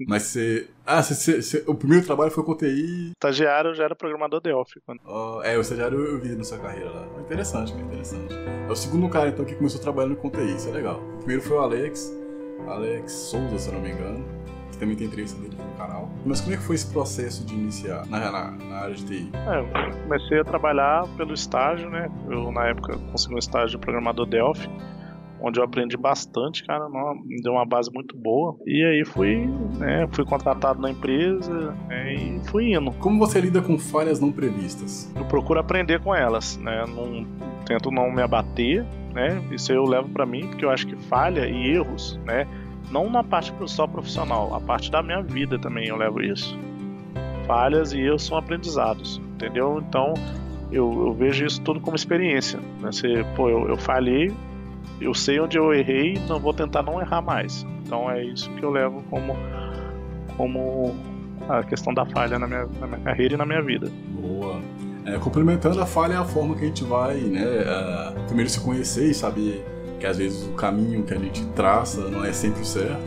Mas 0.06 0.22
você. 0.22 0.70
Ah, 0.86 1.02
você, 1.02 1.42
você, 1.42 1.64
o 1.66 1.74
primeiro 1.74 2.06
trabalho 2.06 2.30
foi 2.30 2.44
com 2.44 2.56
TI. 2.56 3.10
Estagiário 3.10 3.74
já 3.74 3.84
era 3.84 3.96
programador 3.96 4.40
Delphi. 4.40 4.80
Quando... 4.86 5.00
Oh, 5.04 5.42
é, 5.42 5.58
o 5.58 5.60
estagiário 5.60 5.98
eu 5.98 6.20
vi 6.20 6.36
na 6.36 6.44
sua 6.44 6.58
carreira 6.58 6.90
lá. 6.90 7.08
Interessante, 7.20 7.72
interessante. 7.72 8.32
É 8.68 8.70
o 8.70 8.76
segundo 8.76 9.08
cara 9.08 9.30
então 9.30 9.44
que 9.44 9.56
começou 9.56 9.80
trabalhando 9.80 10.14
com 10.14 10.30
TI, 10.30 10.54
isso 10.54 10.68
é 10.68 10.72
legal. 10.72 11.00
O 11.00 11.18
primeiro 11.18 11.42
foi 11.42 11.56
o 11.56 11.60
Alex, 11.60 12.16
Alex 12.68 13.12
Souza, 13.12 13.58
se 13.58 13.68
eu 13.68 13.74
não 13.74 13.80
me 13.80 13.90
engano, 13.90 14.24
que 14.70 14.78
também 14.78 14.94
tem 14.94 15.08
entrevista 15.08 15.40
dele 15.40 15.56
no 15.56 15.76
canal. 15.76 16.08
Mas 16.24 16.40
como 16.40 16.54
é 16.54 16.56
que 16.56 16.62
foi 16.62 16.76
esse 16.76 16.92
processo 16.92 17.44
de 17.44 17.54
iniciar 17.54 18.06
na, 18.06 18.30
na, 18.30 18.50
na 18.52 18.76
área 18.76 18.94
de 18.94 19.04
TI? 19.04 19.30
É, 19.34 19.58
eu 19.58 20.02
comecei 20.04 20.38
a 20.38 20.44
trabalhar 20.44 21.04
pelo 21.16 21.34
estágio, 21.34 21.90
né? 21.90 22.08
Eu 22.30 22.52
na 22.52 22.68
época 22.68 22.96
consegui 23.10 23.34
um 23.34 23.38
estágio 23.38 23.70
de 23.70 23.78
programador 23.78 24.26
Delphi 24.26 24.70
onde 25.40 25.60
eu 25.60 25.64
aprendi 25.64 25.96
bastante, 25.96 26.64
cara, 26.64 26.88
me 26.88 27.40
deu 27.42 27.52
uma 27.52 27.64
base 27.64 27.90
muito 27.92 28.16
boa. 28.16 28.56
E 28.66 28.84
aí 28.84 29.04
fui, 29.04 29.46
né, 29.78 30.08
fui 30.12 30.24
contratado 30.24 30.80
na 30.80 30.90
empresa 30.90 31.76
né, 31.88 32.14
e 32.14 32.40
fui 32.48 32.74
indo. 32.74 32.90
Como 32.92 33.18
você 33.18 33.40
lida 33.40 33.60
com 33.60 33.78
falhas 33.78 34.20
não 34.20 34.32
previstas? 34.32 35.12
Eu 35.14 35.24
procuro 35.24 35.60
aprender 35.60 36.00
com 36.00 36.14
elas, 36.14 36.56
né? 36.58 36.84
Não, 36.88 37.26
tento 37.64 37.90
não 37.90 38.10
me 38.10 38.22
abater, 38.22 38.84
né? 39.12 39.42
Isso 39.50 39.72
eu 39.72 39.84
levo 39.84 40.08
para 40.08 40.26
mim, 40.26 40.46
porque 40.48 40.64
eu 40.64 40.70
acho 40.70 40.86
que 40.86 40.96
falha 40.96 41.46
e 41.48 41.70
erros, 41.70 42.18
né? 42.24 42.46
Não 42.90 43.10
na 43.10 43.24
parte 43.24 43.52
só 43.66 43.86
profissional, 43.86 44.54
a 44.54 44.60
parte 44.60 44.90
da 44.90 45.02
minha 45.02 45.20
vida 45.20 45.58
também 45.58 45.88
eu 45.88 45.96
levo 45.96 46.22
isso. 46.22 46.56
Falhas 47.46 47.92
e 47.92 48.00
erros 48.00 48.24
são 48.24 48.38
aprendizados, 48.38 49.20
entendeu? 49.34 49.82
Então 49.86 50.14
eu, 50.70 51.06
eu 51.06 51.12
vejo 51.12 51.44
isso 51.44 51.60
tudo 51.62 51.80
como 51.80 51.96
experiência. 51.96 52.58
Né? 52.80 52.92
Você, 52.92 53.24
pô, 53.34 53.48
eu, 53.48 53.68
eu 53.68 53.76
falhei, 53.76 54.32
eu 55.00 55.14
sei 55.14 55.40
onde 55.40 55.58
eu 55.58 55.72
errei, 55.72 56.14
não 56.28 56.38
vou 56.38 56.52
tentar 56.52 56.82
não 56.82 57.00
errar 57.00 57.22
mais. 57.22 57.66
Então 57.84 58.10
é 58.10 58.24
isso 58.24 58.50
que 58.50 58.62
eu 58.62 58.70
levo 58.70 59.02
como 59.10 59.36
como 60.36 60.94
a 61.48 61.62
questão 61.62 61.94
da 61.94 62.04
falha 62.04 62.38
na 62.38 62.46
minha, 62.46 62.68
na 62.80 62.86
minha 62.86 63.00
carreira 63.00 63.34
e 63.34 63.36
na 63.36 63.46
minha 63.46 63.62
vida. 63.62 63.90
Boa. 64.08 64.60
É, 65.04 65.16
complementando 65.18 65.80
a 65.80 65.86
falha 65.86 66.14
é 66.14 66.16
a 66.16 66.24
forma 66.24 66.54
que 66.56 66.64
a 66.64 66.66
gente 66.66 66.84
vai, 66.84 67.16
né, 67.16 67.44
uh, 67.44 68.26
primeiro 68.26 68.50
se 68.50 68.60
conhecer 68.60 69.08
e 69.08 69.14
saber 69.14 69.64
que 70.00 70.06
às 70.06 70.18
vezes 70.18 70.44
o 70.46 70.52
caminho 70.52 71.04
que 71.04 71.14
a 71.14 71.18
gente 71.18 71.44
traça 71.48 72.00
não 72.08 72.24
é 72.24 72.32
sempre 72.32 72.62
o 72.62 72.64
certo. 72.64 73.00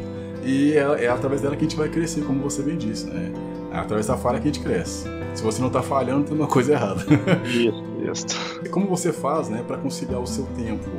E 0.43 0.73
é, 0.73 1.05
é 1.05 1.07
através 1.09 1.41
dela 1.41 1.55
que 1.55 1.65
a 1.65 1.67
gente 1.67 1.75
vai 1.75 1.89
crescer, 1.89 2.21
como 2.21 2.41
você 2.41 2.63
bem 2.63 2.77
disse, 2.77 3.07
né? 3.07 3.31
É 3.73 3.77
através 3.77 4.07
da 4.07 4.17
falha 4.17 4.39
que 4.39 4.47
a 4.47 4.51
gente 4.51 4.63
cresce. 4.63 5.07
Se 5.35 5.43
você 5.43 5.59
não 5.59 5.67
está 5.67 5.81
falhando, 5.81 6.23
tem 6.23 6.35
uma 6.35 6.47
coisa 6.47 6.73
errada. 6.73 7.01
Isso, 7.45 7.83
isso. 8.11 8.25
E 8.63 8.69
como 8.69 8.87
você 8.87 9.13
faz, 9.13 9.49
né, 9.49 9.63
para 9.65 9.77
conciliar 9.77 10.19
o 10.19 10.25
seu 10.25 10.45
tempo 10.57 10.89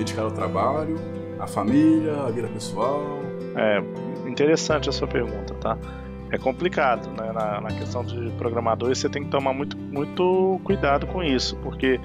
dedicado 0.00 0.28
ao 0.28 0.32
trabalho, 0.32 0.96
à 1.38 1.46
família, 1.46 2.22
à 2.22 2.30
vida 2.30 2.48
pessoal? 2.48 3.20
É 3.54 3.82
interessante 4.28 4.88
a 4.88 4.92
sua 4.92 5.06
pergunta, 5.06 5.54
tá? 5.54 5.76
É 6.30 6.38
complicado, 6.38 7.10
né? 7.10 7.32
Na, 7.32 7.60
na 7.60 7.68
questão 7.68 8.04
de 8.04 8.30
programador, 8.38 8.94
você 8.94 9.08
tem 9.08 9.24
que 9.24 9.30
tomar 9.30 9.52
muito, 9.52 9.76
muito 9.76 10.60
cuidado 10.64 11.06
com 11.06 11.22
isso, 11.22 11.56
porque 11.56 12.00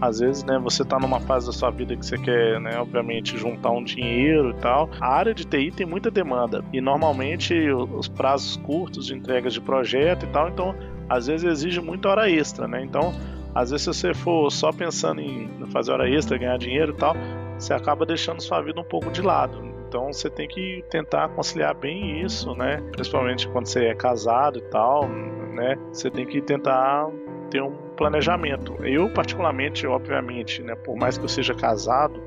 às 0.00 0.18
vezes, 0.18 0.42
né, 0.42 0.58
você 0.58 0.82
está 0.82 0.98
numa 0.98 1.20
fase 1.20 1.46
da 1.46 1.52
sua 1.52 1.70
vida 1.70 1.96
que 1.96 2.04
você 2.04 2.18
quer, 2.18 2.60
né, 2.60 2.76
obviamente, 2.76 3.38
juntar 3.38 3.70
um 3.70 3.84
dinheiro 3.84 4.50
e 4.50 4.54
tal. 4.54 4.90
A 5.00 5.14
área 5.14 5.32
de 5.32 5.44
TI 5.44 5.70
tem 5.70 5.86
muita 5.86 6.10
demanda 6.10 6.64
e 6.72 6.80
normalmente 6.80 7.54
os 7.70 8.08
prazos 8.08 8.56
curtos 8.56 9.06
de 9.06 9.14
entrega 9.14 9.48
de 9.48 9.60
projeto 9.60 10.26
e 10.26 10.28
tal, 10.30 10.48
então 10.48 10.74
às 11.08 11.28
vezes 11.28 11.44
exige 11.48 11.80
muita 11.80 12.08
hora 12.08 12.28
extra, 12.28 12.66
né? 12.66 12.82
Então, 12.82 13.14
às 13.54 13.70
vezes 13.70 13.84
se 13.84 13.92
você 13.92 14.14
for 14.14 14.50
só 14.50 14.72
pensando 14.72 15.20
em 15.20 15.48
fazer 15.72 15.92
hora 15.92 16.08
extra, 16.08 16.38
ganhar 16.38 16.58
dinheiro 16.58 16.92
e 16.92 16.96
tal, 16.96 17.14
você 17.58 17.74
acaba 17.74 18.06
deixando 18.06 18.40
sua 18.40 18.60
vida 18.60 18.80
um 18.80 18.84
pouco 18.84 19.10
de 19.10 19.22
lado. 19.22 19.62
Então 19.88 20.12
você 20.12 20.30
tem 20.30 20.48
que 20.48 20.82
tentar 20.90 21.28
conciliar 21.30 21.74
bem 21.74 22.22
isso, 22.22 22.54
né? 22.54 22.82
Principalmente 22.92 23.46
quando 23.48 23.66
você 23.66 23.86
é 23.86 23.94
casado 23.94 24.58
e 24.58 24.62
tal, 24.62 25.06
né? 25.08 25.76
Você 25.92 26.10
tem 26.10 26.26
que 26.26 26.40
tentar 26.40 27.08
ter 27.50 27.62
um 27.62 27.72
planejamento. 27.96 28.74
Eu, 28.82 29.10
particularmente, 29.10 29.86
obviamente, 29.86 30.62
né, 30.62 30.74
por 30.74 30.96
mais 30.96 31.18
que 31.18 31.24
eu 31.24 31.28
seja 31.28 31.54
casado, 31.54 32.22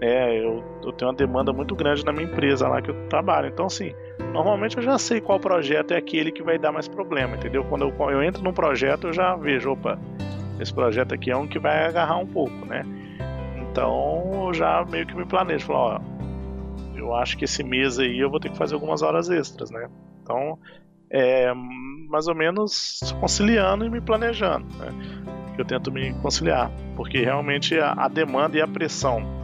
é, 0.00 0.38
eu, 0.38 0.64
eu, 0.84 0.92
tenho 0.92 1.10
uma 1.10 1.16
demanda 1.16 1.52
muito 1.52 1.74
grande 1.74 2.04
na 2.04 2.12
minha 2.12 2.24
empresa 2.24 2.68
lá 2.68 2.80
que 2.80 2.90
eu 2.90 3.08
trabalho. 3.08 3.48
Então, 3.48 3.66
assim, 3.66 3.92
normalmente 4.32 4.76
eu 4.76 4.82
já 4.82 4.96
sei 4.96 5.20
qual 5.20 5.40
projeto 5.40 5.90
é 5.90 5.96
aquele 5.96 6.30
que 6.30 6.42
vai 6.42 6.58
dar 6.58 6.70
mais 6.70 6.86
problema, 6.86 7.36
entendeu? 7.36 7.64
Quando 7.64 7.82
eu, 7.82 8.10
eu 8.10 8.22
entro 8.22 8.42
num 8.42 8.52
projeto, 8.52 9.08
eu 9.08 9.12
já 9.12 9.34
vejo, 9.34 9.72
opa, 9.72 9.98
esse 10.60 10.72
projeto 10.72 11.14
aqui 11.14 11.30
é 11.30 11.36
um 11.36 11.46
que 11.46 11.58
vai 11.58 11.86
agarrar 11.86 12.18
um 12.18 12.26
pouco, 12.26 12.66
né? 12.66 12.84
Então, 13.62 14.46
eu 14.46 14.54
já 14.54 14.84
meio 14.90 15.06
que 15.06 15.14
me 15.14 15.24
planejo, 15.24 15.66
falo, 15.66 15.78
ó, 15.78 16.00
eu 16.94 17.14
acho 17.14 17.36
que 17.36 17.44
esse 17.44 17.62
mês 17.62 17.98
aí 17.98 18.18
eu 18.18 18.30
vou 18.30 18.38
ter 18.38 18.50
que 18.50 18.56
fazer 18.56 18.74
algumas 18.74 19.02
horas 19.02 19.30
extras, 19.30 19.70
né? 19.70 19.88
Então, 20.22 20.58
é, 21.10 21.52
mais 22.08 22.26
ou 22.26 22.34
menos 22.34 23.00
conciliando 23.20 23.84
e 23.84 23.90
me 23.90 24.00
planejando. 24.00 24.66
Né? 24.76 24.88
Eu 25.56 25.64
tento 25.64 25.90
me 25.90 26.12
conciliar, 26.14 26.70
porque 26.96 27.18
realmente 27.18 27.78
a, 27.78 27.92
a 27.92 28.08
demanda 28.08 28.56
e 28.56 28.60
a 28.60 28.68
pressão 28.68 29.39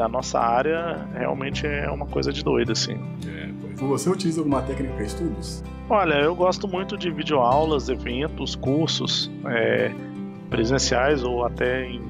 da 0.00 0.08
nossa 0.08 0.40
área 0.40 1.06
realmente 1.12 1.66
é 1.66 1.90
uma 1.90 2.06
coisa 2.06 2.32
de 2.32 2.42
doido, 2.42 2.72
assim. 2.72 2.98
É, 3.26 3.50
Você 3.76 4.08
utiliza 4.08 4.40
alguma 4.40 4.62
técnica 4.62 4.94
para 4.94 5.04
estudos? 5.04 5.62
Olha, 5.90 6.14
eu 6.14 6.34
gosto 6.34 6.66
muito 6.66 6.96
de 6.96 7.10
videoaulas, 7.10 7.90
eventos, 7.90 8.54
cursos 8.54 9.30
é, 9.44 9.92
presenciais 10.48 11.22
ou 11.22 11.44
até 11.44 11.84
em 11.84 12.02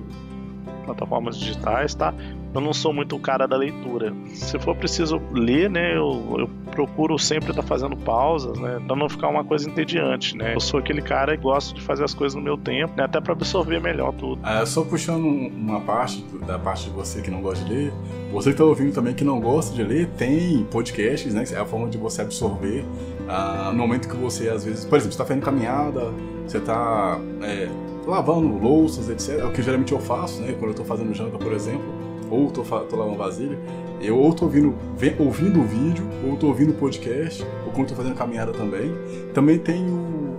plataformas 0.84 1.36
digitais, 1.36 1.93
tá? 1.93 2.14
Eu 2.55 2.61
não 2.61 2.72
sou 2.72 2.92
muito 2.92 3.16
o 3.16 3.20
cara 3.20 3.46
da 3.46 3.57
leitura. 3.57 4.12
Se 4.34 4.59
for 4.59 4.74
preciso 4.74 5.20
ler, 5.32 5.70
né, 5.70 5.96
eu, 5.96 6.36
eu 6.38 6.51
procuro 6.70 7.18
sempre 7.18 7.51
estar 7.51 7.62
tá 7.62 7.68
fazendo 7.68 7.96
pausas, 7.96 8.59
né, 8.59 8.80
para 8.86 8.96
não 8.96 9.09
ficar 9.09 9.28
uma 9.28 9.44
coisa 9.44 9.68
entediante, 9.68 10.36
né. 10.36 10.55
Eu 10.55 10.61
sou 10.61 10.80
aquele 10.80 11.03
cara 11.03 11.36
que 11.36 11.42
gosta 11.42 11.74
de 11.74 11.80
fazer 11.80 12.05
as 12.05 12.14
coisas 12.14 12.34
no 12.34 12.42
meu 12.42 12.57
tempo, 12.57 12.94
né, 12.96 13.05
até 13.05 13.20
para 13.20 13.32
absorver 13.32 13.80
melhor 13.80 14.12
tudo. 14.14 14.40
Ah, 14.42 14.64
só 14.66 14.82
puxando 14.82 15.24
uma 15.24 15.80
parte 15.80 16.24
da 16.46 16.59
parte 16.59 16.84
de 16.84 16.90
você 16.90 17.20
que 17.22 17.30
não 17.30 17.40
gosta 17.40 17.64
de 17.64 17.72
ler, 17.72 17.92
você 18.32 18.51
que 18.51 18.55
está 18.55 18.64
ouvindo 18.64 18.92
também 18.92 19.14
que 19.14 19.24
não 19.24 19.40
gosta 19.40 19.74
de 19.74 19.82
ler, 19.82 20.09
tem 20.16 20.64
podcasts, 20.64 21.32
né, 21.32 21.44
é 21.53 21.57
a 21.57 21.64
forma 21.64 21.88
de 21.88 21.98
você 21.98 22.22
absorver 22.22 22.84
ah, 23.28 23.70
no 23.72 23.78
momento 23.78 24.09
que 24.09 24.16
você 24.16 24.48
às 24.48 24.64
vezes, 24.64 24.84
por 24.84 24.96
exemplo, 24.96 25.12
está 25.12 25.24
fazendo 25.24 25.44
caminhada, 25.44 26.12
você 26.46 26.59
está 26.59 27.20
é, 27.42 27.68
lavando 28.07 28.59
louças, 28.59 29.09
etc. 29.09 29.40
É 29.40 29.44
o 29.44 29.53
que 29.53 29.62
geralmente 29.62 29.92
eu 29.92 30.01
faço, 30.01 30.40
né, 30.42 30.53
quando 30.53 30.64
eu 30.64 30.70
estou 30.70 30.84
fazendo 30.84 31.14
janta, 31.14 31.38
por 31.38 31.53
exemplo 31.53 31.99
ou 32.30 32.50
tô, 32.50 32.62
tô 32.62 32.96
lavando 32.96 33.16
vasilha, 33.16 33.58
eu 34.00 34.18
ou 34.18 34.32
tô 34.32 34.46
ouvindo, 34.46 34.74
ouvindo 35.18 35.60
o 35.60 35.64
vídeo, 35.64 36.06
ou 36.26 36.36
tô 36.36 36.46
ouvindo 36.46 36.70
o 36.70 36.74
podcast, 36.74 37.44
ou 37.66 37.72
quando 37.72 37.88
tô 37.88 37.94
fazendo 37.94 38.14
caminhada 38.14 38.52
também. 38.52 38.92
Também 39.34 39.58
tem 39.58 39.84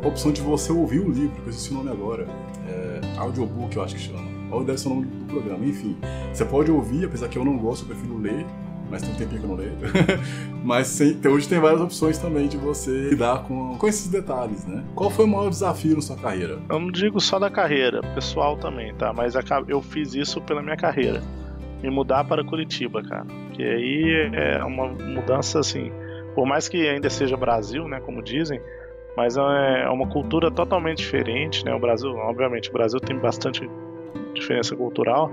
a 0.03 0.07
opção 0.07 0.31
de 0.31 0.41
você 0.41 0.71
ouvir 0.71 0.99
o 0.99 1.09
livro, 1.09 1.35
que 1.41 1.47
eu 1.47 1.49
esqueci 1.49 1.71
o 1.71 1.75
nome 1.75 1.91
agora. 1.91 2.25
É, 2.67 3.19
audiobook, 3.19 3.75
eu 3.75 3.83
acho 3.83 3.95
que 3.95 4.01
chama. 4.01 4.31
Ou 4.49 4.63
deve 4.63 4.79
ser 4.79 4.87
o 4.87 4.95
nome 4.95 5.05
do 5.05 5.25
programa, 5.25 5.63
enfim. 5.65 5.95
Você 6.33 6.43
pode 6.43 6.71
ouvir, 6.71 7.05
apesar 7.05 7.27
que 7.27 7.37
eu 7.37 7.45
não 7.45 7.57
gosto, 7.57 7.83
eu 7.83 7.89
prefiro 7.89 8.17
ler, 8.17 8.45
mas 8.89 9.03
tem 9.03 9.11
um 9.11 9.15
tempinho 9.15 9.39
que 9.39 9.45
eu 9.45 9.49
não 9.49 9.55
leio. 9.55 9.73
mas 10.65 10.87
sem, 10.87 11.17
hoje 11.25 11.47
tem 11.47 11.59
várias 11.59 11.81
opções 11.81 12.17
também 12.17 12.47
de 12.47 12.57
você 12.57 13.09
lidar 13.09 13.43
com, 13.43 13.77
com 13.77 13.87
esses 13.87 14.07
detalhes, 14.07 14.65
né? 14.65 14.83
Qual 14.95 15.09
foi 15.09 15.25
o 15.25 15.27
maior 15.27 15.49
desafio 15.49 15.95
na 15.95 16.01
sua 16.01 16.17
carreira? 16.17 16.59
Eu 16.67 16.79
não 16.79 16.91
digo 16.91 17.21
só 17.21 17.37
da 17.37 17.49
carreira, 17.49 18.01
pessoal 18.15 18.57
também, 18.57 18.93
tá? 18.95 19.13
Mas 19.13 19.35
eu 19.67 19.81
fiz 19.81 20.15
isso 20.15 20.41
pela 20.41 20.61
minha 20.61 20.75
carreira 20.75 21.21
me 21.82 21.89
mudar 21.89 22.23
para 22.23 22.43
Curitiba, 22.43 23.01
cara. 23.03 23.25
Que 23.53 23.63
aí 23.63 24.32
é 24.34 24.63
uma 24.63 24.88
mudança 24.88 25.59
assim, 25.59 25.91
por 26.36 26.45
mais 26.45 26.67
que 26.69 26.88
ainda 26.88 27.09
seja 27.09 27.36
Brasil, 27.36 27.88
né, 27.88 27.99
como 27.99 28.21
dizem, 28.21 28.61
mas 29.15 29.36
é, 29.38 29.84
é 29.84 29.89
uma 29.89 30.07
cultura 30.07 30.49
totalmente 30.49 30.99
diferente, 30.99 31.65
né? 31.65 31.73
O 31.73 31.79
Brasil, 31.79 32.11
obviamente, 32.11 32.69
o 32.69 32.73
Brasil 32.73 32.99
tem 32.99 33.17
bastante 33.17 33.69
diferença 34.34 34.75
cultural. 34.75 35.29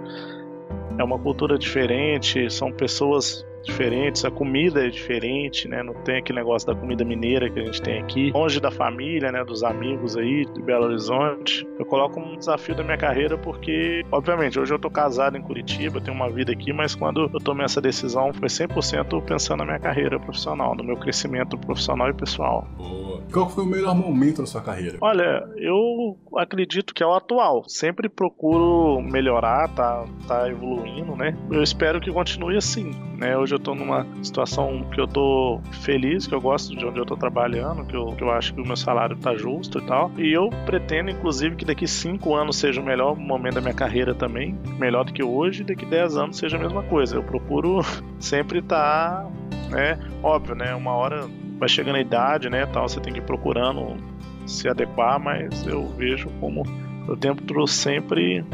É 0.99 1.05
uma 1.05 1.19
cultura 1.19 1.57
diferente, 1.57 2.51
são 2.51 2.73
pessoas 2.73 3.47
diferentes, 3.63 4.25
a 4.25 4.31
comida 4.31 4.87
é 4.87 4.89
diferente, 4.89 5.69
né? 5.69 5.83
Não 5.83 5.95
tem 5.95 6.19
aquele 6.19 6.39
negócio 6.39 6.67
da 6.67 6.75
comida 6.75 7.05
mineira 7.05 7.51
que 7.51 7.59
a 7.59 7.65
gente 7.65 7.83
tem 7.83 8.01
aqui. 8.01 8.31
Longe 8.33 8.61
da 8.61 8.71
família, 8.71 9.31
né? 9.33 9.45
Dos 9.45 9.63
amigos 9.63 10.17
aí 10.17 10.45
de 10.47 10.63
Belo 10.63 10.87
Horizonte. 10.87 11.67
Eu 11.79 11.87
coloco 11.87 12.21
um 12.21 12.37
desafio 12.37 12.75
da 12.75 12.83
minha 12.83 12.97
carreira 12.97 13.37
porque, 13.39 14.03
obviamente, 14.11 14.59
hoje 14.59 14.73
eu 14.73 14.79
tô 14.79 14.91
casado 14.91 15.37
em 15.37 15.43
Curitiba, 15.43 16.01
tenho 16.01 16.17
uma 16.17 16.31
vida 16.31 16.53
aqui, 16.53 16.73
mas 16.73 16.95
quando 16.95 17.31
eu 17.33 17.41
tomei 17.41 17.65
essa 17.65 17.81
decisão 17.81 18.33
foi 18.33 18.49
100% 18.49 19.23
pensando 19.23 19.59
na 19.59 19.67
minha 19.67 19.81
carreira 19.81 20.19
profissional, 20.19 20.75
no 20.75 20.85
meu 20.85 20.97
crescimento 20.97 21.57
profissional 21.59 22.09
e 22.09 22.15
pessoal. 22.15 22.67
Boa. 22.77 23.23
Qual 23.33 23.49
foi 23.49 23.65
o 23.65 23.67
melhor 23.67 23.95
momento 23.95 24.41
da 24.41 24.47
sua 24.47 24.63
carreira? 24.63 24.97
Olha, 25.01 25.45
eu 25.57 26.17
acredito 26.37 26.95
que 26.95 27.03
é 27.03 27.07
o 27.07 27.13
atual. 27.13 27.65
Sempre 27.69 28.09
procuro 28.09 29.01
melhorar, 29.03 29.69
tá, 29.75 30.05
tá 30.27 30.49
evoluindo, 30.49 31.15
né? 31.15 31.37
Eu 31.51 31.63
espero 31.63 32.01
que 32.01 32.11
continue 32.11 32.57
assim, 32.57 32.91
né? 33.17 33.37
Hoje 33.49 33.55
eu 33.55 33.59
tô 33.59 33.75
numa 33.75 34.07
situação 34.23 34.85
que 34.93 35.01
eu 35.01 35.09
tô 35.09 35.59
feliz, 35.81 36.27
que 36.27 36.35
eu 36.35 36.41
gosto 36.41 36.77
de 36.77 36.85
onde 36.85 36.99
eu 36.99 37.07
tô 37.07 37.17
trabalhando, 37.17 37.83
que 37.83 37.97
eu, 37.97 38.09
que 38.09 38.23
eu 38.23 38.31
acho 38.31 38.53
que 38.53 38.61
o 38.61 38.67
meu 38.67 38.77
salário 38.77 39.17
tá 39.17 39.35
justo 39.35 39.79
e 39.79 39.87
tal. 39.87 40.11
E 40.19 40.31
eu 40.31 40.51
pretendo, 40.67 41.11
inclusive, 41.11 41.57
que 41.57 41.65
daqui 41.65 41.89
cinco 41.89 42.35
anos 42.35 42.57
seja 42.57 42.79
o 42.79 42.85
melhor 42.85 43.17
momento 43.17 43.55
da 43.55 43.63
minha 43.63 43.73
carreira 43.73 44.15
também, 44.15 44.55
melhor 44.79 45.07
do 45.07 45.15
que 45.15 45.23
hoje, 45.23 45.63
e 45.63 45.65
daqui 45.65 45.87
10 45.87 46.19
anos 46.19 46.37
seja 46.37 46.59
a 46.59 46.61
mesma 46.61 46.83
coisa. 46.83 47.17
Eu 47.17 47.23
procuro 47.23 47.81
sempre 48.21 48.59
estar, 48.59 49.25
tá, 49.25 49.31
né? 49.71 49.99
Óbvio, 50.23 50.55
né? 50.55 50.75
Uma 50.75 50.93
hora 50.93 51.27
vai 51.59 51.71
chegando 51.71 51.97
a 51.97 52.03
idade, 52.03 52.51
né? 52.51 52.67
Tal, 52.67 52.87
você 52.87 53.01
tem 53.01 53.15
que 53.15 53.21
ir 53.21 53.25
procurando 53.25 53.97
se 54.45 54.69
adequar, 54.69 55.19
mas 55.19 55.67
eu 55.67 55.87
vejo 55.97 56.29
como 56.39 56.65
eu 57.09 57.17
tento 57.17 57.67
sempre 57.67 58.45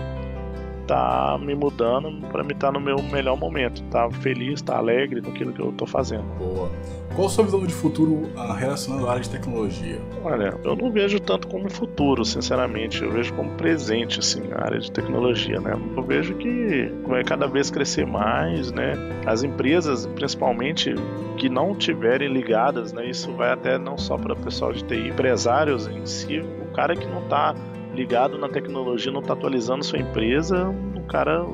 tá 0.87 1.39
me 1.41 1.55
mudando 1.55 2.27
para 2.29 2.43
me 2.43 2.53
estar 2.53 2.69
tá 2.69 2.73
no 2.73 2.81
meu 2.81 3.03
melhor 3.03 3.37
momento, 3.37 3.83
tá 3.85 4.11
feliz, 4.11 4.63
tá 4.63 4.77
alegre 4.77 5.21
com 5.21 5.31
aquilo 5.31 5.53
que 5.53 5.61
eu 5.61 5.73
tô 5.73 5.87
fazendo. 5.87 6.25
Boa. 6.39 6.71
Qual 7.15 7.29
a 7.29 7.31
sua 7.31 7.45
visão 7.45 7.65
de 7.65 7.73
futuro 7.73 8.29
ah, 8.37 8.55
relacionada 8.55 9.07
à 9.07 9.11
área 9.13 9.23
de 9.23 9.31
tecnologia? 9.31 10.01
Olha, 10.25 10.59
eu 10.65 10.75
não 10.75 10.91
vejo 10.91 11.21
tanto 11.21 11.47
como 11.47 11.71
futuro, 11.71 12.25
sinceramente, 12.25 13.05
eu 13.05 13.13
vejo 13.13 13.33
como 13.35 13.51
presente, 13.53 14.19
assim, 14.19 14.43
a 14.53 14.65
área 14.65 14.81
de 14.81 14.91
tecnologia, 14.91 15.61
né? 15.61 15.79
Eu 15.97 16.03
vejo 16.03 16.35
que 16.35 16.93
vai 17.07 17.23
cada 17.23 17.47
vez 17.47 17.71
crescer 17.71 18.05
mais, 18.05 18.73
né? 18.73 18.95
As 19.27 19.45
empresas, 19.45 20.07
principalmente, 20.07 20.93
que 21.37 21.49
não 21.49 21.73
tiverem 21.73 22.33
ligadas, 22.33 22.93
né? 22.93 23.09
Isso 23.09 23.33
vai 23.33 23.53
até 23.53 23.79
não 23.79 23.97
só 23.97 24.19
para 24.19 24.33
o 24.33 24.37
pessoal 24.37 24.73
de 24.73 24.83
TI, 24.83 25.09
empresários 25.11 25.87
em 25.87 26.05
si, 26.05 26.41
o 26.41 26.73
cara 26.73 26.97
que 26.97 27.07
não 27.07 27.23
está 27.23 27.55
ligado 27.95 28.37
na 28.39 28.49
tecnologia, 28.49 29.13
não 29.13 29.21
está 29.21 29.33
atualizando 29.33 29.85
sua 29.85 29.99
empresa, 29.99 30.69
o 30.97 31.03
cara 31.03 31.45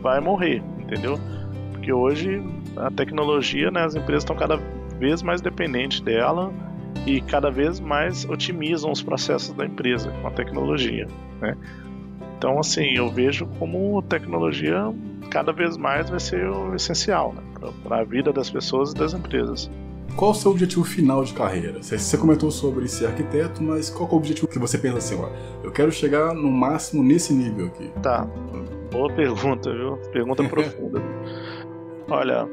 vai 0.00 0.20
morrer, 0.20 0.62
entendeu? 0.78 1.18
Porque 1.72 1.92
hoje 1.92 2.42
a 2.76 2.90
tecnologia, 2.90 3.70
né, 3.70 3.84
as 3.84 3.94
empresas 3.94 4.22
estão 4.22 4.36
cada 4.36 4.56
vez 4.98 5.22
mais 5.22 5.40
dependentes 5.40 6.00
dela 6.00 6.52
e 7.06 7.20
cada 7.20 7.50
vez 7.50 7.80
mais 7.80 8.24
otimizam 8.24 8.90
os 8.90 9.02
processos 9.02 9.54
da 9.54 9.66
empresa 9.66 10.10
com 10.20 10.28
a 10.28 10.30
tecnologia, 10.30 11.06
né? 11.40 11.56
Então, 12.38 12.58
assim, 12.58 12.96
eu 12.96 13.08
vejo 13.08 13.46
como 13.58 14.02
tecnologia 14.02 14.92
cada 15.30 15.52
vez 15.52 15.76
mais 15.76 16.10
vai 16.10 16.18
ser 16.18 16.48
o 16.48 16.74
essencial 16.74 17.32
né, 17.32 17.70
para 17.84 18.00
a 18.00 18.04
vida 18.04 18.32
das 18.32 18.50
pessoas 18.50 18.92
e 18.92 18.94
das 18.94 19.14
empresas. 19.14 19.70
Qual 20.16 20.30
o 20.30 20.34
seu 20.34 20.50
objetivo 20.50 20.84
final 20.84 21.24
de 21.24 21.32
carreira? 21.32 21.82
Você 21.82 22.16
comentou 22.18 22.50
sobre 22.50 22.86
ser 22.86 23.06
arquiteto, 23.06 23.62
mas 23.62 23.88
qual 23.88 24.08
é 24.08 24.12
o 24.12 24.16
objetivo 24.16 24.46
que 24.46 24.58
você 24.58 24.76
pensa 24.78 24.98
assim, 24.98 25.20
ó, 25.20 25.28
eu 25.64 25.72
quero 25.72 25.90
chegar 25.90 26.34
no 26.34 26.50
máximo 26.50 27.02
nesse 27.02 27.32
nível 27.32 27.66
aqui? 27.66 27.90
Tá, 28.02 28.26
boa 28.90 29.10
pergunta, 29.12 29.72
viu? 29.72 29.96
Pergunta 30.12 30.44
profunda. 30.44 31.00
Olha, 32.10 32.46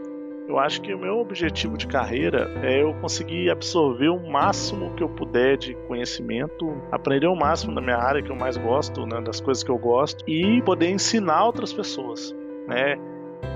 eu 0.50 0.58
acho 0.58 0.82
que 0.82 0.92
o 0.92 0.98
meu 0.98 1.20
objetivo 1.20 1.78
de 1.78 1.86
carreira 1.86 2.50
é 2.64 2.82
eu 2.82 2.92
conseguir 2.96 3.52
absorver 3.52 4.10
o 4.10 4.32
máximo 4.32 4.92
que 4.96 5.04
eu 5.04 5.10
puder 5.10 5.58
de 5.58 5.76
conhecimento, 5.88 6.76
aprender 6.92 7.28
o 7.28 7.36
máximo 7.36 7.76
da 7.76 7.82
minha 7.82 7.98
área 7.98 8.20
que 8.20 8.32
eu 8.32 8.36
mais 8.36 8.58
gosto, 8.58 9.06
né, 9.06 9.22
das 9.22 9.40
coisas 9.40 9.64
que 9.64 9.70
eu 9.70 9.78
gosto 9.78 10.24
e 10.28 10.60
poder 10.64 10.90
ensinar 10.90 11.46
outras 11.46 11.72
pessoas, 11.72 12.36
né? 12.68 12.96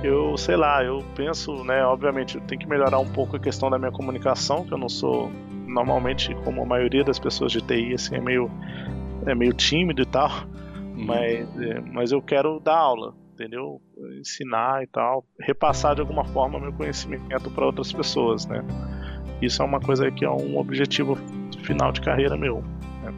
Eu, 0.04 0.38
sei 0.38 0.58
lá, 0.58 0.84
eu 0.84 1.04
penso, 1.16 1.64
né, 1.64 1.84
obviamente, 1.86 2.36
eu 2.36 2.41
tenho 2.41 2.60
que 2.60 2.68
melhorar 2.68 2.99
um 2.99 3.10
pouco 3.10 3.38
a 3.38 3.39
questão 3.39 3.70
da 3.70 3.80
minha 3.80 3.91
comunicação, 3.91 4.66
que 4.66 4.74
eu 4.74 4.78
não 4.78 4.89
sou 4.89 5.32
normalmente 5.66 6.36
como 6.43 6.62
a 6.62 6.66
maioria 6.66 7.04
das 7.04 7.18
pessoas 7.18 7.51
de 7.51 7.62
TI 7.62 7.95
assim 7.95 8.16
é 8.16 8.20
meio 8.20 8.51
é 9.26 9.34
meio 9.34 9.54
tímido 9.54 10.01
e 10.01 10.06
tal. 10.06 10.30
Uhum. 10.30 11.06
Mas, 11.06 11.62
é, 11.62 11.80
mas 11.80 12.12
eu 12.12 12.22
quero 12.22 12.60
dar 12.60 12.78
aula, 12.78 13.16
entendeu? 13.34 13.82
Ensinar 14.20 14.84
e 14.84 14.88
tal, 14.88 15.26
repassar 15.39 15.95
de 15.95 16.01
alguma 16.01 16.26
forma 16.26 16.60
meu 16.60 16.74
conhecimento 16.74 17.49
para 17.51 17.66
outras 17.66 17.91
pessoas, 17.91 18.45
né? 18.45 18.64
Isso 19.41 19.62
é 19.62 19.66
uma 19.66 19.80
coisa 19.80 20.12
que 20.12 20.24
é 20.24 20.30
um 20.30 20.58
objetivo 20.58 21.18
final 21.64 21.91
de 21.91 22.01
carreira 22.01 22.38
meu, 22.38 22.62
né? 23.01 23.14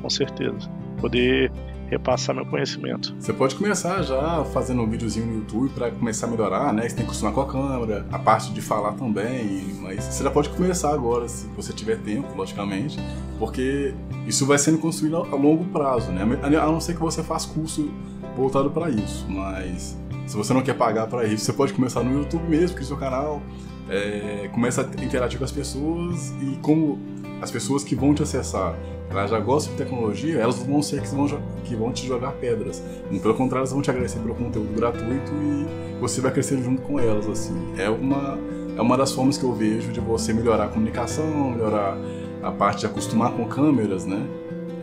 com 0.00 0.10
certeza. 0.10 0.70
Poder 1.00 1.52
repassar 1.92 2.34
meu 2.34 2.46
conhecimento. 2.46 3.14
Você 3.18 3.32
pode 3.32 3.54
começar 3.54 4.02
já 4.02 4.44
fazendo 4.46 4.82
um 4.82 4.88
videozinho 4.88 5.26
no 5.26 5.34
YouTube 5.40 5.70
para 5.74 5.90
começar 5.90 6.26
a 6.26 6.30
melhorar, 6.30 6.72
né? 6.72 6.88
Você 6.88 6.96
tem 6.96 7.04
que 7.04 7.10
acostumar 7.10 7.34
com 7.34 7.40
a 7.42 7.46
câmera, 7.46 8.06
a 8.10 8.18
parte 8.18 8.52
de 8.52 8.62
falar 8.62 8.92
também, 8.92 9.74
mas 9.80 10.04
você 10.04 10.24
já 10.24 10.30
pode 10.30 10.48
começar 10.48 10.92
agora, 10.92 11.28
se 11.28 11.46
você 11.48 11.72
tiver 11.72 11.98
tempo, 11.98 12.34
logicamente, 12.34 12.98
porque 13.38 13.94
isso 14.26 14.46
vai 14.46 14.58
sendo 14.58 14.78
construído 14.78 15.16
a 15.16 15.36
longo 15.36 15.64
prazo, 15.66 16.10
né? 16.10 16.22
A 16.42 16.66
não 16.66 16.80
ser 16.80 16.94
que 16.94 17.00
você 17.00 17.22
faça 17.22 17.48
curso 17.52 17.90
voltado 18.34 18.70
para 18.70 18.88
isso, 18.88 19.26
mas 19.28 19.96
se 20.26 20.34
você 20.34 20.54
não 20.54 20.62
quer 20.62 20.74
pagar 20.74 21.06
para 21.08 21.26
isso, 21.26 21.44
você 21.44 21.52
pode 21.52 21.74
começar 21.74 22.02
no 22.02 22.18
YouTube 22.18 22.48
mesmo, 22.48 22.74
que 22.74 22.80
é 22.80 22.84
o 22.84 22.86
seu 22.86 22.96
canal, 22.96 23.42
é, 23.90 24.48
começa 24.50 24.80
a 24.80 25.04
interagir 25.04 25.38
com 25.38 25.44
as 25.44 25.52
pessoas 25.52 26.32
e 26.40 26.58
como 26.62 26.98
as 27.42 27.50
pessoas 27.50 27.84
que 27.84 27.94
vão 27.94 28.14
te 28.14 28.22
acessar 28.22 28.74
elas 29.18 29.30
já 29.30 29.40
gostam 29.40 29.72
de 29.72 29.78
tecnologia, 29.78 30.38
elas 30.38 30.58
vão 30.58 30.82
ser 30.82 31.02
que 31.02 31.08
vão, 31.08 31.26
que 31.64 31.76
vão 31.76 31.92
te 31.92 32.06
jogar 32.06 32.32
pedras. 32.32 32.82
E, 33.10 33.18
pelo 33.18 33.34
contrário, 33.34 33.60
elas 33.62 33.72
vão 33.72 33.82
te 33.82 33.90
agradecer 33.90 34.18
pelo 34.18 34.34
conteúdo 34.34 34.74
gratuito 34.74 35.32
e 35.32 36.00
você 36.00 36.20
vai 36.20 36.32
crescendo 36.32 36.62
junto 36.62 36.82
com 36.82 36.98
elas. 36.98 37.28
assim. 37.28 37.54
É 37.78 37.88
uma, 37.88 38.38
é 38.76 38.80
uma 38.80 38.96
das 38.96 39.12
formas 39.12 39.38
que 39.38 39.44
eu 39.44 39.52
vejo 39.52 39.92
de 39.92 40.00
você 40.00 40.32
melhorar 40.32 40.64
a 40.64 40.68
comunicação, 40.68 41.50
melhorar 41.50 41.96
a 42.42 42.50
parte 42.50 42.80
de 42.80 42.86
acostumar 42.86 43.32
com 43.32 43.46
câmeras, 43.46 44.04
né? 44.04 44.26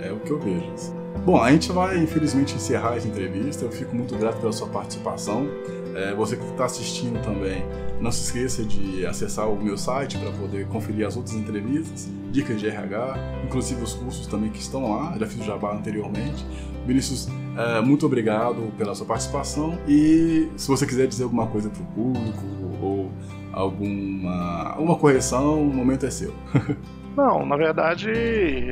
É 0.02 0.12
o 0.12 0.20
que 0.20 0.32
eu 0.32 0.40
vejo. 0.40 0.72
Assim. 0.74 0.94
Bom, 1.26 1.42
a 1.42 1.52
gente 1.52 1.72
vai 1.72 1.98
infelizmente 1.98 2.56
encerrar 2.56 2.96
essa 2.96 3.08
entrevista. 3.08 3.66
Eu 3.66 3.72
fico 3.72 3.96
muito 3.96 4.16
grato 4.16 4.40
pela 4.40 4.52
sua 4.52 4.68
participação. 4.68 5.48
É, 5.96 6.14
você 6.14 6.36
que 6.36 6.46
está 6.46 6.66
assistindo 6.66 7.22
também, 7.22 7.66
não 8.00 8.12
se 8.12 8.24
esqueça 8.24 8.64
de 8.64 9.06
acessar 9.06 9.50
o 9.50 9.62
meu 9.62 9.78
site 9.78 10.18
para 10.18 10.32
poder 10.32 10.68
conferir 10.68 11.06
as 11.06 11.18
outras 11.18 11.36
entrevistas, 11.36 12.10
dicas 12.32 12.60
de 12.60 12.68
RH, 12.68 13.18
inclusive 13.46 13.82
os 13.84 13.94
cursos 13.94 14.28
também 14.28 14.50
que 14.50 14.60
estão 14.60 14.92
lá. 14.92 15.18
Já 15.18 15.28
fiz 15.28 15.42
o 15.42 15.44
jabá 15.44 15.74
anteriormente. 15.74 16.46
Vinícius, 16.86 17.28
é, 17.58 17.82
muito 17.82 18.06
obrigado 18.06 18.72
pela 18.78 18.96
sua 18.96 19.06
participação 19.06 19.78
e 19.88 20.50
se 20.56 20.68
você 20.68 20.86
quiser 20.86 21.08
dizer 21.08 21.24
alguma 21.24 21.48
coisa 21.48 21.70
para 21.70 21.82
o 21.82 21.86
público 21.88 22.46
ou 22.82 23.12
alguma, 23.52 24.70
alguma 24.72 24.96
correção, 24.96 25.62
o 25.62 25.74
momento 25.74 26.06
é 26.06 26.10
seu. 26.10 26.34
Não, 27.18 27.46
na 27.46 27.58
verdade 27.58 28.10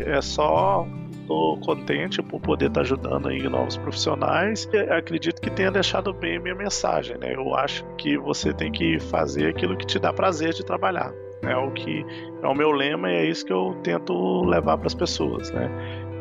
é 0.06 0.22
só 0.22 0.88
Estou 1.28 1.58
contente 1.60 2.24
por 2.24 2.40
poder 2.40 2.68
estar 2.68 2.76
tá 2.76 2.82
ajudando 2.86 3.28
aí 3.28 3.44
novos 3.50 3.76
profissionais. 3.76 4.64
E 4.72 4.78
acredito 4.78 5.42
que 5.42 5.50
tenha 5.50 5.70
deixado 5.70 6.14
bem 6.14 6.38
a 6.38 6.40
minha 6.40 6.56
mensagem, 6.56 7.18
né? 7.18 7.36
Eu 7.36 7.54
acho 7.54 7.84
que 7.98 8.18
você 8.18 8.54
tem 8.54 8.72
que 8.72 8.98
fazer 8.98 9.50
aquilo 9.50 9.76
que 9.76 9.86
te 9.86 10.00
dá 10.00 10.14
prazer 10.14 10.54
de 10.54 10.64
trabalhar. 10.64 11.12
É 11.44 11.54
o 11.54 11.70
que 11.72 12.06
é 12.42 12.48
o 12.48 12.56
meu 12.56 12.72
lema 12.72 13.12
e 13.12 13.16
é 13.16 13.26
isso 13.26 13.46
que 13.46 13.52
eu 13.52 13.76
tento 13.84 14.46
levar 14.46 14.78
para 14.78 14.88
as 14.88 14.96
pessoas, 14.96 15.52
né? 15.52 15.70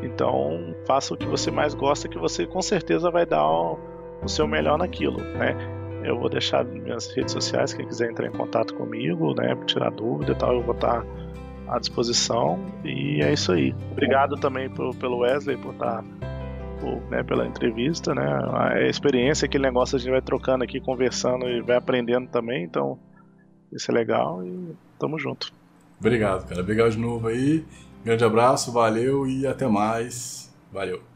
Então, 0.03 0.75
faça 0.85 1.15
o 1.15 1.17
que 1.17 1.27
você 1.27 1.53
mais 1.53 1.73
gosta, 1.73 2.09
que 2.09 2.19
você 2.19 2.45
com 2.45 2.61
certeza 2.61 3.09
vai 3.09 3.25
dar 3.25 3.49
o, 3.49 3.79
o 4.25 4.29
seu 4.29 4.49
melhor 4.49 4.77
naquilo, 4.77 5.19
né? 5.19 5.55
Eu 6.03 6.19
vou 6.19 6.29
deixar 6.29 6.65
minhas 6.65 7.15
redes 7.15 7.33
sociais, 7.33 7.73
quem 7.73 7.87
quiser 7.87 8.11
entrar 8.11 8.27
em 8.27 8.33
contato 8.33 8.75
comigo, 8.75 9.35
né, 9.35 9.57
tirar 9.67 9.91
dúvida 9.91 10.33
e 10.33 10.35
tal, 10.35 10.55
eu 10.55 10.63
vou 10.63 10.75
estar 10.75 11.03
tá 11.03 11.07
à 11.69 11.79
disposição. 11.79 12.59
E 12.85 13.23
é 13.23 13.33
isso 13.33 13.53
aí. 13.53 13.75
Obrigado 13.93 14.37
também 14.37 14.71
pelo 14.71 15.19
Wesley 15.19 15.57
por 15.57 15.73
estar. 15.73 16.05
Por, 16.81 17.01
né, 17.11 17.23
pela 17.23 17.47
entrevista, 17.47 18.15
né? 18.15 18.23
A 18.53 18.83
experiência, 18.83 19.47
aquele 19.47 19.65
negócio 19.65 19.97
a 19.97 19.99
gente 19.99 20.11
vai 20.11 20.21
trocando 20.21 20.63
aqui, 20.63 20.79
conversando 20.79 21.49
e 21.49 21.63
vai 21.63 21.77
aprendendo 21.77 22.29
também, 22.29 22.65
então 22.65 22.99
isso 23.73 23.91
é 23.91 23.95
legal 23.95 24.45
e 24.45 24.77
tamo 24.99 25.19
junto. 25.19 25.51
Obrigado, 25.99 26.47
cara. 26.47 26.61
Obrigado 26.61 26.91
de 26.91 26.99
novo 26.99 27.29
aí. 27.29 27.65
Grande 28.05 28.25
abraço, 28.25 28.73
valeu 28.73 29.27
e 29.27 29.47
até 29.47 29.67
mais. 29.67 30.55
Valeu. 30.71 31.16